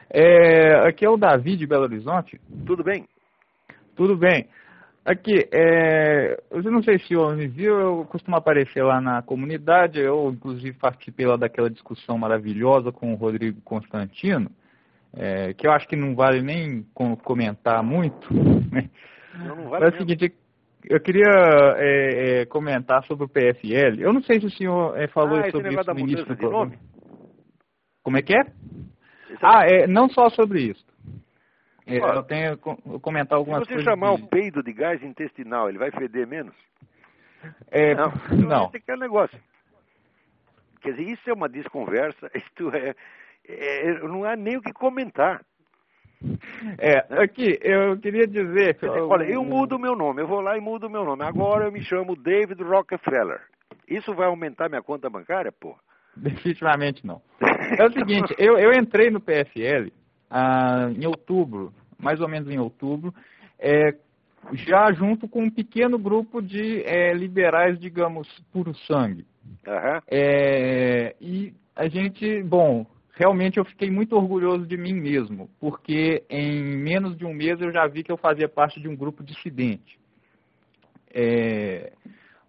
É, 0.09 0.87
aqui 0.87 1.05
é 1.05 1.09
o 1.09 1.17
Davi 1.17 1.57
de 1.57 1.65
Belo 1.65 1.83
Horizonte. 1.83 2.39
Tudo 2.65 2.83
bem? 2.83 3.07
Tudo 3.95 4.15
bem. 4.15 4.47
Aqui, 5.07 5.47
é, 5.53 6.37
eu 6.51 6.61
não 6.63 6.83
sei 6.83 6.99
se 6.99 7.15
o 7.15 7.33
me 7.33 7.47
viu, 7.47 7.79
eu 7.79 8.05
costumo 8.09 8.35
aparecer 8.35 8.83
lá 8.83 8.99
na 8.99 9.21
comunidade, 9.21 10.01
eu 10.01 10.29
inclusive 10.29 10.77
participei 10.77 11.25
lá 11.25 11.37
daquela 11.37 11.69
discussão 11.69 12.17
maravilhosa 12.17 12.91
com 12.91 13.13
o 13.13 13.15
Rodrigo 13.15 13.61
Constantino, 13.61 14.51
é, 15.15 15.53
que 15.53 15.65
eu 15.65 15.71
acho 15.71 15.87
que 15.87 15.95
não 15.95 16.13
vale 16.13 16.41
nem 16.41 16.85
comentar 17.23 17.81
muito. 17.81 18.27
Né? 18.69 18.89
Não, 19.33 19.55
não 19.55 19.69
vale 19.69 19.85
é 19.85 19.87
o 19.87 19.97
seguinte, 19.97 20.33
eu 20.83 20.99
queria 20.99 21.29
é, 21.77 22.41
é, 22.41 22.45
comentar 22.47 23.01
sobre 23.05 23.23
o 23.23 23.29
PFL. 23.29 24.01
Eu 24.01 24.11
não 24.11 24.21
sei 24.23 24.41
se 24.41 24.47
o 24.47 24.51
senhor 24.51 24.97
é, 24.99 25.07
falou 25.07 25.39
ah, 25.39 25.49
sobre 25.49 25.73
isso 25.73 25.93
no 25.93 25.99
início 25.99 26.35
do 26.35 26.49
nome? 26.49 26.77
Como 28.03 28.17
é 28.17 28.21
que 28.21 28.35
é? 28.35 28.41
ah, 29.41 29.63
é, 29.65 29.87
não 29.87 30.09
só 30.09 30.29
sobre 30.31 30.63
isso. 30.63 30.85
É, 31.87 31.97
eu 31.97 32.23
tenho 32.23 32.57
que 32.57 32.99
comentar 32.99 33.37
algumas 33.37 33.65
coisas. 33.65 33.83
Se 33.83 33.83
você 33.83 33.89
chamar 33.89 34.15
de... 34.15 34.23
o 34.23 34.27
peido 34.27 34.61
de 34.61 34.73
gás 34.73 35.01
intestinal, 35.01 35.69
ele 35.69 35.77
vai 35.77 35.89
feder 35.89 36.27
menos? 36.27 36.53
É, 37.71 37.95
não. 37.95 38.11
não. 38.45 38.71
Esse 38.73 38.83
é 38.91 38.93
o 38.93 38.99
negócio. 38.99 39.39
Quer 40.81 40.91
dizer, 40.91 41.11
isso 41.11 41.29
é 41.29 41.33
uma 41.33 41.47
desconversa, 41.47 42.29
isto 42.35 42.69
é, 42.75 42.93
é, 43.47 43.99
não 43.99 44.25
há 44.25 44.35
nem 44.35 44.57
o 44.57 44.61
que 44.61 44.73
comentar. 44.73 45.41
É, 46.79 47.21
aqui, 47.21 47.57
eu 47.61 47.97
queria 47.99 48.27
dizer... 48.27 48.75
Que, 48.75 48.87
olha, 48.87 49.23
eu 49.25 49.43
mudo 49.43 49.75
o 49.75 49.79
meu 49.79 49.95
nome, 49.95 50.21
eu 50.21 50.27
vou 50.27 50.41
lá 50.41 50.57
e 50.57 50.61
mudo 50.61 50.87
o 50.87 50.89
meu 50.89 51.05
nome. 51.05 51.23
Agora 51.23 51.65
eu 51.65 51.71
me 51.71 51.81
chamo 51.83 52.15
David 52.15 52.61
Rockefeller. 52.63 53.41
Isso 53.87 54.13
vai 54.13 54.27
aumentar 54.27 54.67
minha 54.67 54.81
conta 54.81 55.09
bancária, 55.09 55.51
porra? 55.51 55.79
Definitivamente 56.15 57.05
não. 57.05 57.21
É 57.79 57.85
o 57.85 57.91
seguinte, 57.91 58.33
eu, 58.37 58.57
eu 58.57 58.71
entrei 58.71 59.11
no 59.11 59.19
PFL 59.19 59.91
ah, 60.29 60.89
em 60.95 61.05
outubro, 61.05 61.73
mais 61.99 62.19
ou 62.19 62.27
menos 62.27 62.49
em 62.49 62.59
outubro, 62.59 63.13
é, 63.59 63.95
já 64.53 64.91
junto 64.93 65.27
com 65.27 65.43
um 65.43 65.49
pequeno 65.49 65.97
grupo 65.97 66.41
de 66.41 66.83
é, 66.83 67.13
liberais, 67.13 67.79
digamos, 67.79 68.27
puro 68.51 68.73
sangue. 68.85 69.25
Uhum. 69.65 70.01
É, 70.09 71.15
e 71.19 71.53
a 71.75 71.87
gente, 71.87 72.43
bom, 72.43 72.85
realmente 73.13 73.57
eu 73.57 73.65
fiquei 73.65 73.89
muito 73.89 74.15
orgulhoso 74.15 74.65
de 74.65 74.77
mim 74.77 74.93
mesmo, 74.93 75.49
porque 75.59 76.23
em 76.29 76.61
menos 76.77 77.17
de 77.17 77.25
um 77.25 77.33
mês 77.33 77.59
eu 77.59 77.71
já 77.71 77.87
vi 77.87 78.03
que 78.03 78.11
eu 78.11 78.17
fazia 78.17 78.47
parte 78.47 78.79
de 78.79 78.87
um 78.87 78.95
grupo 78.95 79.23
dissidente. 79.23 79.97
É, 81.13 81.91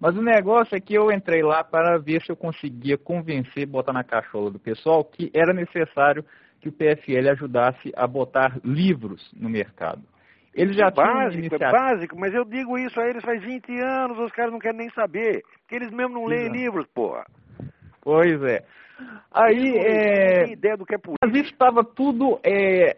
mas 0.01 0.16
o 0.16 0.22
negócio 0.22 0.76
é 0.76 0.81
que 0.81 0.95
eu 0.95 1.11
entrei 1.11 1.43
lá 1.43 1.64
para 1.64 1.99
ver 1.99 2.22
se 2.22 2.31
eu 2.31 2.37
conseguia 2.37 2.97
convencer, 2.97 3.66
botar 3.66 3.93
na 3.93 4.05
cachola 4.05 4.51
do 4.51 4.59
pessoal, 4.59 5.05
que 5.05 5.31
era 5.35 5.53
necessário 5.53 6.24
que 6.61 6.68
o 6.68 6.72
PFL 6.72 7.30
ajudasse 7.30 7.92
a 7.96 8.06
botar 8.06 8.59
livros 8.64 9.30
no 9.34 9.48
mercado. 9.48 10.02
Eles 10.54 10.76
já 10.76 10.86
é 10.86 10.90
básico, 10.90 11.38
iniciado... 11.38 11.64
é 11.64 11.70
básico, 11.70 12.18
mas 12.18 12.34
eu 12.34 12.44
digo 12.44 12.76
isso 12.78 13.00
a 13.00 13.09
eles 13.09 13.22
faz 13.22 13.42
20 13.42 13.80
anos, 13.80 14.18
os 14.18 14.32
caras 14.32 14.52
não 14.52 14.59
querem 14.59 14.78
nem 14.78 14.90
saber, 14.90 15.42
porque 15.61 15.76
eles 15.76 15.90
mesmo 15.92 16.14
não 16.14 16.24
leem 16.24 16.50
livros, 16.50 16.86
porra. 16.88 17.24
Pois 18.00 18.42
é. 18.42 18.64
Aí, 19.32 19.76
é... 19.76 20.52
Ideia 20.52 20.76
do 20.76 20.84
que 20.84 20.94
é 20.94 20.98
política. 20.98 21.24
Mas 21.24 21.34
isso 21.36 21.52
estava 21.52 21.84
tudo 21.84 22.40
é, 22.44 22.96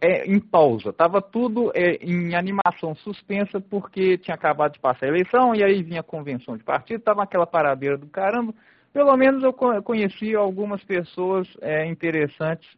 é, 0.00 0.24
em 0.26 0.38
pausa, 0.38 0.90
estava 0.90 1.20
tudo 1.20 1.72
é, 1.74 1.96
em 1.96 2.34
animação 2.36 2.94
suspensa, 2.94 3.60
porque 3.60 4.16
tinha 4.18 4.34
acabado 4.34 4.74
de 4.74 4.80
passar 4.80 5.06
a 5.06 5.08
eleição, 5.08 5.54
e 5.54 5.64
aí 5.64 5.82
vinha 5.82 6.00
a 6.00 6.04
convenção 6.04 6.56
de 6.56 6.62
partido, 6.62 7.00
estava 7.00 7.22
aquela 7.22 7.46
paradeira 7.46 7.98
do 7.98 8.06
caramba, 8.06 8.54
pelo 8.92 9.16
menos 9.16 9.42
eu 9.42 9.52
conheci 9.52 10.34
algumas 10.34 10.82
pessoas 10.84 11.48
é, 11.60 11.86
interessantes 11.86 12.68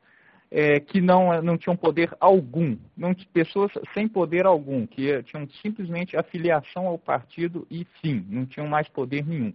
é, 0.51 0.81
que 0.81 1.01
não, 1.01 1.41
não 1.43 1.57
tinham 1.57 1.77
poder 1.77 2.15
algum, 2.21 2.77
não, 2.97 3.15
pessoas 3.33 3.73
sem 3.95 4.07
poder 4.07 4.45
algum, 4.45 4.87
que 4.87 5.23
tinham 5.23 5.49
simplesmente 5.63 6.17
afiliação 6.17 6.87
ao 6.87 6.99
partido 6.99 7.67
e 7.71 7.87
fim, 8.01 8.25
não 8.29 8.45
tinham 8.45 8.69
mais 8.69 8.87
poder 8.89 9.27
nenhum. 9.27 9.55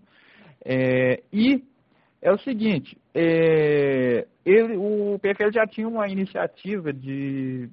É, 0.65 1.21
e 1.31 1.63
é 2.19 2.31
o 2.31 2.39
seguinte, 2.39 2.97
é, 3.13 4.25
ele, 4.43 4.75
o 4.75 5.19
PFL 5.19 5.51
já 5.53 5.67
tinha 5.67 5.87
uma 5.87 6.07
iniciativa 6.07 6.91
de 6.91 7.69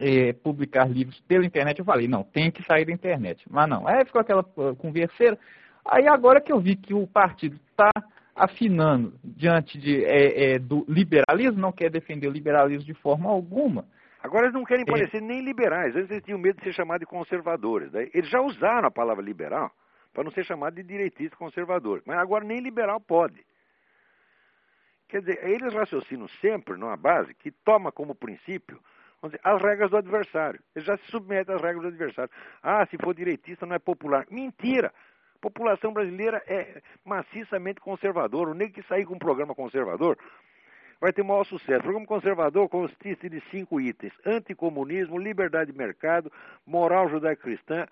é, 0.00 0.32
publicar 0.32 0.88
livros 0.88 1.20
pela 1.20 1.44
internet. 1.44 1.78
Eu 1.78 1.84
falei, 1.84 2.08
não, 2.08 2.24
tem 2.24 2.50
que 2.50 2.64
sair 2.64 2.84
da 2.84 2.92
internet. 2.92 3.44
Mas 3.48 3.68
não, 3.68 3.86
aí 3.86 4.04
ficou 4.04 4.20
aquela 4.20 4.42
converseira. 4.42 5.38
Aí 5.84 6.08
agora 6.08 6.40
que 6.40 6.52
eu 6.52 6.60
vi 6.60 6.76
que 6.76 6.94
o 6.94 7.06
partido 7.06 7.56
está 7.70 7.90
afinando 8.34 9.14
diante 9.22 9.78
de, 9.78 10.04
é, 10.04 10.54
é, 10.54 10.58
do 10.58 10.84
liberalismo, 10.88 11.60
não 11.60 11.72
quer 11.72 11.90
defender 11.90 12.26
o 12.26 12.32
liberalismo 12.32 12.84
de 12.84 12.94
forma 12.94 13.30
alguma. 13.30 13.86
Agora 14.22 14.46
eles 14.46 14.54
não 14.54 14.64
querem 14.64 14.84
é. 14.88 14.90
parecer 14.90 15.20
nem 15.20 15.42
liberais, 15.42 15.94
antes 15.94 16.10
eles 16.10 16.24
tinham 16.24 16.38
medo 16.38 16.56
de 16.56 16.64
ser 16.64 16.72
chamados 16.72 17.00
de 17.00 17.06
conservadores. 17.06 17.92
Né? 17.92 18.08
Eles 18.14 18.28
já 18.28 18.40
usaram 18.40 18.88
a 18.88 18.90
palavra 18.90 19.22
liberal 19.22 19.70
para 20.12 20.24
não 20.24 20.30
ser 20.30 20.44
chamado 20.44 20.74
de 20.74 20.82
direitista 20.82 21.36
conservador, 21.36 22.02
mas 22.06 22.18
agora 22.18 22.44
nem 22.44 22.60
liberal 22.60 23.00
pode. 23.00 23.44
Quer 25.08 25.20
dizer, 25.20 25.44
eles 25.44 25.74
raciocinam 25.74 26.26
sempre 26.40 26.76
numa 26.76 26.96
base 26.96 27.34
que 27.34 27.50
toma 27.50 27.92
como 27.92 28.14
princípio 28.14 28.80
dizer, 29.28 29.40
as 29.42 29.62
regras 29.62 29.90
do 29.90 29.96
adversário. 29.96 30.60
Eles 30.74 30.86
já 30.86 30.96
se 30.96 31.10
submetem 31.10 31.54
às 31.54 31.60
regras 31.60 31.82
do 31.82 31.88
adversário. 31.88 32.30
Ah, 32.62 32.86
se 32.86 32.96
for 32.98 33.14
direitista 33.14 33.66
não 33.66 33.76
é 33.76 33.78
popular. 33.78 34.26
Mentira! 34.30 34.92
População 35.40 35.92
brasileira 35.92 36.42
é 36.46 36.80
maciçamente 37.04 37.80
conservadora. 37.80 38.50
O 38.50 38.54
negro 38.54 38.74
que 38.74 38.88
sair 38.88 39.04
com 39.04 39.14
um 39.14 39.18
programa 39.18 39.54
conservador 39.54 40.18
vai 41.00 41.12
ter 41.12 41.22
maior 41.22 41.44
sucesso. 41.44 41.80
O 41.80 41.82
programa 41.82 42.06
conservador 42.06 42.68
consiste 42.68 43.28
de 43.28 43.40
cinco 43.50 43.80
itens: 43.80 44.12
anticomunismo, 44.24 45.18
liberdade 45.18 45.72
de 45.72 45.78
mercado, 45.78 46.32
moral 46.66 47.08
judaico-cristã, 47.08 47.86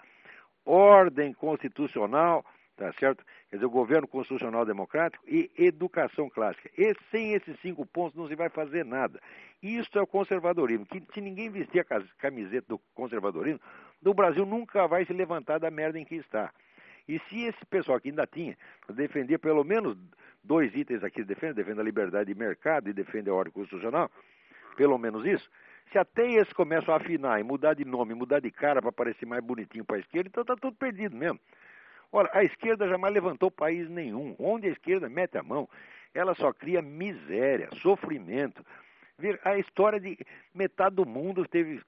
ordem 0.64 1.32
constitucional, 1.32 2.44
tá 2.76 2.92
certo? 2.94 3.24
Quer 3.50 3.56
dizer, 3.56 3.66
o 3.66 3.70
governo 3.70 4.08
constitucional 4.08 4.64
democrático 4.64 5.22
e 5.28 5.50
educação 5.58 6.30
clássica. 6.30 6.70
E 6.76 6.94
sem 7.10 7.34
esses 7.34 7.58
cinco 7.60 7.84
pontos 7.84 8.16
não 8.16 8.26
se 8.26 8.34
vai 8.34 8.48
fazer 8.48 8.84
nada. 8.84 9.20
Isso 9.62 9.90
é 9.98 10.00
o 10.00 10.06
conservadorismo. 10.06 10.86
Que 10.86 11.02
se 11.12 11.20
ninguém 11.20 11.50
vestir 11.50 11.80
a 11.80 12.02
camiseta 12.18 12.66
do 12.68 12.78
conservadorismo, 12.94 13.60
o 14.04 14.14
Brasil 14.14 14.46
nunca 14.46 14.86
vai 14.88 15.04
se 15.04 15.12
levantar 15.12 15.58
da 15.58 15.70
merda 15.70 15.98
em 15.98 16.04
que 16.04 16.16
está. 16.16 16.50
E 17.08 17.18
se 17.28 17.42
esse 17.42 17.64
pessoal 17.66 18.00
que 18.00 18.08
ainda 18.08 18.26
tinha, 18.26 18.56
defendia 18.88 19.38
pelo 19.38 19.64
menos 19.64 19.96
dois 20.42 20.74
itens 20.74 21.02
aqui, 21.02 21.24
defende, 21.24 21.54
defende 21.54 21.80
a 21.80 21.84
liberdade 21.84 22.32
de 22.32 22.38
mercado 22.38 22.88
e 22.88 22.92
defende 22.92 23.30
a 23.30 23.34
ordem 23.34 23.52
constitucional, 23.52 24.10
pelo 24.76 24.96
menos 24.98 25.24
isso, 25.26 25.50
se 25.90 25.98
até 25.98 26.26
esses 26.32 26.52
começam 26.52 26.94
a 26.94 26.96
afinar 26.96 27.38
e 27.38 27.42
mudar 27.42 27.74
de 27.74 27.84
nome, 27.84 28.14
mudar 28.14 28.40
de 28.40 28.50
cara 28.50 28.80
para 28.80 28.90
parecer 28.90 29.26
mais 29.26 29.44
bonitinho 29.44 29.84
para 29.84 29.96
a 29.96 30.00
esquerda, 30.00 30.28
então 30.28 30.42
está 30.42 30.56
tudo 30.56 30.76
perdido 30.76 31.14
mesmo. 31.14 31.38
Ora, 32.10 32.30
a 32.32 32.44
esquerda 32.44 32.88
jamais 32.88 33.12
levantou 33.12 33.50
país 33.50 33.88
nenhum. 33.88 34.36
Onde 34.38 34.68
a 34.68 34.70
esquerda 34.70 35.08
mete 35.08 35.38
a 35.38 35.42
mão, 35.42 35.68
ela 36.14 36.34
só 36.34 36.52
cria 36.52 36.82
miséria, 36.82 37.68
sofrimento. 37.76 38.64
A 39.44 39.56
história 39.56 39.98
de 39.98 40.18
metade 40.54 40.96
do 40.96 41.06
mundo 41.06 41.46
teve 41.46 41.80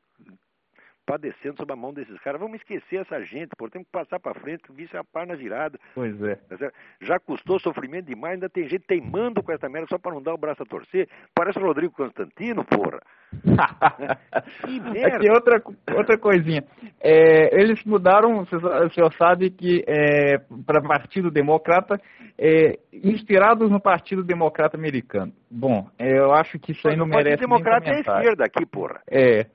padecendo 1.05 1.57
sob 1.59 1.73
a 1.73 1.77
mão 1.77 1.93
desses 1.93 2.19
caras. 2.21 2.41
Vamos 2.41 2.57
esquecer 2.57 3.01
essa 3.01 3.23
gente, 3.25 3.51
pô. 3.57 3.69
Temos 3.69 3.87
que 3.87 3.93
passar 3.93 4.19
para 4.19 4.39
frente, 4.41 4.63
vice 4.71 4.97
a 4.97 5.05
par 5.05 5.27
na 5.27 5.37
girada. 5.37 5.79
Pois 5.95 6.21
é. 6.23 6.35
Tá 6.35 6.71
Já 7.01 7.19
custou 7.19 7.59
sofrimento 7.59 8.07
demais, 8.07 8.35
ainda 8.35 8.49
tem 8.49 8.69
gente 8.69 8.87
teimando 8.87 9.43
com 9.43 9.53
essa 9.53 9.69
merda 9.69 9.89
só 9.89 9.99
para 9.99 10.15
não 10.15 10.23
dar 10.23 10.35
o 10.35 10.39
braço 10.39 10.63
a 10.63 10.67
torcer. 10.67 11.09
Parece 11.35 11.59
o 11.59 11.63
Rodrigo 11.63 11.93
Constantino, 11.93 12.65
porra. 12.65 13.01
que 14.65 14.81
merda. 14.81 15.17
Aqui 15.17 15.31
outra, 15.31 15.63
outra 15.97 16.19
coisinha. 16.19 16.65
É, 17.01 17.61
eles 17.61 17.83
mudaram, 17.85 18.41
o 18.41 18.91
senhor 18.91 19.13
sabe 19.15 19.51
que 19.51 19.85
é, 19.87 20.39
para 20.67 20.83
Partido 20.83 21.31
Democrata, 21.31 22.01
é, 22.39 22.79
inspirados 22.93 23.71
no 23.71 23.81
Partido 23.81 24.23
Democrata 24.23 24.77
Americano. 24.77 25.33
Bom, 25.51 25.89
é, 25.99 26.19
eu 26.19 26.33
acho 26.33 26.59
que 26.59 26.73
isso 26.73 26.89
aí 26.89 26.97
não 26.97 27.07
merece. 27.07 27.45
O 27.45 27.49
Partido 27.49 27.65
Democrata 27.65 27.91
é 27.91 27.97
a 27.97 28.01
esquerda 28.01 28.45
aqui, 28.45 28.67
porra. 28.67 29.01
É. 29.11 29.47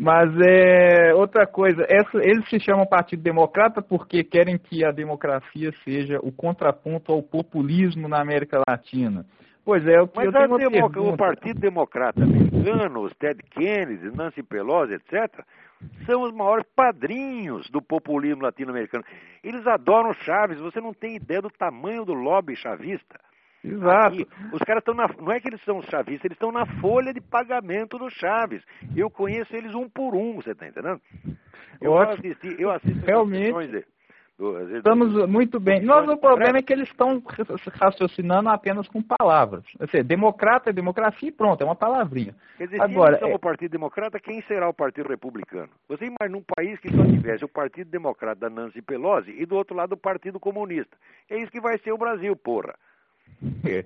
Mas 0.00 0.30
é 0.40 1.12
outra 1.14 1.46
coisa, 1.46 1.84
essa, 1.88 2.18
eles 2.18 2.48
se 2.48 2.60
chamam 2.60 2.86
Partido 2.86 3.22
Democrata 3.22 3.82
porque 3.82 4.22
querem 4.22 4.56
que 4.56 4.84
a 4.84 4.92
democracia 4.92 5.72
seja 5.84 6.18
o 6.22 6.30
contraponto 6.30 7.12
ao 7.12 7.22
populismo 7.22 8.08
na 8.08 8.20
América 8.20 8.62
Latina. 8.68 9.26
Pois 9.64 9.86
é, 9.86 10.00
o 10.00 10.08
Mas 10.14 10.26
eu 10.26 10.32
tenho 10.32 10.70
democ 10.70 10.96
o 10.96 11.16
Partido 11.16 11.60
Democrata 11.60 12.22
americano, 12.22 13.00
os 13.00 13.12
Ted 13.16 13.42
Kennedy, 13.50 14.16
Nancy 14.16 14.42
Pelosi, 14.42 14.94
etc., 14.94 15.44
são 16.06 16.22
os 16.22 16.32
maiores 16.32 16.66
padrinhos 16.74 17.68
do 17.70 17.80
populismo 17.80 18.42
latino-americano. 18.42 19.04
Eles 19.44 19.66
adoram 19.66 20.12
Chaves, 20.12 20.58
você 20.58 20.80
não 20.80 20.92
tem 20.92 21.16
ideia 21.16 21.40
do 21.40 21.50
tamanho 21.50 22.04
do 22.04 22.14
lobby 22.14 22.56
chavista. 22.56 23.20
Exato. 23.64 24.14
Aqui, 24.14 24.28
os 24.52 24.60
caras 24.60 24.80
estão 24.80 24.94
na. 24.94 25.08
Não 25.18 25.32
é 25.32 25.40
que 25.40 25.48
eles 25.48 25.62
são 25.64 25.82
chavistas, 25.82 26.24
eles 26.24 26.36
estão 26.36 26.52
na 26.52 26.64
folha 26.80 27.12
de 27.12 27.20
pagamento 27.20 27.98
do 27.98 28.08
Chaves. 28.10 28.62
Eu 28.96 29.10
conheço 29.10 29.54
eles 29.54 29.74
um 29.74 29.88
por 29.88 30.14
um, 30.14 30.36
você 30.36 30.52
está 30.52 30.66
entendendo? 30.66 31.00
Eu 31.80 31.92
Ótimo. 31.92 32.32
assisti, 32.32 32.60
eu 32.60 32.70
assisto 32.70 33.04
Realmente. 33.04 33.52
Do, 34.38 34.76
Estamos 34.76 35.28
muito 35.28 35.58
bem. 35.58 35.82
Nós, 35.82 36.08
o 36.08 36.16
problema 36.16 36.58
é 36.58 36.62
que 36.62 36.72
eles 36.72 36.88
estão 36.88 37.20
raciocinando 37.72 38.48
apenas 38.48 38.86
com 38.86 39.02
palavras. 39.02 39.64
Seja, 39.90 40.04
democrata 40.04 40.70
é 40.70 40.72
democracia 40.72 41.28
e 41.28 41.32
pronto, 41.32 41.60
é 41.60 41.64
uma 41.64 41.74
palavrinha. 41.74 42.36
Dizer, 42.56 42.80
Agora, 42.80 43.18
se 43.18 43.24
é... 43.24 43.34
o 43.34 43.38
Partido 43.38 43.72
Democrata, 43.72 44.20
quem 44.20 44.40
será 44.42 44.68
o 44.68 44.74
Partido 44.74 45.08
Republicano? 45.08 45.70
Você 45.88 46.04
imagina 46.04 46.38
um 46.38 46.44
país 46.56 46.78
que 46.78 46.88
só 46.88 47.04
tivesse 47.04 47.44
o 47.44 47.48
Partido 47.48 47.90
Democrata 47.90 48.42
da 48.42 48.48
Nancy 48.48 48.80
Pelosi 48.80 49.34
e 49.36 49.44
do 49.44 49.56
outro 49.56 49.76
lado 49.76 49.94
o 49.94 49.98
Partido 49.98 50.38
Comunista. 50.38 50.96
É 51.28 51.36
isso 51.36 51.50
que 51.50 51.60
vai 51.60 51.76
ser 51.78 51.90
o 51.90 51.98
Brasil, 51.98 52.36
porra. 52.36 52.76
É. 53.64 53.84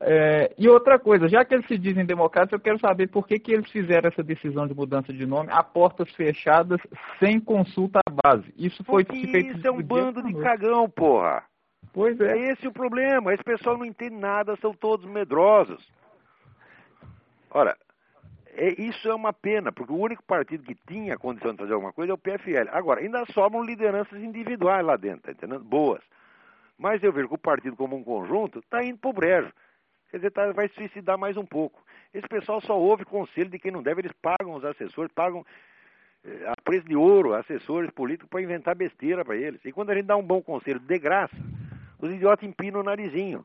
É, 0.00 0.52
e 0.58 0.68
outra 0.68 0.98
coisa, 0.98 1.28
já 1.28 1.44
que 1.44 1.54
eles 1.54 1.66
se 1.66 1.78
dizem 1.78 2.04
democratas, 2.04 2.52
eu 2.52 2.60
quero 2.60 2.78
saber 2.80 3.08
por 3.08 3.26
que, 3.26 3.38
que 3.38 3.52
eles 3.52 3.70
fizeram 3.70 4.08
essa 4.08 4.22
decisão 4.22 4.66
de 4.66 4.74
mudança 4.74 5.12
de 5.12 5.24
nome 5.26 5.50
a 5.52 5.62
portas 5.62 6.10
fechadas, 6.12 6.80
sem 7.20 7.38
consulta 7.38 8.00
à 8.04 8.10
base. 8.10 8.52
Isso 8.56 8.82
foi 8.84 9.04
Porque 9.04 9.26
feito 9.28 9.56
isso 9.56 9.66
é 9.66 9.70
um 9.70 9.82
bando 9.82 10.22
de 10.22 10.34
cagão, 10.34 10.88
porra. 10.88 11.44
Pois 11.92 12.18
é. 12.20 12.36
é. 12.36 12.52
Esse 12.52 12.66
o 12.66 12.72
problema. 12.72 13.32
Esse 13.32 13.44
pessoal 13.44 13.78
não 13.78 13.84
entende 13.84 14.16
nada, 14.16 14.56
são 14.56 14.72
todos 14.72 15.06
medrosos. 15.06 15.86
Ora, 17.50 17.76
é, 18.54 18.80
isso 18.82 19.08
é 19.08 19.14
uma 19.14 19.32
pena, 19.32 19.70
porque 19.70 19.92
o 19.92 19.98
único 19.98 20.22
partido 20.24 20.64
que 20.64 20.74
tinha 20.86 21.18
condição 21.18 21.52
de 21.52 21.58
fazer 21.58 21.74
alguma 21.74 21.92
coisa 21.92 22.12
é 22.12 22.14
o 22.14 22.18
PFL. 22.18 22.68
Agora, 22.72 23.00
ainda 23.00 23.24
sobram 23.26 23.62
lideranças 23.62 24.20
individuais 24.20 24.84
lá 24.84 24.96
dentro, 24.96 25.22
tá 25.22 25.32
entendendo? 25.32 25.64
Boas. 25.64 26.02
Mas 26.82 27.00
eu 27.00 27.12
vejo 27.12 27.28
que 27.28 27.34
o 27.34 27.38
partido 27.38 27.76
como 27.76 27.94
um 27.94 28.02
conjunto 28.02 28.58
está 28.58 28.82
indo 28.82 28.98
para 28.98 29.10
o 29.10 29.12
brejo. 29.12 29.52
Quer 30.10 30.16
dizer, 30.16 30.32
tá, 30.32 30.50
vai 30.50 30.68
suicidar 30.70 31.16
mais 31.16 31.36
um 31.36 31.46
pouco. 31.46 31.80
Esse 32.12 32.26
pessoal 32.26 32.60
só 32.60 32.76
ouve 32.76 33.04
conselho 33.04 33.48
de 33.48 33.58
quem 33.60 33.70
não 33.70 33.84
deve, 33.84 34.00
eles 34.00 34.12
pagam 34.20 34.52
os 34.52 34.64
assessores, 34.64 35.12
pagam 35.14 35.46
eh, 36.24 36.44
a 36.44 36.60
preço 36.60 36.88
de 36.88 36.96
ouro 36.96 37.34
assessores 37.34 37.88
políticos 37.92 38.28
para 38.28 38.42
inventar 38.42 38.74
besteira 38.74 39.24
para 39.24 39.36
eles. 39.36 39.64
E 39.64 39.70
quando 39.70 39.90
a 39.90 39.94
gente 39.94 40.06
dá 40.06 40.16
um 40.16 40.24
bom 40.24 40.42
conselho 40.42 40.80
de 40.80 40.98
graça, 40.98 41.36
os 42.00 42.10
idiotas 42.10 42.48
empinam 42.48 42.80
o 42.80 42.84
narizinho. 42.84 43.44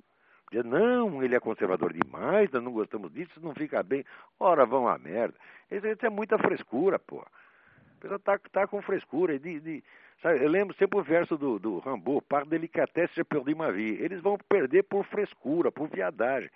Diz, 0.51 0.63
não, 0.65 1.21
ele 1.21 1.35
é 1.35 1.39
conservador 1.39 1.93
demais, 1.93 2.49
nós 2.49 2.63
não 2.63 2.71
gostamos 2.71 3.13
disso, 3.13 3.39
não 3.39 3.53
fica 3.53 3.83
bem. 3.83 4.03
Ora, 4.39 4.65
vão 4.65 4.88
a 4.88 4.97
merda. 4.97 5.35
Isso, 5.69 5.85
isso 5.85 6.03
é 6.03 6.09
muita 6.09 6.39
frescura, 6.39 6.97
pô. 6.97 7.19
A 7.19 8.01
pessoa 8.01 8.17
tá, 8.17 8.39
tá 8.51 8.65
com 8.65 8.81
frescura. 8.81 9.38
De, 9.38 9.59
de, 9.59 9.83
sabe, 10.22 10.43
eu 10.43 10.49
lembro 10.49 10.76
sempre 10.76 10.99
o 10.99 11.03
verso 11.03 11.38
do, 11.38 11.59
do 11.59 11.80
Rambo, 11.80 12.22
par 12.22 12.45
delicatesse 12.45 13.15
je 13.15 13.24
perdi 13.24 13.55
ma 13.55 13.72
vie. 13.72 13.97
Eles 14.01 14.22
vão 14.22 14.38
perder 14.49 14.84
por 14.84 15.05
frescura, 15.05 15.72
por 15.72 15.88
viadagem. 15.88 16.49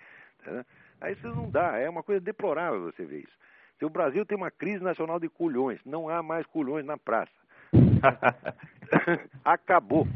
Tá? 0.44 0.64
Aí 1.00 1.14
isso 1.14 1.28
não 1.28 1.50
dá, 1.50 1.78
é 1.78 1.88
uma 1.88 2.02
coisa 2.02 2.20
deplorável 2.20 2.82
você 2.82 3.04
ver 3.04 3.20
isso. 3.20 3.36
Se 3.78 3.84
o 3.84 3.90
Brasil 3.90 4.24
tem 4.24 4.36
uma 4.36 4.50
crise 4.50 4.82
nacional 4.82 5.18
de 5.18 5.28
culhões, 5.28 5.80
não 5.84 6.08
há 6.08 6.22
mais 6.22 6.46
culhões 6.46 6.84
na 6.84 6.96
praça. 6.96 7.32
Acabou. 9.44 10.06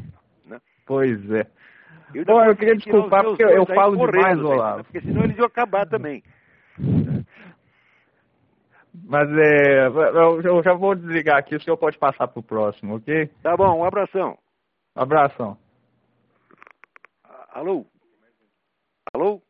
Né? 0.45 0.61
Pois 0.85 1.29
é. 1.31 1.45
Eu 2.13 2.23
Bom, 2.23 2.41
eu 2.43 2.55
queria 2.55 2.75
desculpar 2.75 3.23
porque 3.23 3.43
eu, 3.43 3.49
eu 3.49 3.65
falo 3.65 4.09
demais, 4.09 4.39
Olavo. 4.39 4.83
Porque 4.85 5.01
senão 5.01 5.23
eles 5.23 5.37
iam 5.37 5.45
acabar 5.45 5.85
também. 5.85 6.23
Mas 9.05 9.29
é, 9.29 9.87
eu 9.87 10.63
já 10.63 10.73
vou 10.73 10.95
desligar 10.95 11.37
aqui, 11.37 11.55
o 11.55 11.61
senhor 11.61 11.77
pode 11.77 11.97
passar 11.97 12.27
para 12.27 12.39
o 12.39 12.43
próximo, 12.43 12.95
ok? 12.95 13.27
Tá 13.43 13.55
bom, 13.55 13.79
um 13.79 13.83
abração. 13.83 14.37
Um 14.95 15.01
abração. 15.01 15.57
Alô? 17.51 17.85
Alô? 19.13 19.41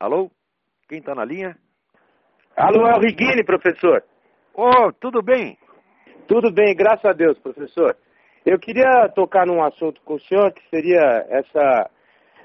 Alô? 0.00 0.30
Quem 0.88 0.98
está 0.98 1.14
na 1.14 1.24
linha? 1.24 1.56
Alô, 2.56 2.86
é 2.86 2.96
o 2.96 3.00
Riguini, 3.00 3.44
professor. 3.44 4.02
Oh, 4.54 4.92
tudo 5.00 5.22
bem? 5.22 5.58
Tudo 6.26 6.52
bem, 6.52 6.74
graças 6.74 7.04
a 7.04 7.12
Deus, 7.12 7.38
professor. 7.38 7.96
Eu 8.44 8.58
queria 8.58 9.08
tocar 9.14 9.46
num 9.46 9.62
assunto 9.62 10.00
com 10.02 10.14
o 10.14 10.20
senhor, 10.20 10.52
que 10.52 10.68
seria 10.68 11.26
essa, 11.28 11.90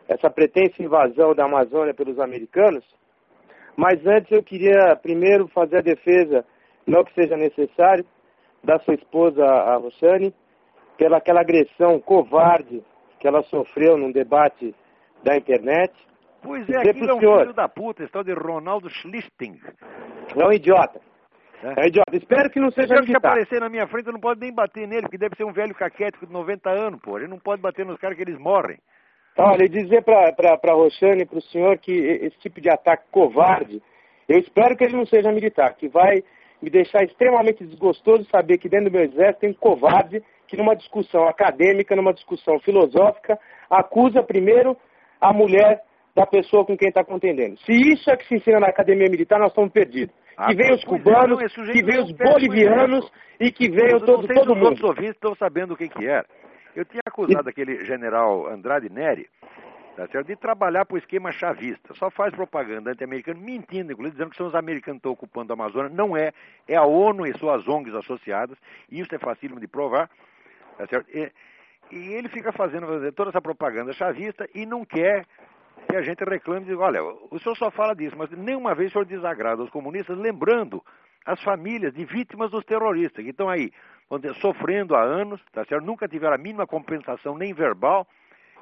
essa 0.08 0.30
pretensa 0.30 0.82
invasão 0.82 1.34
da 1.34 1.46
Amazônia 1.46 1.94
pelos 1.94 2.20
americanos. 2.20 2.84
Mas 3.76 4.06
antes 4.06 4.32
eu 4.32 4.44
queria 4.44 4.96
primeiro 4.96 5.48
fazer 5.48 5.78
a 5.78 5.82
defesa, 5.82 6.46
não 6.86 7.04
que 7.04 7.14
seja 7.14 7.36
necessário, 7.36 8.06
da 8.64 8.80
sua 8.80 8.94
esposa, 8.94 9.44
a 9.44 9.76
Roxane, 9.76 10.34
pela 10.98 11.18
aquela 11.18 11.42
agressão 11.42 12.00
covarde 12.00 12.84
que 13.20 13.28
ela 13.28 13.42
sofreu 13.44 13.98
num 13.98 14.12
debate 14.12 14.74
da 15.24 15.36
internet. 15.36 15.94
Pois 16.42 16.68
é, 16.70 16.78
aquilo 16.78 17.10
é 17.10 17.14
um 17.14 17.20
senhor, 17.20 17.40
filho 17.40 17.54
da 17.54 17.70
puta, 17.70 18.04
esse 18.04 18.12
tal 18.12 18.24
de 18.24 18.34
Ronaldo 18.34 18.90
Schlichting. 18.90 19.60
É 20.36 20.46
um 20.46 20.52
idiota. 20.52 21.00
É. 21.64 21.80
é 21.80 21.84
um 21.84 21.88
idiota. 21.88 22.16
Espero 22.16 22.50
que 22.50 22.60
não 22.60 22.70
seja. 22.70 23.02
Se 23.02 23.16
aparecer 23.16 23.62
na 23.62 23.70
minha 23.70 23.88
frente, 23.88 24.08
eu 24.08 24.14
não 24.14 24.20
posso 24.20 24.40
nem 24.40 24.54
bater 24.54 24.88
nele, 24.88 25.04
porque 25.04 25.18
deve 25.18 25.36
ser 25.36 25.46
um 25.46 25.54
velho 25.54 25.74
caquético 25.74 26.28
de 26.28 26.34
90 26.34 26.70
anos, 26.70 27.00
pô. 27.02 27.18
Ele 27.18 27.28
não 27.28 27.40
pode 27.40 27.62
bater 27.62 27.86
nos 27.86 27.98
caras 27.98 28.18
que 28.18 28.24
eles 28.24 28.38
morrem. 28.38 28.78
Olha, 29.38 29.68
dizer 29.68 30.04
para 30.04 30.30
a 30.30 30.74
Roxane 30.74 31.24
e 31.24 31.26
para 31.26 31.40
o 31.40 31.42
senhor 31.42 31.78
que 31.80 31.92
esse 31.92 32.38
tipo 32.40 32.62
de 32.62 32.70
ataque 32.70 33.04
covarde, 33.12 33.82
eu 34.30 34.38
espero 34.38 34.76
que 34.78 34.84
ele 34.84 34.96
não 34.96 35.06
seja 35.06 35.32
militar, 35.32 35.74
que 35.76 35.88
vai 35.88 36.24
me 36.62 36.70
deixar 36.70 37.04
extremamente 37.04 37.66
desgostoso 37.66 38.26
saber 38.30 38.58
que 38.58 38.70
dentro 38.70 38.90
do 38.90 38.94
meu 38.94 39.04
exército 39.04 39.42
tem 39.42 39.50
um 39.50 39.54
covarde 39.54 40.24
que 40.48 40.56
numa 40.56 40.76
discussão 40.76 41.28
acadêmica, 41.28 41.96
numa 41.96 42.14
discussão 42.14 42.60
filosófica, 42.60 43.40
acusa 43.70 44.22
primeiro 44.22 44.78
a 45.20 45.34
mulher 45.34 45.82
da 46.16 46.26
pessoa 46.28 46.64
com 46.64 46.78
quem 46.78 46.90
está 46.90 47.04
contendendo. 47.04 47.58
Se 47.62 47.72
isso 47.72 48.10
é 48.10 48.16
que 48.16 48.28
se 48.28 48.36
ensina 48.36 48.60
na 48.60 48.68
academia 48.68 49.10
militar, 49.10 49.40
nós 49.40 49.50
estamos 49.50 49.72
perdidos. 49.72 50.16
Ah, 50.38 50.48
que 50.48 50.56
venham 50.56 50.76
os 50.76 50.84
cubanos, 50.84 51.40
não, 51.40 51.66
que 51.66 51.84
venham 51.84 52.04
os 52.04 52.12
bolivianos 52.12 53.12
e 53.40 53.52
que 53.52 53.70
venham 53.70 54.00
todo, 54.00 54.28
todo 54.28 54.56
mundo. 54.56 54.74
Os 54.74 54.84
ouvintes 54.84 55.16
estão 55.16 55.36
sabendo 55.36 55.74
o 55.74 55.78
que, 55.78 55.90
que 55.90 56.06
era. 56.06 56.26
Eu 56.76 56.86
tinha 56.86 57.02
acusado 57.06 57.48
aquele 57.48 57.86
general 57.86 58.48
Andrade 58.48 58.90
Neri 58.90 59.30
tá 59.96 60.08
certo? 60.08 60.28
de 60.28 60.36
trabalhar 60.36 60.86
para 60.86 60.96
o 60.96 60.98
esquema 60.98 61.32
chavista. 61.32 61.94
Só 61.96 62.10
faz 62.10 62.34
propaganda 62.34 62.92
anti-americana, 62.92 63.40
mentindo, 63.40 63.92
inclusive, 63.92 64.16
dizendo 64.16 64.32
que 64.32 64.38
são 64.38 64.48
os 64.48 64.56
americanos 64.56 64.98
que 64.98 65.08
estão 65.08 65.12
ocupando 65.12 65.54
a 65.54 65.56
Amazônia. 65.56 65.90
Não 65.90 66.18
é, 66.18 66.32
é 66.68 66.76
a 66.76 66.84
ONU 66.84 67.26
e 67.28 67.38
suas 67.38 67.68
ONGs 67.68 67.94
associadas, 67.96 68.58
e 68.90 69.00
isso 69.00 69.14
é 69.14 69.20
facílimo 69.20 69.60
de 69.60 69.68
provar. 69.68 70.10
Tá 70.78 70.88
certo? 70.88 71.08
E, 71.16 71.32
e 71.92 72.14
ele 72.14 72.30
fica 72.30 72.52
fazendo 72.52 73.12
toda 73.12 73.30
essa 73.30 73.42
propaganda 73.42 73.94
chavista 73.94 74.50
e 74.54 74.66
não 74.66 74.84
quer 74.84 75.26
que 75.88 75.96
a 75.96 76.02
gente 76.02 76.24
reclame 76.24 76.66
e 76.66 76.70
diga, 76.70 76.82
olha, 76.82 77.04
o 77.04 77.40
senhor 77.40 77.56
só 77.56 77.70
fala 77.70 77.94
disso, 77.94 78.16
mas 78.18 78.32
nenhuma 78.32 78.74
vez 78.74 78.90
o 78.90 78.94
senhor 78.94 79.06
desagrada 79.06 79.62
os 79.62 79.70
comunistas, 79.70 80.18
lembrando 80.18 80.84
as 81.26 81.42
famílias 81.44 81.94
de 81.94 82.06
vítimas 82.06 82.50
dos 82.50 82.64
terroristas, 82.66 83.24
que 83.24 83.32
estão 83.32 83.50
aí 83.50 83.72
sofrendo 84.40 84.96
há 84.96 85.02
anos, 85.02 85.42
tá 85.52 85.66
certo? 85.66 85.86
nunca 85.86 86.08
tiveram 86.08 86.36
a 86.36 86.38
mínima 86.38 86.68
compensação 86.68 87.38
nem 87.38 87.54
verbal, 87.54 88.08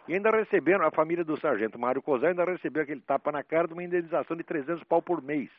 e 0.08 0.14
ainda 0.14 0.32
receberam, 0.32 0.86
a 0.86 0.92
família 0.92 1.24
do 1.24 1.39
sargento 1.39 1.78
Mário 1.78 2.02
Cosé 2.02 2.30
ainda 2.30 2.44
recebeu 2.44 2.84
aquele 2.84 3.02
tapa 3.02 3.32
na 3.32 3.44
cara 3.44 3.68
de 3.68 3.74
uma 3.74 3.84
indenização 3.84 4.36
de 4.36 4.44
300 4.44 4.84
pau 4.84 5.02
por 5.02 5.22
mês. 5.22 5.50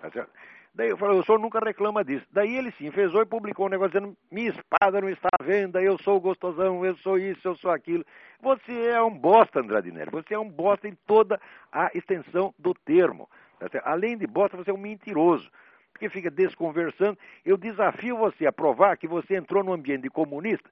Tá 0.00 0.10
certo? 0.10 0.30
Daí 0.76 0.90
eu 0.90 0.96
falei, 0.98 1.18
o 1.18 1.24
senhor 1.24 1.38
nunca 1.38 1.58
reclama 1.58 2.04
disso. 2.04 2.26
Daí 2.30 2.54
ele 2.54 2.70
sim 2.72 2.90
fezou 2.90 3.22
e 3.22 3.26
publicou 3.26 3.64
um 3.64 3.70
negócio 3.70 3.92
dizendo, 3.92 4.16
minha 4.30 4.50
espada 4.50 5.00
não 5.00 5.08
está 5.08 5.28
à 5.40 5.42
venda, 5.42 5.82
eu 5.82 5.96
sou 5.96 6.20
gostosão, 6.20 6.84
eu 6.84 6.94
sou 6.98 7.18
isso, 7.18 7.48
eu 7.48 7.56
sou 7.56 7.70
aquilo. 7.70 8.04
Você 8.42 8.88
é 8.88 9.02
um 9.02 9.10
bosta, 9.10 9.60
Andrade 9.60 9.90
Nery. 9.90 10.10
Você 10.10 10.34
é 10.34 10.38
um 10.38 10.48
bosta 10.48 10.86
em 10.86 10.94
toda 11.06 11.40
a 11.72 11.90
extensão 11.94 12.54
do 12.58 12.74
termo. 12.74 13.26
Tá 13.58 13.68
Além 13.84 14.18
de 14.18 14.26
bosta, 14.26 14.54
você 14.54 14.70
é 14.70 14.74
um 14.74 14.78
mentiroso. 14.78 15.50
Porque 15.96 16.10
fica 16.10 16.30
desconversando. 16.30 17.18
Eu 17.42 17.56
desafio 17.56 18.18
você 18.18 18.46
a 18.46 18.52
provar 18.52 18.98
que 18.98 19.08
você 19.08 19.34
entrou 19.34 19.64
no 19.64 19.72
ambiente 19.72 20.10
comunista 20.10 20.68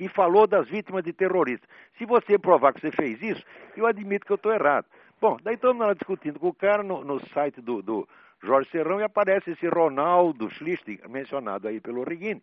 e 0.00 0.08
falou 0.08 0.46
das 0.46 0.66
vítimas 0.66 1.04
de 1.04 1.12
terroristas. 1.12 1.68
Se 1.98 2.06
você 2.06 2.38
provar 2.38 2.72
que 2.72 2.80
você 2.80 2.90
fez 2.90 3.20
isso, 3.20 3.44
eu 3.76 3.86
admito 3.86 4.24
que 4.24 4.32
eu 4.32 4.36
estou 4.36 4.50
errado. 4.50 4.86
Bom, 5.20 5.36
daí 5.42 5.56
estamos 5.56 5.86
lá 5.86 5.92
discutindo 5.92 6.40
com 6.40 6.48
o 6.48 6.54
cara 6.54 6.82
no, 6.82 7.04
no 7.04 7.20
site 7.28 7.60
do, 7.60 7.82
do 7.82 8.08
Jorge 8.42 8.70
Serrão 8.70 8.98
e 8.98 9.04
aparece 9.04 9.50
esse 9.50 9.68
Ronaldo 9.68 10.48
Schlichting, 10.48 11.00
mencionado 11.06 11.68
aí 11.68 11.78
pelo 11.78 12.02
Reguini, 12.02 12.42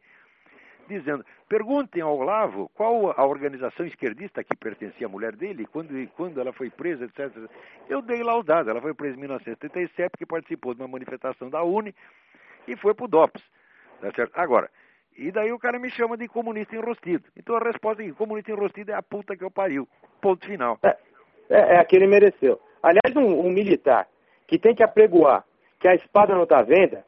dizendo, 0.89 1.25
perguntem 1.47 2.01
ao 2.01 2.17
Olavo 2.17 2.69
qual 2.73 3.13
a 3.15 3.25
organização 3.25 3.85
esquerdista 3.85 4.43
que 4.43 4.55
pertencia 4.55 5.07
à 5.07 5.09
mulher 5.09 5.35
dele, 5.35 5.65
quando, 5.65 5.93
quando 6.15 6.39
ela 6.39 6.51
foi 6.51 6.69
presa, 6.69 7.05
etc. 7.05 7.31
Eu 7.87 8.01
dei 8.01 8.23
lá 8.23 8.37
o 8.37 8.43
dado, 8.43 8.69
ela 8.69 8.81
foi 8.81 8.93
presa 8.93 9.15
em 9.15 9.19
1937, 9.19 10.11
porque 10.11 10.25
participou 10.25 10.73
de 10.73 10.81
uma 10.81 10.87
manifestação 10.87 11.49
da 11.49 11.63
UNE 11.63 11.95
e 12.67 12.75
foi 12.75 12.93
pro 12.93 13.07
DOPS. 13.07 13.41
Tá 14.01 14.11
certo? 14.13 14.31
Agora, 14.35 14.69
e 15.17 15.31
daí 15.31 15.51
o 15.51 15.59
cara 15.59 15.77
me 15.77 15.89
chama 15.89 16.15
de 16.17 16.27
comunista 16.27 16.75
enrostido. 16.75 17.25
Então 17.35 17.55
a 17.55 17.59
resposta 17.59 18.03
é 18.03 18.11
comunista 18.11 18.51
enrostido 18.51 18.91
é 18.91 18.95
a 18.95 19.03
puta 19.03 19.35
que 19.35 19.43
eu 19.43 19.51
pariu. 19.51 19.87
Ponto 20.21 20.45
final. 20.45 20.79
É, 20.83 20.97
é, 21.49 21.59
é 21.75 21.79
a 21.79 21.85
que 21.85 21.95
ele 21.95 22.07
mereceu. 22.07 22.59
Aliás, 22.81 23.15
um, 23.15 23.47
um 23.47 23.51
militar 23.51 24.07
que 24.47 24.57
tem 24.57 24.73
que 24.73 24.83
apregoar 24.83 25.43
que 25.79 25.87
a 25.87 25.95
espada 25.95 26.33
não 26.33 26.43
está 26.43 26.59
à 26.59 26.63
venda, 26.63 27.05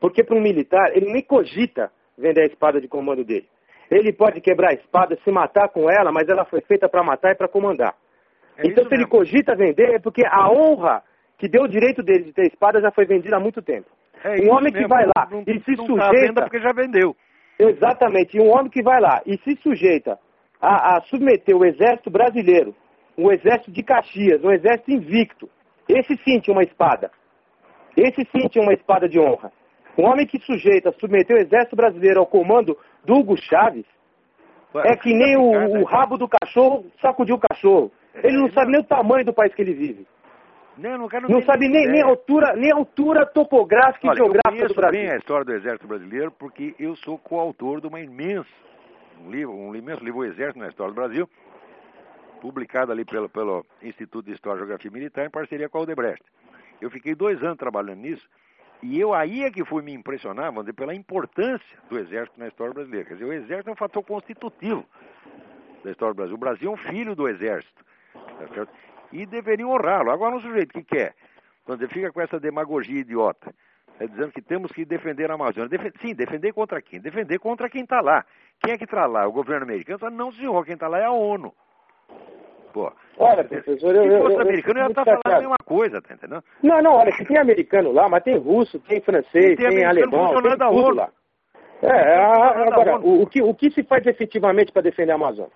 porque 0.00 0.22
para 0.22 0.36
um 0.36 0.40
militar, 0.40 0.96
ele 0.96 1.12
nem 1.12 1.22
cogita 1.22 1.92
vender 2.16 2.42
a 2.42 2.46
espada 2.46 2.80
de 2.80 2.88
comando 2.88 3.24
dele. 3.24 3.48
Ele 3.90 4.12
pode 4.12 4.40
quebrar 4.40 4.70
a 4.70 4.74
espada, 4.74 5.18
se 5.22 5.30
matar 5.30 5.68
com 5.68 5.90
ela, 5.90 6.10
mas 6.10 6.28
ela 6.28 6.44
foi 6.44 6.60
feita 6.62 6.88
para 6.88 7.02
matar 7.02 7.32
e 7.32 7.34
para 7.34 7.48
comandar. 7.48 7.94
É 8.56 8.66
então, 8.66 8.84
se 8.84 8.90
mesmo. 8.90 9.04
ele 9.04 9.06
cogita 9.06 9.54
vender, 9.54 9.94
é 9.94 9.98
porque 9.98 10.22
a 10.24 10.48
honra 10.50 11.02
que 11.38 11.48
deu 11.48 11.62
o 11.62 11.68
direito 11.68 12.02
dele 12.02 12.24
de 12.24 12.32
ter 12.32 12.46
espada 12.46 12.80
já 12.80 12.90
foi 12.90 13.04
vendida 13.04 13.36
há 13.36 13.40
muito 13.40 13.60
tempo. 13.60 13.88
É 14.22 14.40
um 14.42 14.52
homem 14.52 14.72
mesmo. 14.72 14.78
que 14.78 14.88
vai 14.88 15.04
lá 15.04 15.28
não, 15.30 15.42
e 15.46 15.60
se 15.60 15.76
não 15.76 15.96
tá 15.96 16.08
sujeita. 16.08 16.34
Tá 16.34 16.42
porque 16.42 16.60
já 16.60 16.72
vendeu. 16.72 17.14
Exatamente. 17.58 18.36
E 18.36 18.40
um 18.40 18.50
homem 18.50 18.70
que 18.70 18.82
vai 18.82 19.00
lá 19.00 19.20
e 19.26 19.36
se 19.38 19.56
sujeita 19.62 20.18
a, 20.60 20.96
a 20.96 21.00
submeter 21.02 21.56
o 21.56 21.64
exército 21.64 22.10
brasileiro, 22.10 22.74
um 23.18 23.30
exército 23.30 23.70
de 23.70 23.82
Caxias, 23.82 24.42
um 24.42 24.50
exército 24.50 24.90
invicto. 24.90 25.48
Esse 25.88 26.16
sim 26.24 26.40
tinha 26.40 26.54
uma 26.54 26.62
espada. 26.62 27.10
Esse 27.96 28.24
sim 28.32 28.48
tinha 28.48 28.62
uma 28.62 28.72
espada 28.72 29.08
de 29.08 29.20
honra. 29.20 29.52
Um 29.96 30.04
homem 30.04 30.26
que 30.26 30.38
sujeita, 30.40 30.92
submeteu 30.98 31.36
o 31.36 31.40
exército 31.40 31.76
brasileiro 31.76 32.20
ao 32.20 32.26
comando 32.26 32.76
do 33.04 33.14
Hugo 33.14 33.36
Chaves, 33.36 33.86
é 34.82 34.96
que 34.96 35.14
nem 35.14 35.36
o, 35.36 35.80
o, 35.80 35.84
rabo 35.84 36.18
do 36.18 36.28
cachorro 36.28 36.86
sacudiu 37.00 37.36
o 37.36 37.40
cachorro. 37.40 37.92
Ele 38.14 38.36
não 38.36 38.50
sabe 38.50 38.72
nem 38.72 38.80
o 38.80 38.84
tamanho 38.84 39.24
do 39.24 39.32
país 39.32 39.54
que 39.54 39.62
ele 39.62 39.74
vive. 39.74 40.06
Não, 40.76 40.98
não, 40.98 41.08
não 41.28 41.42
sabe 41.42 41.68
nem, 41.68 41.86
nem, 41.86 42.02
altura, 42.02 42.56
nem 42.56 42.72
altura 42.72 43.24
topográfica 43.26 44.08
Olha, 44.08 44.14
e 44.14 44.16
geográfica 44.16 44.66
do 44.66 44.74
Brasil. 44.74 45.00
Eu 45.00 45.06
bem 45.06 45.14
a 45.14 45.18
história 45.18 45.44
do 45.44 45.52
Exército 45.52 45.86
Brasileiro 45.86 46.32
porque 46.32 46.74
eu 46.80 46.96
sou 46.96 47.16
coautor 47.16 47.80
de 47.80 47.86
uma 47.86 48.00
imensa, 48.00 48.50
um 49.20 49.30
livro, 49.30 49.54
um 49.54 49.74
imenso 49.76 50.04
livro, 50.04 50.20
O 50.20 50.24
Exército 50.24 50.58
na 50.58 50.66
História 50.66 50.92
do 50.92 50.96
Brasil, 50.96 51.30
publicado 52.40 52.90
ali 52.90 53.04
pelo, 53.04 53.28
pelo 53.28 53.64
Instituto 53.80 54.26
de 54.26 54.32
História 54.32 54.56
e 54.56 54.60
Geografia 54.60 54.90
Militar 54.90 55.24
em 55.24 55.30
parceria 55.30 55.68
com 55.68 55.78
a 55.78 55.82
Aldebrecht. 55.82 56.24
Eu 56.80 56.90
fiquei 56.90 57.14
dois 57.14 57.40
anos 57.44 57.56
trabalhando 57.56 58.00
nisso 58.00 58.28
e 58.84 59.00
eu 59.00 59.14
aí 59.14 59.44
é 59.44 59.50
que 59.50 59.64
fui 59.64 59.82
me 59.82 59.94
impressionar, 59.94 60.46
vamos 60.46 60.64
dizer, 60.64 60.74
pela 60.74 60.94
importância 60.94 61.78
do 61.88 61.98
Exército 61.98 62.38
na 62.38 62.48
história 62.48 62.74
brasileira. 62.74 63.08
Quer 63.08 63.14
dizer, 63.14 63.24
o 63.24 63.32
Exército 63.32 63.70
é 63.70 63.72
um 63.72 63.76
fator 63.76 64.04
constitutivo 64.04 64.84
da 65.82 65.90
história 65.90 66.12
do 66.12 66.16
Brasil. 66.18 66.34
O 66.34 66.38
Brasil 66.38 66.70
é 66.70 66.74
um 66.74 66.76
filho 66.76 67.14
do 67.14 67.26
Exército. 67.26 67.82
Tá 68.12 68.66
e 69.10 69.24
deveriam 69.24 69.70
honrá-lo. 69.70 70.10
Agora, 70.10 70.36
um 70.36 70.40
sujeito 70.40 70.74
que 70.74 70.82
quer, 70.82 71.14
quando 71.64 71.80
ele 71.80 71.94
fica 71.94 72.12
com 72.12 72.20
essa 72.20 72.38
demagogia 72.38 73.00
idiota, 73.00 73.54
é 73.98 74.06
dizendo 74.06 74.32
que 74.32 74.42
temos 74.42 74.70
que 74.70 74.84
defender 74.84 75.30
a 75.30 75.34
Amazônia. 75.34 75.70
sim, 76.02 76.14
defender 76.14 76.52
contra 76.52 76.82
quem? 76.82 77.00
Defender 77.00 77.38
contra 77.38 77.70
quem 77.70 77.84
está 77.84 78.02
lá. 78.02 78.22
Quem 78.62 78.74
é 78.74 78.76
que 78.76 78.84
está 78.84 79.06
lá? 79.06 79.26
O 79.26 79.32
governo 79.32 79.64
americano? 79.64 80.10
Não, 80.10 80.30
senhor, 80.30 80.62
quem 80.66 80.74
está 80.74 80.88
lá 80.88 80.98
é 80.98 81.06
a 81.06 81.10
ONU. 81.10 81.54
Pô. 82.74 82.92
Olha, 83.18 83.44
professor, 83.44 83.94
eu. 83.94 84.02
Se 84.02 84.18
fosse 84.18 84.34
eu, 84.34 84.40
americano, 84.40 84.80
eu 84.80 84.82
ia 84.82 84.88
estar 84.88 85.04
tá 85.04 85.18
falando 85.22 85.36
a 85.36 85.40
mesma 85.40 85.56
coisa, 85.64 86.02
tá 86.02 86.12
entendendo? 86.12 86.42
Não, 86.60 86.82
não, 86.82 86.94
olha, 86.94 87.12
que 87.12 87.24
tem 87.24 87.38
americano 87.38 87.92
lá, 87.92 88.08
mas 88.08 88.24
tem 88.24 88.36
russo, 88.36 88.80
tem 88.80 89.00
francês, 89.00 89.56
tem, 89.56 89.68
tem 89.68 89.84
alemão, 89.84 90.34
tem 90.42 90.42
tudo 90.42 90.64
ONU. 90.64 90.96
lá. 90.96 91.08
É, 91.80 92.16
agora, 92.66 92.98
o, 92.98 93.22
o, 93.22 93.26
que, 93.28 93.40
o 93.40 93.54
que 93.54 93.70
se 93.70 93.84
faz 93.84 94.04
efetivamente 94.06 94.72
para 94.72 94.82
defender 94.82 95.12
a 95.12 95.14
Amazônia? 95.14 95.52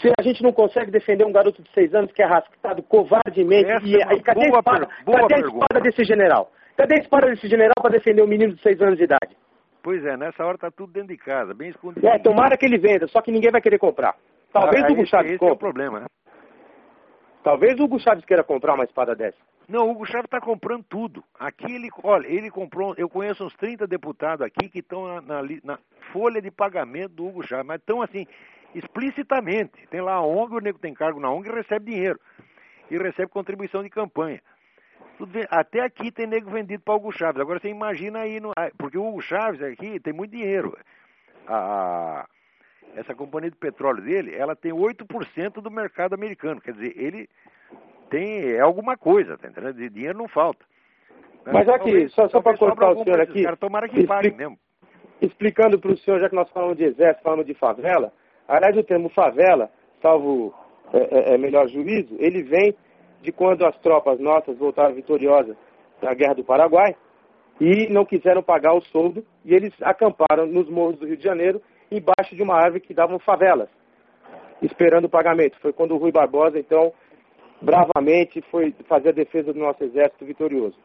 Se 0.00 0.10
a 0.18 0.22
gente 0.22 0.42
não 0.42 0.52
consegue 0.52 0.90
defender 0.90 1.26
um 1.26 1.32
garoto 1.32 1.62
de 1.62 1.70
seis 1.72 1.94
anos 1.94 2.10
que 2.10 2.22
é 2.22 2.26
rascado 2.26 2.82
covardemente, 2.84 3.70
Essa 3.70 3.86
e, 3.86 3.94
é 3.94 4.16
e 4.16 4.22
cadê, 4.22 4.46
a 4.46 4.48
espada, 4.48 4.88
cadê 5.04 5.34
a 5.34 5.38
espada 5.40 5.80
desse 5.82 6.04
general? 6.04 6.50
Cadê 6.76 6.94
a 6.96 7.02
espada 7.02 7.26
desse 7.26 7.48
general 7.48 7.74
para 7.82 7.90
defender 7.90 8.22
um 8.22 8.26
menino 8.26 8.54
de 8.54 8.62
seis 8.62 8.80
anos 8.80 8.96
de 8.96 9.04
idade? 9.04 9.36
Pois 9.82 10.02
é, 10.06 10.16
nessa 10.16 10.42
hora 10.42 10.56
tá 10.56 10.70
tudo 10.70 10.92
dentro 10.92 11.08
de 11.08 11.18
casa, 11.18 11.52
bem 11.52 11.68
escondido. 11.68 12.06
É, 12.06 12.18
tomara 12.18 12.56
que 12.56 12.64
ele 12.64 12.78
venda, 12.78 13.06
só 13.08 13.20
que 13.20 13.30
ninguém 13.30 13.52
vai 13.52 13.60
querer 13.60 13.78
comprar. 13.78 14.14
Talvez 14.54 14.84
ah, 14.84 14.88
o 14.88 14.92
Hugo 14.92 15.06
Chaves 15.06 15.32
esse 15.32 15.44
é 15.44 15.50
o 15.50 15.56
problema, 15.56 15.98
né? 15.98 16.06
Talvez 17.42 17.78
o 17.78 17.98
Chaves 17.98 18.24
queira 18.24 18.44
comprar 18.44 18.74
uma 18.74 18.84
espada 18.84 19.14
dessa. 19.14 19.36
Não, 19.68 19.88
o 19.88 19.90
Hugo 19.90 20.06
Chaves 20.06 20.26
está 20.26 20.40
comprando 20.40 20.84
tudo. 20.84 21.24
Aqui 21.38 21.74
ele, 21.74 21.90
olha, 22.04 22.28
ele 22.28 22.50
comprou, 22.52 22.94
eu 22.96 23.08
conheço 23.08 23.44
uns 23.44 23.54
30 23.56 23.84
deputados 23.88 24.46
aqui 24.46 24.68
que 24.68 24.78
estão 24.78 25.08
na, 25.08 25.20
na, 25.20 25.42
na, 25.64 25.78
folha 26.12 26.40
de 26.40 26.52
pagamento 26.52 27.14
do 27.14 27.26
Hugo 27.26 27.42
Chaves, 27.42 27.66
mas 27.66 27.80
estão 27.80 28.00
assim, 28.00 28.28
explicitamente. 28.72 29.88
Tem 29.88 30.00
lá 30.00 30.14
a 30.14 30.22
ONG, 30.22 30.54
o 30.54 30.60
nego 30.60 30.78
tem 30.78 30.94
cargo 30.94 31.18
na 31.18 31.30
ONG 31.30 31.48
e 31.48 31.52
recebe 31.52 31.90
dinheiro. 31.90 32.20
E 32.88 32.96
recebe 32.96 33.32
contribuição 33.32 33.82
de 33.82 33.90
campanha. 33.90 34.40
Até 35.50 35.80
aqui 35.80 36.12
tem 36.12 36.28
nego 36.28 36.48
vendido 36.48 36.82
para 36.84 36.94
o 36.94 36.98
Hugo 36.98 37.10
Chaves. 37.10 37.40
Agora 37.40 37.58
você 37.58 37.68
imagina 37.68 38.20
aí, 38.20 38.38
no, 38.38 38.52
porque 38.78 38.96
o 38.96 39.08
Hugo 39.08 39.20
Chaves 39.20 39.60
aqui 39.60 39.98
tem 39.98 40.12
muito 40.12 40.30
dinheiro. 40.30 40.78
A, 41.48 42.24
essa 42.96 43.14
companhia 43.14 43.50
de 43.50 43.56
petróleo 43.56 44.02
dele, 44.02 44.34
ela 44.34 44.54
tem 44.54 44.72
8% 44.72 45.60
do 45.60 45.70
mercado 45.70 46.14
americano. 46.14 46.60
Quer 46.60 46.72
dizer, 46.72 46.92
ele 46.96 47.28
tem 48.10 48.52
é 48.52 48.60
alguma 48.60 48.96
coisa, 48.96 49.36
tá 49.36 49.48
entendendo? 49.48 49.74
De 49.74 49.88
dinheiro 49.90 50.18
não 50.18 50.28
falta. 50.28 50.64
Mas 51.46 51.68
aqui, 51.68 52.08
só, 52.08 52.28
só 52.28 52.40
para 52.40 52.56
cortar 52.56 52.92
o 52.92 53.04
senhor 53.04 53.20
aqui. 53.20 53.42
Cara, 53.42 53.56
tomara 53.56 53.88
que 53.88 54.06
pague 54.06 54.34
mesmo. 54.34 54.56
Explicando 55.20 55.78
para 55.78 55.92
o 55.92 55.98
senhor, 55.98 56.20
já 56.20 56.28
que 56.28 56.34
nós 56.34 56.50
falamos 56.50 56.76
de 56.76 56.84
exército, 56.84 57.22
falamos 57.22 57.46
de 57.46 57.54
favela, 57.54 58.12
aliás, 58.48 58.76
o 58.76 58.82
termo 58.82 59.08
favela, 59.10 59.70
salvo 60.00 60.54
é, 60.92 60.98
é, 60.98 61.34
é, 61.34 61.38
melhor 61.38 61.68
juízo, 61.68 62.14
ele 62.18 62.42
vem 62.42 62.74
de 63.22 63.32
quando 63.32 63.64
as 63.64 63.76
tropas 63.78 64.18
nossas 64.20 64.56
voltaram 64.58 64.94
vitoriosas 64.94 65.56
na 66.02 66.14
Guerra 66.14 66.34
do 66.34 66.44
Paraguai 66.44 66.94
e 67.60 67.88
não 67.92 68.04
quiseram 68.04 68.42
pagar 68.42 68.74
o 68.74 68.82
soldo 68.82 69.24
e 69.44 69.54
eles 69.54 69.72
acamparam 69.80 70.46
nos 70.46 70.68
morros 70.68 70.98
do 70.98 71.06
Rio 71.06 71.16
de 71.16 71.24
Janeiro 71.24 71.62
embaixo 71.96 72.34
de 72.34 72.42
uma 72.42 72.54
árvore 72.54 72.80
que 72.80 72.94
davam 72.94 73.18
favelas, 73.18 73.68
esperando 74.62 75.06
o 75.06 75.10
pagamento. 75.10 75.58
Foi 75.60 75.72
quando 75.72 75.94
o 75.94 75.98
Rui 75.98 76.12
Barbosa, 76.12 76.58
então, 76.58 76.92
bravamente 77.60 78.42
foi 78.50 78.74
fazer 78.88 79.10
a 79.10 79.12
defesa 79.12 79.52
do 79.52 79.58
nosso 79.58 79.82
exército 79.84 80.24
vitorioso. 80.24 80.76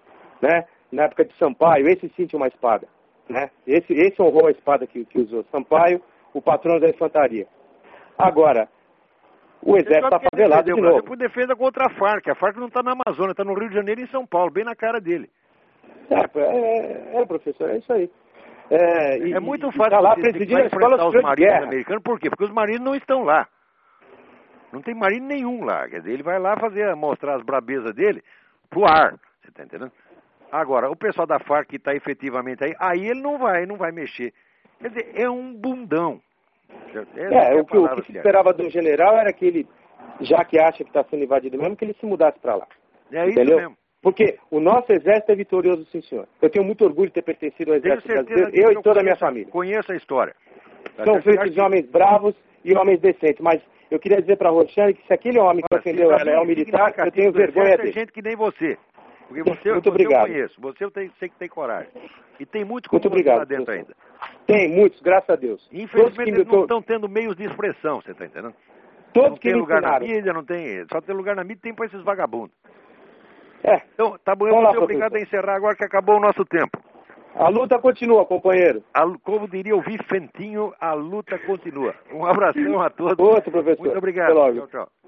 Né? 0.42 0.66
Na 0.92 1.04
época 1.04 1.26
de 1.26 1.36
Sampaio, 1.38 1.88
esse 1.88 2.10
sim 2.16 2.26
tinha 2.26 2.40
uma 2.40 2.48
espada. 2.48 2.88
Né? 3.28 3.50
Esse, 3.68 3.94
esse 3.94 4.22
honrou 4.22 4.48
a 4.48 4.52
espada 4.52 4.88
que, 4.88 5.06
que 5.06 5.20
usou. 5.20 5.46
Sampaio, 5.52 6.02
o 6.34 6.42
patrão 6.42 6.80
da 6.80 6.90
infantaria. 6.90 7.48
Agora, 8.18 8.68
o 9.62 9.76
exército 9.76 10.06
está 10.06 10.20
favelado 10.32 10.74
de 10.74 10.82
novo. 10.82 11.04
por 11.04 11.18
defesa 11.18 11.56
contra 11.56 11.86
a 11.86 11.90
Farc. 11.90 12.28
A 12.30 12.36
Farc 12.36 12.58
não 12.58 12.68
está 12.68 12.82
na 12.82 12.94
Amazônia, 12.94 13.32
está 13.32 13.44
no 13.44 13.54
Rio 13.54 13.70
de 13.70 13.76
Janeiro 13.76 14.02
e 14.02 14.04
em 14.06 14.08
São 14.08 14.26
Paulo, 14.26 14.52
bem 14.52 14.64
na 14.64 14.76
cara 14.76 15.00
dele. 15.00 15.30
É, 16.10 16.40
é, 16.40 17.22
é 17.22 17.26
professor, 17.26 17.70
é 17.70 17.78
isso 17.78 17.94
aí. 17.94 18.10
É, 18.70 19.18
e, 19.18 19.34
é 19.34 19.40
muito 19.40 19.72
fácil 19.72 19.92
tá 19.92 20.00
lá 20.00 20.16
presidindo 20.16 20.62
a 20.62 20.66
escola 20.66 21.08
os 21.08 21.22
marinhos 21.22 21.64
americanos, 21.64 22.04
por 22.04 22.20
quê? 22.20 22.30
Porque 22.30 22.44
os 22.44 22.52
marinhos 22.52 22.82
não 22.82 22.94
estão 22.94 23.24
lá. 23.24 23.48
Não 24.72 24.82
tem 24.82 24.94
marine 24.94 25.26
nenhum 25.26 25.64
lá. 25.66 25.88
Quer 25.90 26.00
dizer, 26.00 26.12
ele 26.14 26.24
vai 26.24 26.40
lá 26.40 26.56
fazer, 26.58 26.96
mostrar 26.96 27.36
as 27.36 27.44
brabezas 27.44 27.94
dele 27.96 28.24
pro 28.70 28.86
ar. 28.86 29.16
Você 29.42 29.52
tá 29.52 29.64
entendendo? 29.64 29.92
Agora, 30.52 30.90
o 30.90 30.96
pessoal 30.96 31.28
da 31.28 31.40
FARC 31.40 31.70
que 31.70 31.76
está 31.78 31.94
efetivamente 31.96 32.64
aí, 32.64 32.76
aí 32.80 33.08
ele 33.08 33.22
não 33.22 33.38
vai, 33.38 33.66
não 33.66 33.78
vai 33.78 33.92
mexer. 33.92 34.34
Quer 34.80 34.90
dizer, 34.90 35.12
é 35.16 35.30
um 35.30 35.54
bundão. 35.54 36.22
É, 37.16 37.56
o 37.56 37.66
que, 37.66 37.78
o 37.78 37.96
que 37.96 38.04
se 38.04 38.18
esperava 38.18 38.54
do 38.54 38.70
general 38.70 39.18
era 39.18 39.34
que 39.34 39.46
ele, 39.46 39.68
já 40.22 40.44
que 40.46 40.60
acha 40.60 40.84
que 40.84 40.90
está 40.90 41.04
sendo 41.04 41.24
invadido 41.24 41.58
mesmo, 41.58 41.76
que 41.76 41.86
ele 41.86 41.96
se 42.00 42.06
mudasse 42.06 42.40
para 42.40 42.56
lá. 42.56 42.68
É 43.12 43.24
isso 43.26 43.40
Entendeu? 43.40 43.58
mesmo. 43.58 43.78
Porque 44.02 44.38
o 44.50 44.60
nosso 44.60 44.92
exército 44.92 45.32
é 45.32 45.36
vitorioso, 45.36 45.86
sim, 45.92 46.02
senhor. 46.02 46.28
Eu 46.42 46.50
tenho 46.50 46.66
muito 46.66 46.86
orgulho 46.86 47.08
de 47.08 47.14
ter 47.16 47.22
pertencido 47.22 47.72
ao 47.72 47.78
exército 47.78 48.08
brasileiro, 48.08 48.52
eu 48.54 48.72
eu 48.72 48.80
e 48.80 48.82
toda 48.82 49.02
a 49.02 49.04
minha 49.04 49.18
família. 49.18 49.52
Conheço 49.52 49.92
a 49.92 49.96
história. 49.96 50.34
São 51.04 51.16
Até 51.16 51.22
feitos 51.22 51.54
de 51.54 51.60
homens 51.60 51.86
bravos 51.90 52.34
e 52.64 52.74
homens 52.78 53.02
decentes. 53.02 53.42
Mas 53.42 53.62
eu 53.92 54.00
queria 54.00 54.22
dizer 54.22 54.38
para 54.38 54.50
a 54.50 54.52
Roxane 54.52 54.94
que 54.94 55.06
se 55.06 55.14
aquele 55.14 55.40
homem 55.40 55.64
que 55.70 55.78
ofendeu 55.78 56.12
ela 56.12 56.32
é 56.32 56.40
um 56.40 56.46
militar, 56.46 56.94
eu 56.98 57.12
tenho 57.12 57.32
vergonha 57.34 57.76
dele. 57.76 57.90
É 57.90 57.92
gente 57.92 58.14
que 58.14 58.22
nem 58.22 58.36
você. 58.38 58.78
Porque 59.28 59.44
você, 59.44 59.72
Muito 59.72 59.84
você 59.84 59.90
obrigado. 59.90 60.28
eu 60.28 60.34
conheço. 60.34 60.62
Você 60.62 60.86
eu 60.86 60.92
tenho, 60.92 61.12
sei 61.20 61.30
que 61.30 61.38
tem 61.38 61.50
coragem. 61.50 61.92
E 62.40 62.46
tem 62.46 62.64
Muito 62.64 62.90
como 62.90 63.02
você 63.02 63.08
obrigado, 63.08 63.40
lá 63.40 63.44
dentro 63.44 63.66
professor. 63.66 63.94
ainda. 63.94 64.46
Tem 64.48 64.70
muitos, 64.70 65.00
graças 65.02 65.30
a 65.30 65.36
Deus. 65.36 65.68
Infelizmente 65.72 66.32
me, 66.32 66.38
eles 66.40 66.48
não 66.48 66.62
estão 66.62 66.82
tendo 66.82 67.08
meios 67.08 67.36
de 67.36 67.44
expressão, 67.44 68.02
você 68.02 68.12
está 68.12 68.26
entendendo? 68.26 68.56
todos 69.14 69.32
não 69.32 69.38
que 69.38 69.50
tem 69.50 69.60
lugar 69.60 69.82
na 69.82 70.00
mídia, 70.00 70.34
não 70.34 70.44
tem. 70.44 70.86
Só 70.92 71.02
tem 71.02 71.16
lugar 71.16 71.36
na 71.36 71.44
mídia 71.44 71.60
tem 71.62 71.74
para 71.74 71.86
esses 71.86 72.02
vagabundos. 72.04 72.56
É, 73.64 73.82
Então, 73.94 74.18
tá 74.24 74.34
Vamos 74.34 74.54
vou 74.54 74.62
lá, 74.64 74.72
ser 74.72 74.78
obrigado 74.80 75.16
a 75.16 75.20
encerrar 75.20 75.56
agora 75.56 75.76
que 75.76 75.84
acabou 75.84 76.18
o 76.18 76.20
nosso 76.20 76.46
tempo. 76.46 76.78
a 77.36 77.50
luta 77.50 77.78
continua, 77.80 78.26
companheiro. 78.26 78.84
A, 78.94 79.04
como 79.24 79.48
diria 79.48 79.76
o 79.76 79.82
Vicentinho, 79.82 80.74
a 80.80 80.94
luta 80.94 81.38
continua. 81.40 81.94
Um 82.12 82.26
abração 82.26 82.82
a 82.82 82.90
todos. 82.90 83.20
Outro, 83.20 83.52
professor. 83.52 83.84
Muito 83.84 83.98
obrigado. 83.98 84.32
Até 84.32 84.40
logo. 84.40 84.68
Tchau, 84.68 84.68
tchau. 84.68 84.99